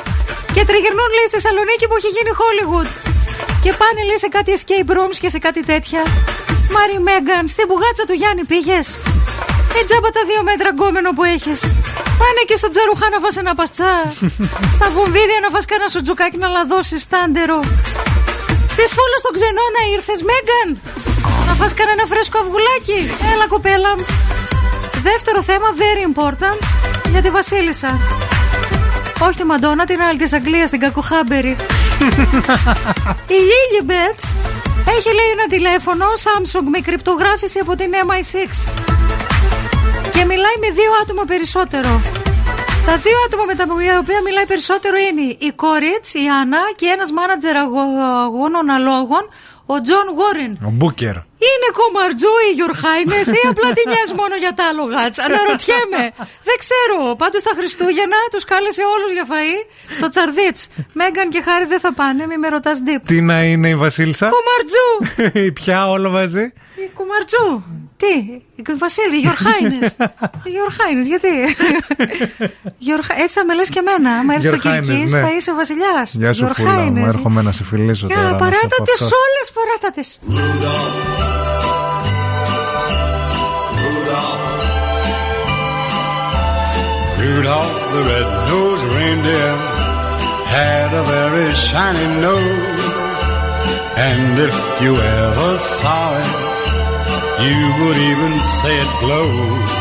[0.54, 2.90] και τριγυρνούν λέει στη Θεσσαλονίκη που έχει γίνει Hollywood.
[3.64, 6.02] Και πάνε λέει σε κάτι escape rooms και σε κάτι τέτοια.
[6.74, 8.86] Μάρι Μέγκαν, στην μπουγάτσα του Γιάννη πήγες;
[9.78, 11.60] Ε, τζάμπα τα δύο μέτρα γκόμενο που έχεις.
[12.20, 13.94] Πάνε και στο τζαρουχά να φας ένα παστσά.
[14.76, 17.58] Στα βομβίδια να φας κανένα σουτζουκάκι να λαδώσεις στάντερο.
[18.74, 20.68] Στις φούλε στον ξενώνα ήρθες, Μέγκαν.
[21.46, 23.00] Να φας κανένα φρέσκο αυγουλάκι.
[23.32, 23.90] Έλα, κοπέλα.
[23.98, 24.04] μου.
[25.08, 26.60] Δεύτερο θέμα, very important,
[27.12, 27.90] για τη Βασίλισσα.
[29.18, 31.56] Όχι τη Μαντόνα, την άλλη της Αγγλίας, την κακοχάμπερη.
[33.36, 34.18] Η Lilibet
[34.96, 38.36] έχει λέει ένα τηλέφωνο Samsung με κρυπτογράφηση από την MI6
[40.14, 42.00] και μιλάει με δύο άτομα περισσότερο.
[42.86, 43.64] Τα δύο άτομα με τα
[44.00, 49.24] οποία μιλάει περισσότερο είναι η κόρη της, η Άννα και ένας μάνατζερ αγώνων αλόγων,
[49.66, 50.58] ο Τζον Γόριν.
[50.64, 51.16] Ο Μπούκερ.
[51.48, 55.18] Είναι κουμαρτζού η Your Highness ή απλά τη νοιάζεις μόνο για τα άλογα της.
[55.26, 56.04] Αναρωτιέμαι.
[56.48, 56.98] Δεν ξέρω.
[57.22, 59.58] Πάντως τα Χριστούγεννα τους κάλεσε όλους για φαΐ
[59.98, 60.60] στο τσαρδίτς.
[61.00, 63.02] Μέγκαν και χάρη δεν θα πάνε, μη με ρωτάς ντύπ.
[63.06, 64.88] Τι να είναι η Βασίλισσα; Κομμαρτζού!
[65.58, 66.44] Πια όλο μαζί;
[66.84, 67.46] Η Κομμαρτζού!
[68.02, 68.14] Τι,
[68.56, 69.90] η Βασίλη, η Your Highness.
[70.48, 71.34] Η Your Highness, γιατί;
[72.88, 74.10] Your Hi- Έτσι θα με λες και εμένα.
[74.18, 75.20] Άμα έρθεις Your το Κυρκής, Highness, ναι.
[75.20, 76.14] θα είσαι βασιλιάς.
[76.14, 77.06] Γεια σου, φούλα μου.
[77.06, 78.20] Έρχομαι να σε φιλήσω τώρα.
[78.22, 79.16] να σε Παράτατες πω αυτό.
[79.24, 80.08] όλες, παράτατες.
[87.22, 89.52] Rudolph the red-nosed reindeer
[90.56, 93.20] had a very shiny nose.
[94.08, 96.41] And if you ever saw it,
[97.40, 99.72] you would even say it glows.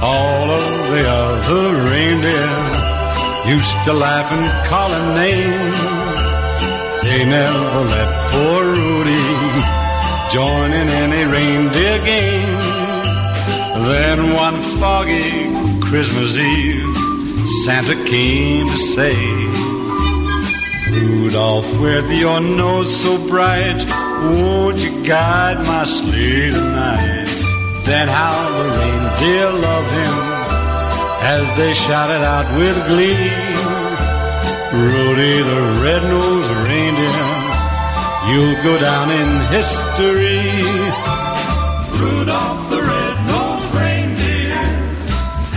[0.00, 2.54] All of the other reindeer
[3.54, 5.78] used to laugh and call him names.
[7.02, 9.28] They never let poor Rudy
[10.32, 12.58] join in any reindeer game.
[13.88, 15.48] Then one foggy
[15.80, 16.96] Christmas Eve,
[17.64, 19.16] Santa came to say,
[20.98, 23.84] Rudolph, with your nose so bright,
[24.34, 27.28] won't you guide my sleigh tonight?
[27.84, 30.16] Then how the reindeer loved him
[31.36, 33.30] as they shouted out with glee.
[34.72, 37.28] Rudy the red-nosed reindeer,
[38.28, 40.42] you'll go down in history.
[41.98, 44.60] Rudolph the red-nosed reindeer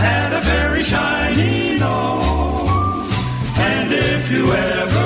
[0.06, 3.12] had a very shiny nose,
[3.58, 5.01] and if you ever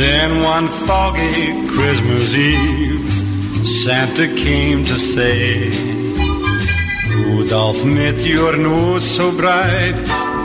[0.00, 5.70] Then one foggy Christmas Eve, Santa came to say,
[7.14, 9.94] Rudolph, met your nose so bright,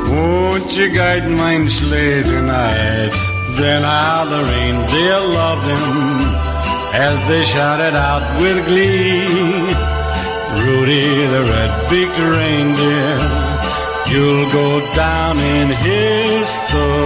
[0.10, 3.14] won't you guide mine sleigh tonight?
[3.60, 5.86] Then how the reindeer loved him
[6.94, 9.73] as they shouted out with glee.
[10.64, 13.18] Rudy the red-beaked reindeer,
[14.11, 17.06] you'll go down in history.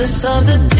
[0.00, 0.79] of the day.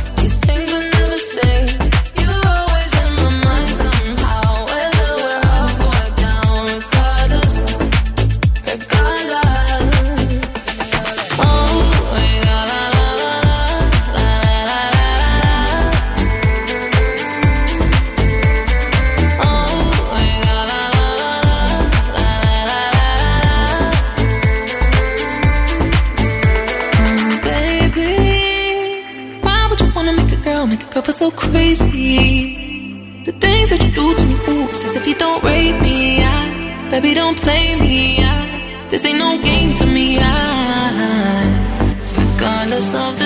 [42.93, 43.20] of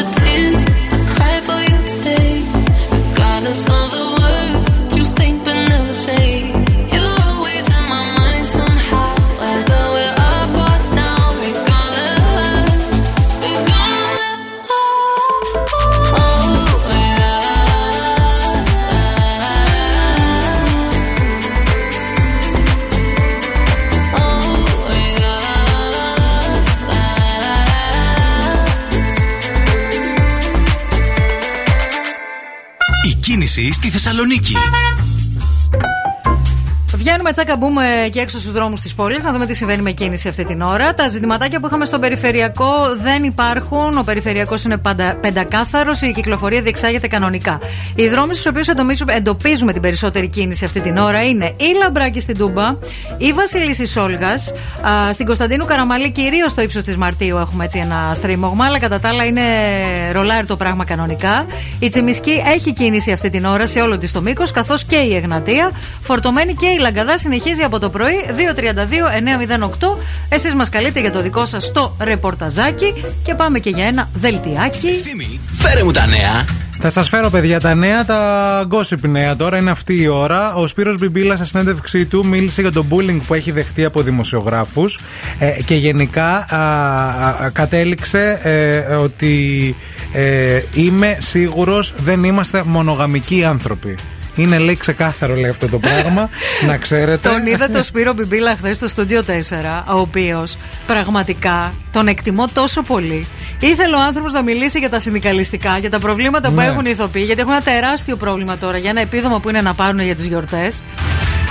[34.07, 34.53] Θεσσαλονίκη.
[37.35, 40.27] Βγαίνουμε τσάκα μπούμε και έξω στους δρόμους της πόλης να δούμε τι συμβαίνει με κίνηση
[40.27, 40.93] αυτή την ώρα.
[40.93, 43.97] Τα ζητηματάκια που είχαμε στον περιφερειακό δεν υπάρχουν.
[43.97, 46.01] Ο περιφερειακός είναι πάντα πεντακάθαρος.
[46.01, 47.59] Η κυκλοφορία διεξάγεται κανονικά.
[47.95, 48.67] Οι δρόμοι στους οποίους
[49.05, 52.75] εντοπίζουμε την περισσότερη κίνηση αυτή την ώρα είναι η Λαμπράκη στην Τούμπα,
[53.17, 54.53] η Βασιλίση Σόλγας,
[55.13, 59.09] στην Κωνσταντίνου Καραμαλή, κυρίως στο ύψος της Μαρτίου έχουμε έτσι ένα στρίμωγμα, αλλά κατά τα
[59.09, 59.41] άλλα είναι
[60.11, 61.45] ρολάρι το πράγμα κανονικά.
[61.79, 65.15] Η Τσιμισκή έχει κίνηση αυτή την ώρα σε όλο της το μήκος, καθώς και η
[65.15, 65.71] Εγνατία.
[66.01, 68.15] Φορτωμένη και η Λαγκαδά συνεχίζει από το πρωί
[69.65, 69.97] 232-908.
[70.29, 72.93] Εσείς μας καλείτε για το δικό σας το ρεπορταζάκι
[73.23, 75.01] και πάμε και για ένα δελτιάκι.
[75.51, 76.45] Φέρε μου τα νέα.
[76.79, 79.35] Θα σας φέρω, παιδιά, τα νέα, τα gossip νέα.
[79.35, 80.53] Τώρα είναι αυτή η ώρα.
[80.53, 84.99] Ο Σπύρος Μπιμπίλα, σε συνέντευξή του, μίλησε για το bullying που έχει δεχτεί από δημοσιογράφους
[85.39, 89.75] ε, και γενικά α, α, κατέληξε ε, ότι
[90.13, 93.95] ε, είμαι σίγουρος δεν είμαστε μονογαμικοί άνθρωποι.
[94.35, 96.29] Είναι λέει ξεκάθαρο λέει αυτό το πράγμα,
[96.67, 97.29] να ξέρετε.
[97.29, 100.57] Τον είδα το Σπύρο Μπιμπίλα χθες στο στούντιο 4, ο οποίος
[100.87, 103.27] πραγματικά τον εκτιμώ τόσο πολύ.
[103.59, 106.65] Ήθελε ο άνθρωπος να μιλήσει για τα συνδικαλιστικά, για τα προβλήματα που Ναι.
[106.65, 109.73] έχουν οι ηθοποιοί, γιατί έχουν ένα τεράστιο πρόβλημα τώρα για ένα επίδομα που είναι να
[109.73, 110.81] πάρουν για τις γιορτές.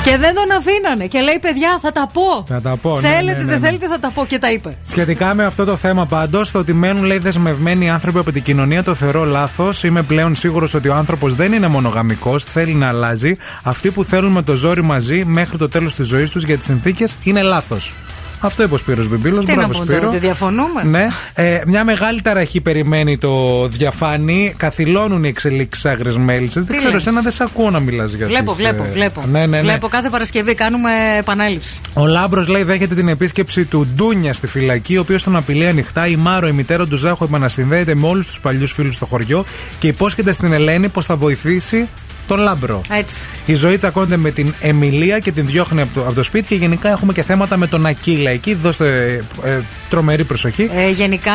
[0.05, 1.06] Και δεν τον αφήνανε.
[1.06, 2.44] Και λέει, παιδιά, θα τα πω.
[2.48, 3.66] Θα τα πω, ναι, Θέλετε, ναι, ναι, δεν ναι.
[3.66, 4.26] θέλετε, θα τα πω.
[4.26, 4.76] Και τα είπε.
[4.82, 8.82] Σχετικά με αυτό το θέμα πάντως, το ότι μένουν λέει δεσμευμένοι άνθρωποι από την κοινωνία
[8.82, 9.82] το θεωρώ λάθος.
[9.82, 13.36] Είμαι πλέον σίγουρος ότι ο άνθρωπος δεν είναι μονογαμικός, θέλει να αλλάζει.
[13.62, 16.66] Αυτοί που θέλουν με το ζόρι μαζί μέχρι το τέλος της ζωής τους για τις
[16.66, 17.94] συνθήκες είναι λάθος.
[18.40, 19.44] Αυτό είπε ο Σπύρος Μπιμπίλος.
[19.44, 19.98] Τι να Μπράβο, πούμε Σπύρο.
[19.98, 20.82] τώρα, ότι διαφωνούμε.
[20.85, 21.09] Ναι.
[21.35, 24.55] Ε, μια μεγάλη ταραχή περιμένει το διαφάνει.
[24.56, 26.65] Καθυλώνουν οι εξελίξεις άγριες μέλισσες.
[26.65, 29.24] Δεν ξέρω, λες; εσένα δεν σε ακούω να μιλάς για Βλέπω, τις, βλέπω, ε, βλέπω.
[29.27, 29.61] Ναι, ναι, ναι.
[29.61, 31.81] Βλέπω κάθε Παρασκευή, κάνουμε επανάληψη.
[31.93, 36.06] Ο Λάμπρος λέει δέχεται την επίσκεψη του Ντούνια στη φυλακή, ο οποίος τον απειλεί ανοιχτά.
[36.06, 39.44] Η Μάρο, η μητέρα του Ζάχου, επανασυνδέεται με όλους τους παλιούς φίλους στο χωριό
[39.78, 41.89] και υπόσχεται στην Ελένη πως θα βοηθήσει
[42.26, 42.82] τον Λάμπρο.
[42.90, 43.28] Έτσι.
[43.46, 46.55] Η Ζωή τσακώνεται με την Εμιλία και την διώχνει από το, από το σπίτι και
[46.55, 48.30] γενικά έχουμε και θέματα με τον Ακύλα.
[48.30, 50.68] Εκεί δώστε ε, τρομερή προσοχή.
[50.72, 51.32] Ε, γενικά,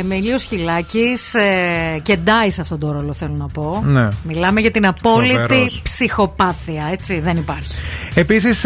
[0.00, 3.82] Αιμίλιος Χειλάκης ε, και ντάει σε αυτόν τον ρόλο, θέλω να πω.
[3.86, 4.08] Ναι.
[4.22, 5.80] Μιλάμε για την απόλυτη Φοβερός.
[5.82, 7.20] ψυχοπάθεια, έτσι.
[7.20, 7.72] Δεν υπάρχει.
[8.14, 8.64] Επίσης,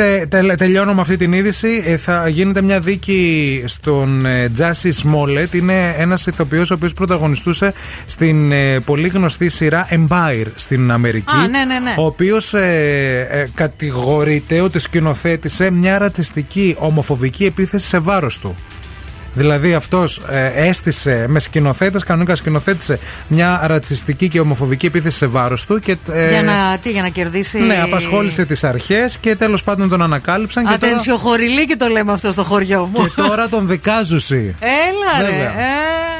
[0.56, 1.82] τελειώνω με αυτή την είδηση.
[1.86, 5.54] Ε, θα γίνεται μια δίκη στον ε, Τζάσι Σμόλετ.
[5.54, 7.72] Είναι ένας ηθοποιός ο οποίος πρωταγωνιστούσε
[8.06, 11.34] στην ε, πολύ γνωστή σειρά Empire στην Αμερική.
[11.36, 11.94] Α, ναι, ναι, ναι.
[11.96, 18.56] Ο οποίος ε, ε, κατηγορείται ότι σκηνοθέτησε μια ρατσιστική ομοφοβική επίθεση σε βάρος του.
[19.34, 20.22] Δηλαδή αυτός
[20.54, 22.98] έστησε με σκηνοθέτες, κανονικά σκηνοθέτησε
[23.28, 25.78] μια ρατσιστική και ομοφοβική επίθεση σε βάρος του.
[25.78, 27.58] Και, ε, για, να, τι, για να κερδίσει.
[27.58, 30.66] ναι, απασχόλησε τις αρχές και τέλος πάντων τον ανακάλυψαν.
[30.66, 33.04] Και τώρα, Ατενσιοχωρηλή και το λέμε αυτό στο χωριό μου.
[33.04, 34.54] και τώρα τον δικάζουσι.
[34.60, 35.36] Έλα, ρε.
[35.36, 35.50] Βέβαια.
[35.50, 36.19] Ε.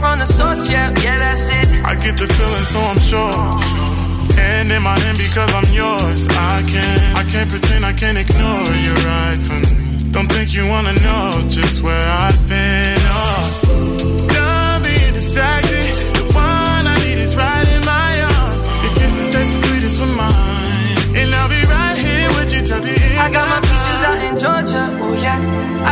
[0.00, 1.68] from the source, yeah, yeah, that's it.
[1.84, 3.40] I get the feeling, so I'm sure.
[4.40, 6.26] And in my hand because I'm yours.
[6.28, 10.10] I can't, I can't pretend, I can't ignore you right from me.
[10.10, 12.98] Don't think you wanna know just where I've been.
[13.12, 15.86] Oh, don't be distracted.
[16.16, 18.60] The one I need is right in my arms.
[18.82, 22.80] Your kisses taste the sweetest with mine, and I'll be right here with you till
[22.80, 23.20] the end.
[23.20, 24.82] I got my peaches out in Georgia.
[25.04, 25.38] Oh yeah.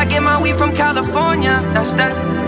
[0.01, 1.61] I get my weed from California.
[1.75, 2.48] That's that.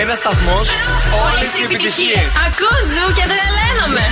[0.00, 0.58] Ένα σταθμό,
[1.24, 2.20] όλε οι επιτυχίε.
[2.46, 4.06] Ακούς ζου και τρελαίνομαι.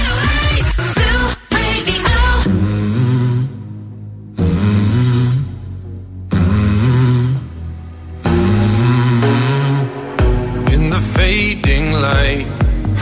[10.74, 12.46] In the fading light,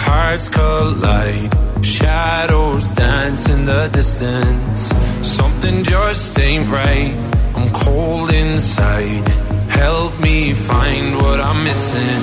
[0.05, 1.53] hearts collide.
[1.95, 4.81] Shadows dance in the distance.
[5.39, 7.13] Something just ain't right.
[7.57, 9.27] I'm cold inside.
[9.83, 10.37] Help me
[10.71, 12.23] find what I'm missing.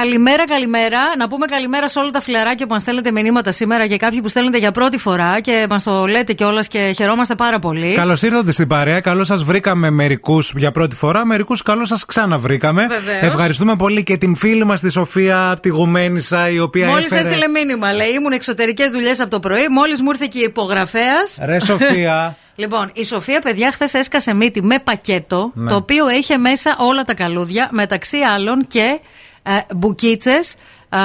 [0.00, 0.98] Καλημέρα, καλημέρα.
[1.18, 4.28] Να πούμε καλημέρα σε όλα τα φιλαράκια που μας στέλνετε μηνύματα σήμερα και κάποιοι που
[4.28, 7.94] στέλνετε για πρώτη φορά και μας το λέτε κιόλας και χαιρόμαστε πάρα πολύ.
[7.94, 9.00] Καλώς ήρθατε στην παρέα.
[9.00, 11.26] Καλώς σας βρήκαμε μερικούς για πρώτη φορά.
[11.26, 12.86] Μερικούς καλώς σας ξαναβρήκαμε.
[12.86, 13.22] Βεβαίως.
[13.22, 16.86] Ευχαριστούμε πολύ και την φίλη μας τη Σοφία από τη Γουμένισσα, η οποία.
[16.86, 17.28] Μόλις έφερε...
[17.28, 19.68] έστειλε μήνυμα, λέει: Ήμουν εξωτερικές δουλειές από το πρωί.
[19.70, 21.38] Μόλις μου ήρθε και η υπογραφέας.
[21.44, 22.36] Ρε Σοφία.
[22.58, 25.68] Λοιπόν, η Σοφία, παιδιά, χθες έσκασε μύτη με πακέτο, Ναι.
[25.68, 29.00] το οποίο είχε μέσα όλα τα καλούδια, μεταξύ άλλων και
[29.46, 30.52] ε, μπουκίτσες,
[30.88, 30.98] ε,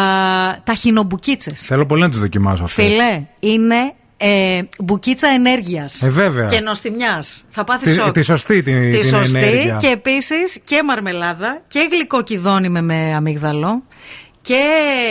[0.64, 1.62] ταχυνομπουκίτσες.
[1.62, 2.86] Θέλω πολύ να τις δοκιμάσω αυτές.
[2.86, 6.02] Φίλε, είναι ε, μπουκίτσα ενέργειας.
[6.02, 6.46] Ε, βέβαια.
[6.46, 7.46] Και νοστιμιάς.
[7.50, 8.12] Θα πάθεις Τη- σοκ.
[8.14, 9.78] τη σωστή την- Τη την σωστή ενέργεια.
[9.82, 13.84] και επίσης και μαρμελάδα και γλυκό κυδόνι με, με αμύγδαλο
[14.42, 14.60] και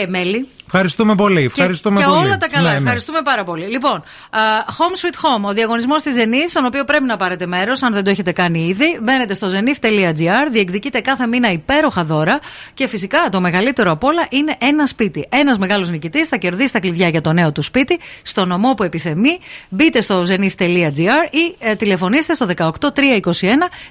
[0.09, 0.47] μέλι.
[0.73, 1.43] Ευχαριστούμε πολύ.
[1.43, 2.17] Ευχαριστούμε και, πολύ.
[2.19, 2.67] Και όλα τα καλά.
[2.67, 2.77] Ναι, ναι.
[2.77, 3.65] Ευχαριστούμε πάρα πολύ.
[3.65, 3.93] Λοιπόν,
[4.29, 7.93] α, Home Sweet Home, ο διαγωνισμός της Zenith, στον οποίο πρέπει να πάρετε μέρος, αν
[7.93, 8.99] δεν το έχετε κάνει ήδη.
[9.03, 12.39] Μπαίνετε στο zenith.gr, διεκδικείτε κάθε μήνα υπέροχα δώρα
[12.73, 15.25] και φυσικά το μεγαλύτερο απ' όλα είναι ένα σπίτι.
[15.29, 18.83] Ένας μεγάλος νικητής θα κερδίσει τα κλειδιά για το νέο του σπίτι στο νομό που
[18.83, 19.39] επιθυμεί.
[19.69, 22.69] Μπείτε στο zenith.gr ή ε, τηλεφωνήστε στο 18321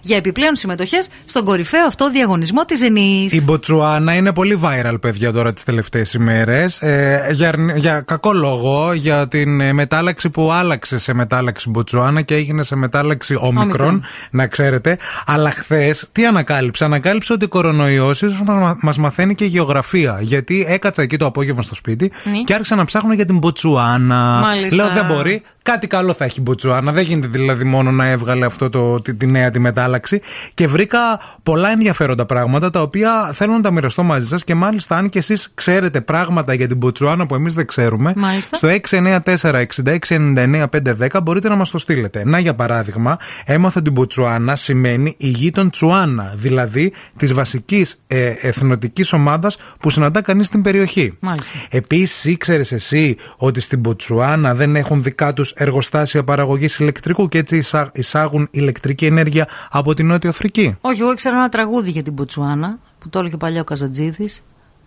[0.00, 3.32] για επιπλέον συμμετοχές στον κορυφαίο αυτό διαγωνισμό της Zenith.
[3.32, 6.69] Η Μποτσουάνα είναι πολύ viral, παιδιά, τώρα τις τελευταίες ημέρες.
[6.80, 12.22] Ε, για, αρνη- για κακό λόγο, για την ε, μετάλλαξη που άλλαξε σε μετάλλαξη Μποτσουάνα
[12.22, 14.02] και έγινε σε μετάλλαξη όμικρον, Όμικρον.
[14.30, 14.98] να ξέρετε.
[15.26, 18.42] Αλλά χθες, τι ανακάλυψε; Ανακάλυψε ότι ο κορονοϊός ίσως
[18.80, 20.18] μας μαθαίνει και γεωγραφία.
[20.20, 22.42] Γιατί έκατσα εκεί το απόγευμα στο σπίτι Ναι.
[22.44, 24.40] και άρχισα να ψάχνω για την Μποτσουάνα.
[24.42, 24.76] Μάλιστα.
[24.76, 25.42] Λέω δεν μπορεί.
[25.62, 26.92] Κάτι καλό θα έχει η Μποτσουάνα.
[26.92, 30.20] Δεν γίνεται δηλαδή μόνο να έβγαλε αυτό το, τη, τη νέα τη μετάλλαξη.
[30.54, 30.98] Και βρήκα
[31.42, 34.44] πολλά ενδιαφέροντα πράγματα τα οποία θέλω να τα μοιραστώ μαζί σας.
[34.44, 38.56] Και μάλιστα, αν και εσείς ξέρετε πράγματα για την Μποτσουάνα που εμείς δεν ξέρουμε, Μάλιστα.
[38.56, 42.22] στο 694-6699-510 μπορείτε να μας το στείλετε.
[42.24, 48.00] Να, για παράδειγμα, έμαθα ότι η Μποτσουάνα σημαίνει η γη των Τσουάνα, δηλαδή της βασικής
[48.06, 51.16] ε, εθνοτικής ομάδας που συναντά κανείς στην περιοχή.
[51.20, 51.58] Μάλιστα.
[51.70, 57.56] Επίσης, ήξερες εσύ ότι στην Μποτσουάνα δεν έχουν δικά τους εργοστάσια παραγωγής ηλεκτρικού και έτσι
[57.56, 60.76] εισά- εισάγουν ηλεκτρική ενέργεια από την Νότια Αφρική.
[60.80, 64.28] Όχι, εγώ ήξερα ένα τραγούδι για την Μποτσουάνα που το έλεγε παλιά ο Καζατζίδη.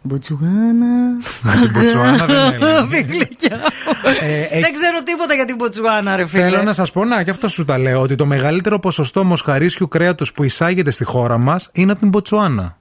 [0.02, 1.18] Μποτσουάνα.
[1.62, 3.02] την Μποτσουάνα δεν έλεγε.
[3.12, 3.58] Γλυκιά.
[4.22, 6.44] Ε, ε, Δεν ξέρω τίποτα για την Μποτσουάνα, ρε φίλε.
[6.44, 9.88] Θέλω να σας πω, να, γι' αυτό σου τα λέω, ότι το μεγαλύτερο ποσοστό μοσχαρίσιου
[9.88, 12.78] κρέατος που εισάγεται στη χώρα μας είναι από την Μποτσουάνα.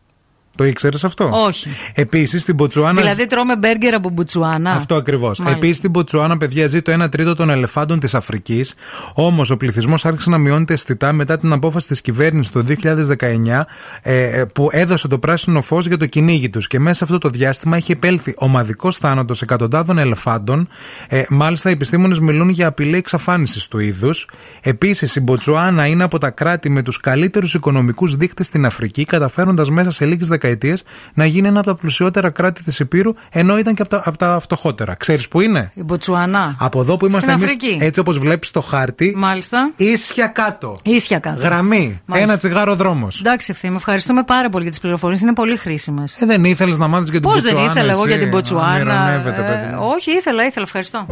[0.57, 1.69] Το ήξερες αυτό; Όχι.
[1.95, 3.01] Επίσης στην Μποτσουάνα.
[3.01, 4.71] Δηλαδή τρώμε μπέργκερ από Μποτσουάνα.
[4.71, 5.39] Αυτό ακριβώς.
[5.39, 5.59] Μάλιστα.
[5.59, 8.75] Επίσης στην Μποτσουάνα, παιδιά, ζει το 1 τρίτο των ελεφάντων της Αφρικής.
[9.15, 13.67] Όμως ο πληθυσμός άρχισε να μειώνεται αισθητά μετά την απόφαση της κυβέρνησης το 2019
[14.03, 16.67] ε, ε, που έδωσε το πράσινο φως για το κυνήγι τους.
[16.67, 20.69] Και μέσα σε αυτό το διάστημα έχει επέλθει ομαδικός θάνατος εκατοντάδων ελεφάντων.
[21.09, 24.29] Ε, μάλιστα, οι επιστήμονες μιλούν για απειλή εξαφάνισης του είδους.
[24.61, 29.71] Επίσης, η Μποτσουάνα είναι από τα κράτη με τους καλύτερους οικονομικούς δείκτες στην Αφρική, καταφέροντας
[29.71, 30.83] μέσα σε λίγες δεκαετίες
[31.15, 34.19] να γίνει ένα από τα πλουσιότερα κράτη της Υπήρου, ενώ ήταν και από τα, από
[34.19, 34.95] τα φτωχότερα.
[34.95, 36.57] Ξέρεις που είναι; Η Μποτσουάνα.
[36.59, 37.79] Από εδώ που είμαστε Στην εμείς, Αφρική.
[37.85, 39.73] έτσι όπως βλέπεις το χάρτη, Μάλιστα.
[39.77, 40.79] ίσια κάτω.
[40.83, 41.41] Ίσια κάτω.
[41.43, 42.01] Γραμμή.
[42.07, 42.31] Μάλιστα.
[42.31, 43.21] Ένα τσιγάρο δρόμος.
[43.21, 43.77] Εντάξει, ευθύνη.
[43.77, 45.21] Ευχαριστούμε πάρα πολύ για τις πληροφορίες.
[45.21, 46.15] Είναι πολύ χρήσιμες.
[46.21, 47.61] Ε, δεν ήθελες να μάθεις για την Πώς Μποτσουάνα.
[47.67, 48.75] δεν ήθελα εγώ εσύ; για την Μποτσουάνα.
[48.75, 49.87] Ονειρωνεύεται, παιδί Ε, μου.
[49.97, 50.65] όχι, ήθελα, ήθελα.
[50.67, 51.07] Ευχαριστώ.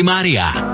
[0.00, 0.69] de Maria.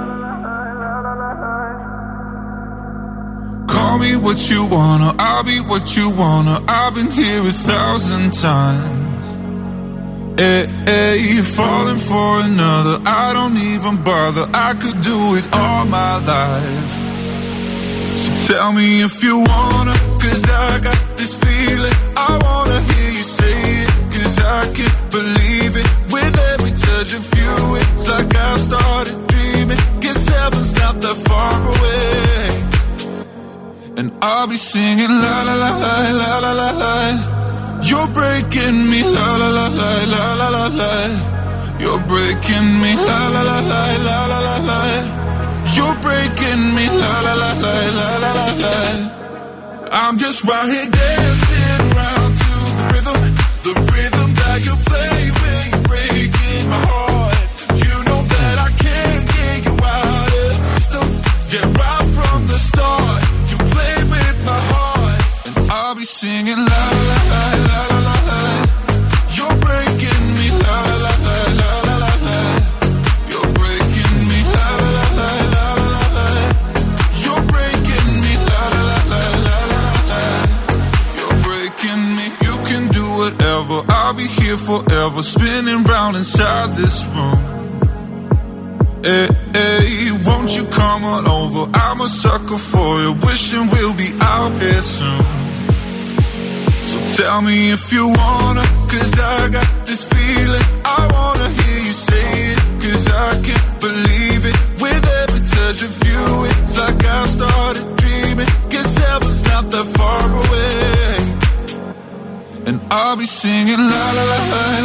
[112.66, 114.40] And I'll be singing la la la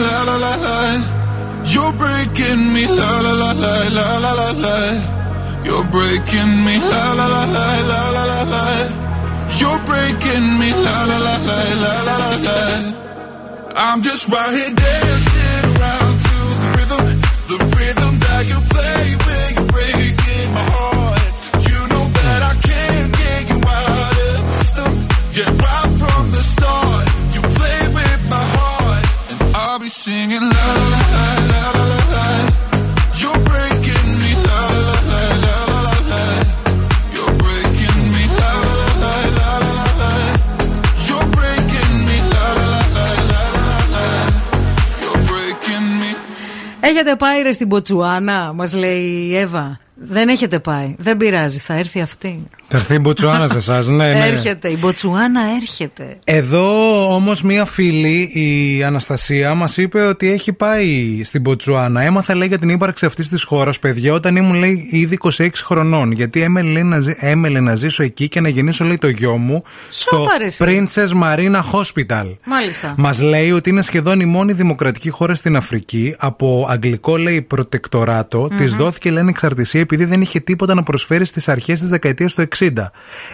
[0.06, 0.77] la la la la.
[1.66, 4.77] You're breaking me la la la la la la la.
[5.66, 8.66] You're breaking me la la la la la la la la.
[9.58, 12.60] You're breaking me la la la la la la la la.
[13.76, 17.06] I'm just right here dancing around to the rhythm,
[17.50, 17.91] the rhythm
[46.80, 49.80] Έχετε πάει ρε στην Ποτσουάνα, μας λέει η Εύα.
[50.08, 50.94] Δεν έχετε πάει.
[50.98, 52.44] Δεν πειράζει, θα έρθει αυτή.
[52.68, 54.28] Θα έρθει η Μποτσουάνα σε εσάς, ναι, ναι.
[54.28, 56.18] Έρχεται, η Μποτσουάνα έρχεται.
[56.24, 56.70] Εδώ
[57.14, 62.02] όμως μία φίλη, η Αναστασία, μας είπε ότι έχει πάει στην Ποτσουάνα.
[62.02, 66.12] Έμαθα λέει για την ύπαρξη αυτής της χώρας, παιδιά, όταν ήμουν λέει ήδη 26 χρονών.
[66.12, 69.38] Γιατί έμελε, λέει, να, ζη- έμελε να ζήσω εκεί και να γεννήσω λέει το γιο
[69.38, 70.64] μου στο Σόπα, ρε, εσύ.
[70.68, 72.36] Princess Marina Hospital.
[72.46, 72.94] Μάλιστα.
[72.98, 76.16] Μας λέει ότι είναι σχεδόν η μόνη δημοκρατική χώρα στην Αφρική.
[76.18, 78.48] Από αγγλικό λέει προτεκτοράτο.
[78.58, 82.48] Της δόθηκε λένε εξαρτησία επειδή δεν είχε τίποτα να προσφέρει στις αρχές της δεκαετίας του
[82.60, 82.68] 60.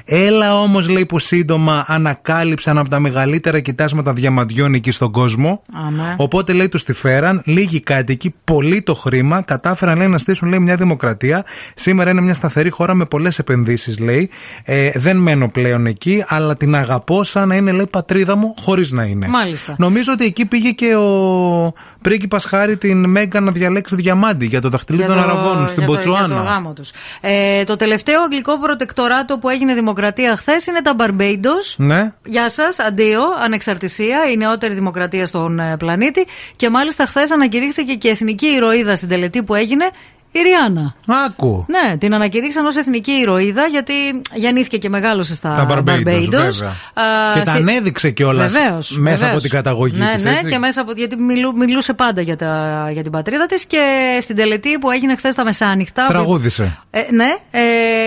[0.05, 5.61] Έλα όμως λέει που σύντομα ανακάλυψαν από τα μεγαλύτερα κοιτάσματα διαμαντιών εκεί στον κόσμο.
[5.87, 6.15] Αμέ.
[6.17, 10.59] Οπότε λέει τους τη φέραν, λίγοι κάτοικοι, πολύ το χρήμα, κατάφεραν λέει, να στήσουν λέει,
[10.59, 11.45] μια δημοκρατία.
[11.75, 14.29] Σήμερα είναι μια σταθερή χώρα με πολλές επενδύσεις, λέει.
[14.63, 18.91] Ε, δεν μένω πλέον εκεί, αλλά την αγαπώ σαν να είναι λέει πατρίδα μου, χωρίς
[18.91, 19.27] να είναι.
[19.27, 19.75] Μάλιστα.
[19.77, 24.69] Νομίζω ότι εκεί πήγε και ο πρίγκιπας Χάρη την Μέγκα να διαλέξει διαμάντι για το
[24.69, 26.41] δαχτυλίδι των Για το- Αραβών στην για το- για το Ποτσουάνα.
[26.47, 26.91] Γάμο τους.
[27.21, 31.75] Ε, το τελευταίο αγγλικό προτεκτοράτο που έγινε δημοκρατία χθες είναι τα Barbados.
[31.77, 32.13] Ναι.
[32.25, 36.27] Γεια σας, αντίο, ανεξαρτησία, η νεότερη δημοκρατία στον ε, πλανήτη.
[36.55, 39.89] Και μάλιστα χθες ανακηρύχθηκε και εθνική ηρωίδα στην τελετή που έγινε
[40.31, 40.95] η Ριάννα.
[41.25, 41.65] Άκου.
[41.67, 43.93] Ναι, την ανακηρύξαν ως εθνική ηρωίδα γιατί
[44.33, 46.27] γεννήθηκε και μεγάλωσε στα Τα Barbados, Barbados.
[46.29, 46.69] βέβαια.
[46.69, 49.31] Α, Και τα στη- ανέδειξε κιόλας Βεβαίως, μέσα βεβαίως.
[49.31, 50.45] από την καταγωγή ναι, της, Ναι, έτσι.
[50.45, 50.91] και μέσα από.
[50.95, 53.81] Γιατί μιλού- μιλούσε πάντα για, τα, για την πατρίδα της και
[54.21, 56.05] στην τελετή που έγινε χθες τα μεσάνυχτα.
[56.07, 56.77] Τραγούδισε.
[56.89, 57.61] Ε, ναι, ε,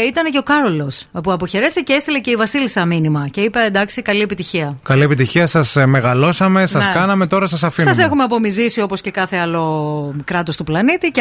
[0.09, 3.27] ήταν και ο Κάρολος που αποχαιρέτησε και έστειλε και η Βασίλισσα μήνυμα.
[3.31, 4.77] Και είπε εντάξει, καλή επιτυχία.
[4.83, 6.93] Καλή επιτυχία, σας μεγαλώσαμε, σας Ναι.
[6.95, 7.95] κάναμε, τώρα σας αφήνουμε.
[7.95, 11.21] Σα έχουμε απομυζήσει όπως και κάθε άλλο κράτος του πλανήτη και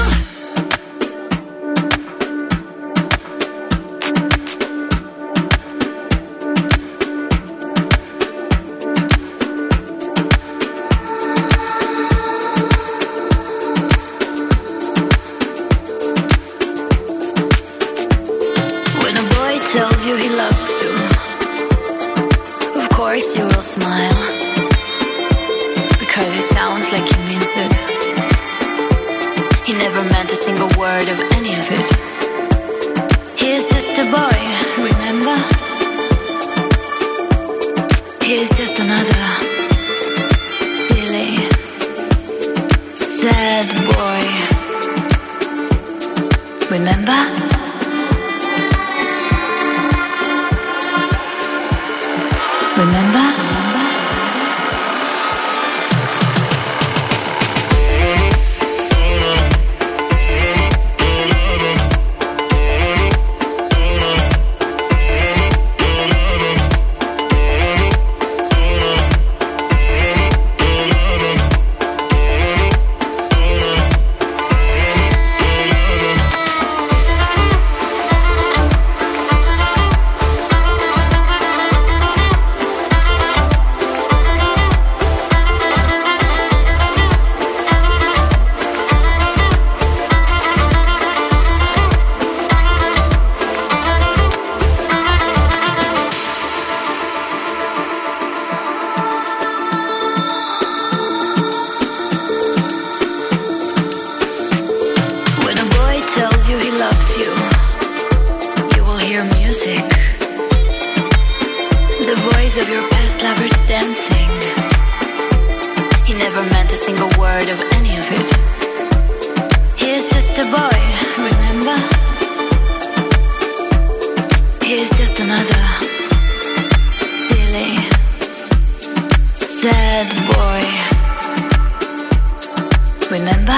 [133.11, 133.51] Remember?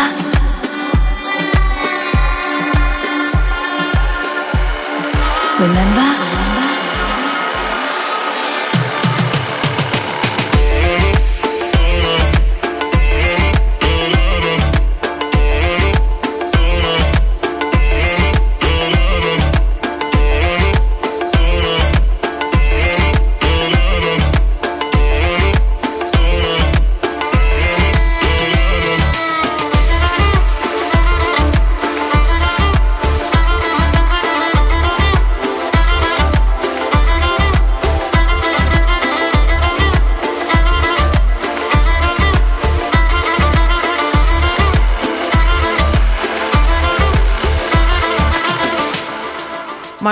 [5.59, 6.22] Remember?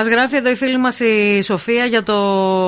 [0.03, 2.60] Μας γράφει εδώ η φίλη μας η Σοφία για το απογο-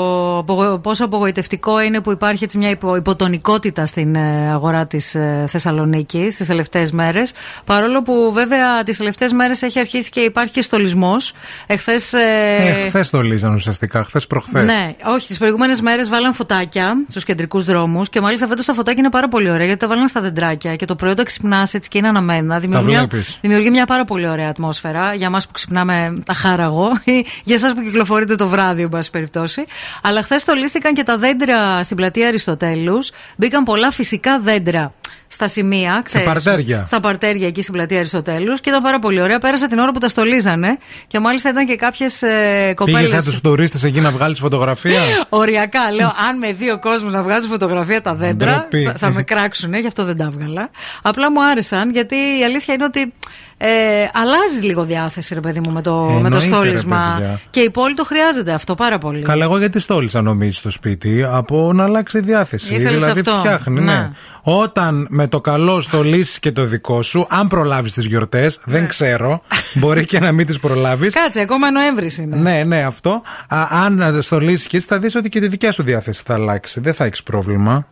[0.93, 5.15] πόσο απογοητευτικό είναι που υπάρχει έτσι μια υπο- υποτονικότητα στην ε, αγορά της
[5.47, 7.33] Θεσσαλονίκης τις τελευταίες μέρες.
[7.65, 11.33] Παρόλο που βέβαια τις τελευταίες μέρες έχει αρχίσει και υπάρχει και στολισμός.
[11.67, 12.13] Εχθές.
[12.13, 14.65] Ε, Χθες το λύσαν ουσιαστικά, χθες προχθές.
[14.65, 15.27] Ναι, όχι.
[15.27, 19.27] Τις προηγούμενες μέρες βάλαν φωτάκια στους κεντρικούς δρόμους και μάλιστα φέτος τα φωτάκια είναι πάρα
[19.27, 22.07] πολύ ωραία γιατί τα βάλαν στα δεντράκια και το πρωί όταν ξυπνάς έτσι και είναι
[22.07, 22.59] αναμένα.
[22.59, 23.37] Δημιουργεί, μια, βλέπεις.
[23.41, 27.73] δημιουργεί μια πάρα πολύ ωραία ατμόσφαιρα για εμά που ξυπνάμε τα χάραγο ή για εσάς
[27.73, 29.65] που κυκλοφορείτε το βράδυ, εν πάση περιπτώσει.
[30.01, 33.11] Αλλά χθες στολίστηκαν και τα δέντρα στην πλατεία Αριστοτέλους.
[33.35, 34.91] Μπήκαν πολλά φυσικά δέντρα
[35.33, 36.85] στα σημεία, ξέρεις, παρτέρια.
[36.85, 39.39] Στα παρτέρια εκεί στην πλατεία Αριστοτέλους και ήταν πάρα πολύ ωραία.
[39.39, 43.01] Πέρασα την ώρα που τα στολίζανε και μάλιστα ήταν και κάποιες ε, κοπέλες.
[43.01, 47.21] Πήγες σαν τους τουρίστες εκεί να βγάλεις φωτογραφία; Οριακά, λέω, αν με δύο κόσμο να
[47.21, 48.83] βγάζει φωτογραφία τα δέντρα, Ντροπή.
[48.83, 50.69] θα, θα με κράξουνε, γι' αυτό δεν τα έβγαλα.
[51.01, 53.13] Απλά μου άρεσαν, γιατί η αλήθεια είναι ότι
[53.57, 53.67] ε,
[54.13, 57.15] αλλάζεις λίγο διάθεση, ρε παιδί μου, με το, με το Εννοείται, ρε στόλισμα.
[57.17, 57.39] παιδιά.
[57.49, 59.21] Και η πόλη το χρειάζεται αυτό πάρα πολύ.
[59.21, 62.75] Καλά, εγώ γιατί στόλισα νομίζεις στο σπίτι; Από να αλλάξει διάθεση.
[62.75, 63.39] Ήθελες δηλαδή αυτό.
[63.39, 63.93] φτιάχνει, ναι.
[63.93, 64.11] Ναι.
[64.45, 68.77] Όταν με το καλό στολίσει και το δικό σου, αν προλάβεις τις γιορτές, Ναι.
[68.79, 69.41] δεν ξέρω,
[69.73, 71.13] μπορεί και να μην τις προλάβεις.
[71.13, 72.35] Κάτσε, ακόμα Νοέμβρης είναι.
[72.35, 73.21] Ναι, ναι, αυτό.
[73.47, 76.79] Α, αν στολίσει και έτσι, θα δεις ότι και τη δικιά σου διάθεση θα αλλάξει.
[76.79, 77.87] Δεν θα έχεις πρόβλημα.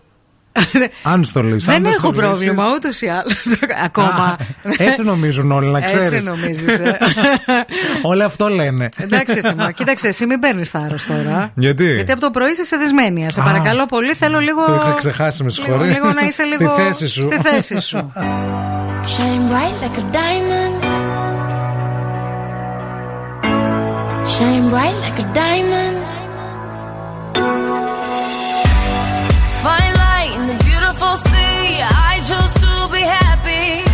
[1.04, 1.66] Αν στολίσει.
[1.66, 3.42] Δεν έχω πρόβλημα ούτως ή άλλως.
[3.86, 4.38] Ακόμα.
[4.78, 6.12] Έτσι νομίζουν όλοι, να ξέρεις.
[6.12, 6.66] Έτσι νομίζει.
[8.12, 8.90] Όλοι αυτό λένε.
[8.98, 9.72] Εντάξει, ευθυμά.
[9.72, 11.52] Κοίταξε, εσύ μην παίρνεις θάρρος τώρα.
[11.56, 13.32] Γιατί; Γιατί από το πρωί είσαι δεσμένη.
[13.32, 14.66] Σε Α, παρακαλώ πολύ, θέλω λίγο.
[14.66, 15.90] Το είχα ξεχάσει, με λίγο, συγχωρεί.
[15.90, 16.72] λίγο να είσαι λίγο.
[16.74, 17.24] Στη θέση σου.
[17.24, 18.12] Στη θέση σου.
[19.14, 20.76] Shine bright like a diamond.
[24.34, 26.01] Shine bright like a diamond.
[33.52, 33.91] Be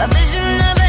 [0.00, 0.79] a vision of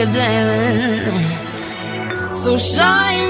[0.00, 1.12] a diamond.
[2.32, 3.29] So shine.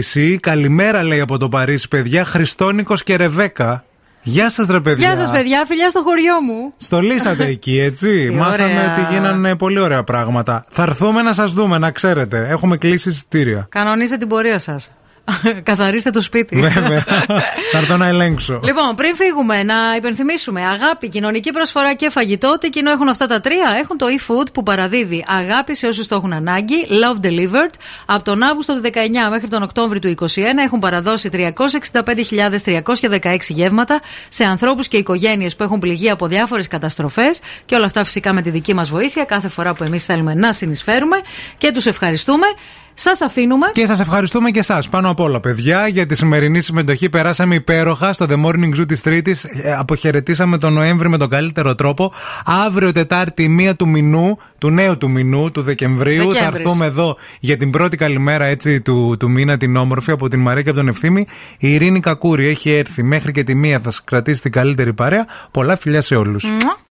[0.00, 0.38] Παρίσι.
[0.38, 2.24] Καλημέρα, λέει από το Παρίσι, παιδιά.
[2.24, 3.84] Χριστόνικος και Ρεβέκα.
[4.22, 5.06] Γεια σας, ρε παιδιά.
[5.08, 6.72] Γεια σας, παιδιά, φιλιά στο χωριό μου.
[6.76, 8.28] Στολίσατε εκεί, έτσι.
[8.28, 8.92] Τι Μάθαμε ωραία.
[8.92, 10.64] ότι γίνανε πολύ ωραία πράγματα.
[10.68, 12.46] Θα έρθουμε να σας δούμε, να ξέρετε.
[12.50, 13.66] Έχουμε κλείσει εισιτήρια.
[13.70, 14.90] Κανονίστε την πορεία σας.
[15.62, 16.60] Καθαρίστε το σπίτι.
[16.60, 17.04] Βέβαια.
[17.72, 18.60] Θα έρθω να ελέγξω.
[18.64, 22.58] Λοιπόν, πριν φύγουμε, να υπενθυμίσουμε αγάπη, κοινωνική προσφορά και φαγητό.
[22.60, 26.14] Τι κοινό έχουν αυτά τα τρία; Έχουν το e-food που παραδίδει αγάπη σε όσους το
[26.14, 26.86] έχουν ανάγκη.
[26.88, 27.70] Love delivered.
[28.06, 30.16] Από τον Αύγουστο του 19 μέχρι τον Οκτώβριο του 21
[30.64, 37.40] έχουν παραδώσει 365.316 γεύματα σε ανθρώπους και οικογένειες που έχουν πληγεί από διάφορες καταστροφές.
[37.66, 40.52] Και όλα αυτά φυσικά με τη δική μας βοήθεια κάθε φορά που εμείς θέλουμε να
[40.52, 41.20] συνεισφέρουμε.
[41.58, 42.46] Και τους ευχαριστούμε.
[43.02, 43.66] Σας αφήνουμε.
[43.72, 47.08] Και σας ευχαριστούμε και εσάς πάνω απ' όλα, παιδιά, για τη σημερινή συμμετοχή.
[47.08, 49.46] Περάσαμε υπέροχα στο The Morning Zoo της Τρίτης.
[49.78, 52.12] αποχαιρετήσαμε τον Νοέμβρη με τον καλύτερο τρόπο.
[52.44, 56.22] Αύριο, Τετάρτη, μία του μηνού, του νέου του μηνού, του Δεκεμβρίου.
[56.22, 56.64] Θα Δεκέμβρης.
[56.64, 60.62] έρθουμε εδώ για την πρώτη καλημέρα έτσι, του, του μήνα, την όμορφη, από την Μαρία
[60.62, 61.26] και από τον Ευθύμη.
[61.58, 65.26] Η Ειρήνη Κακούρη έχει έρθει μέχρι και τη μία, θα σας κρατήσει την καλύτερη παρέα.
[65.50, 66.44] Πολλά φιλιά σε όλους.
[66.44, 66.88] Μουα.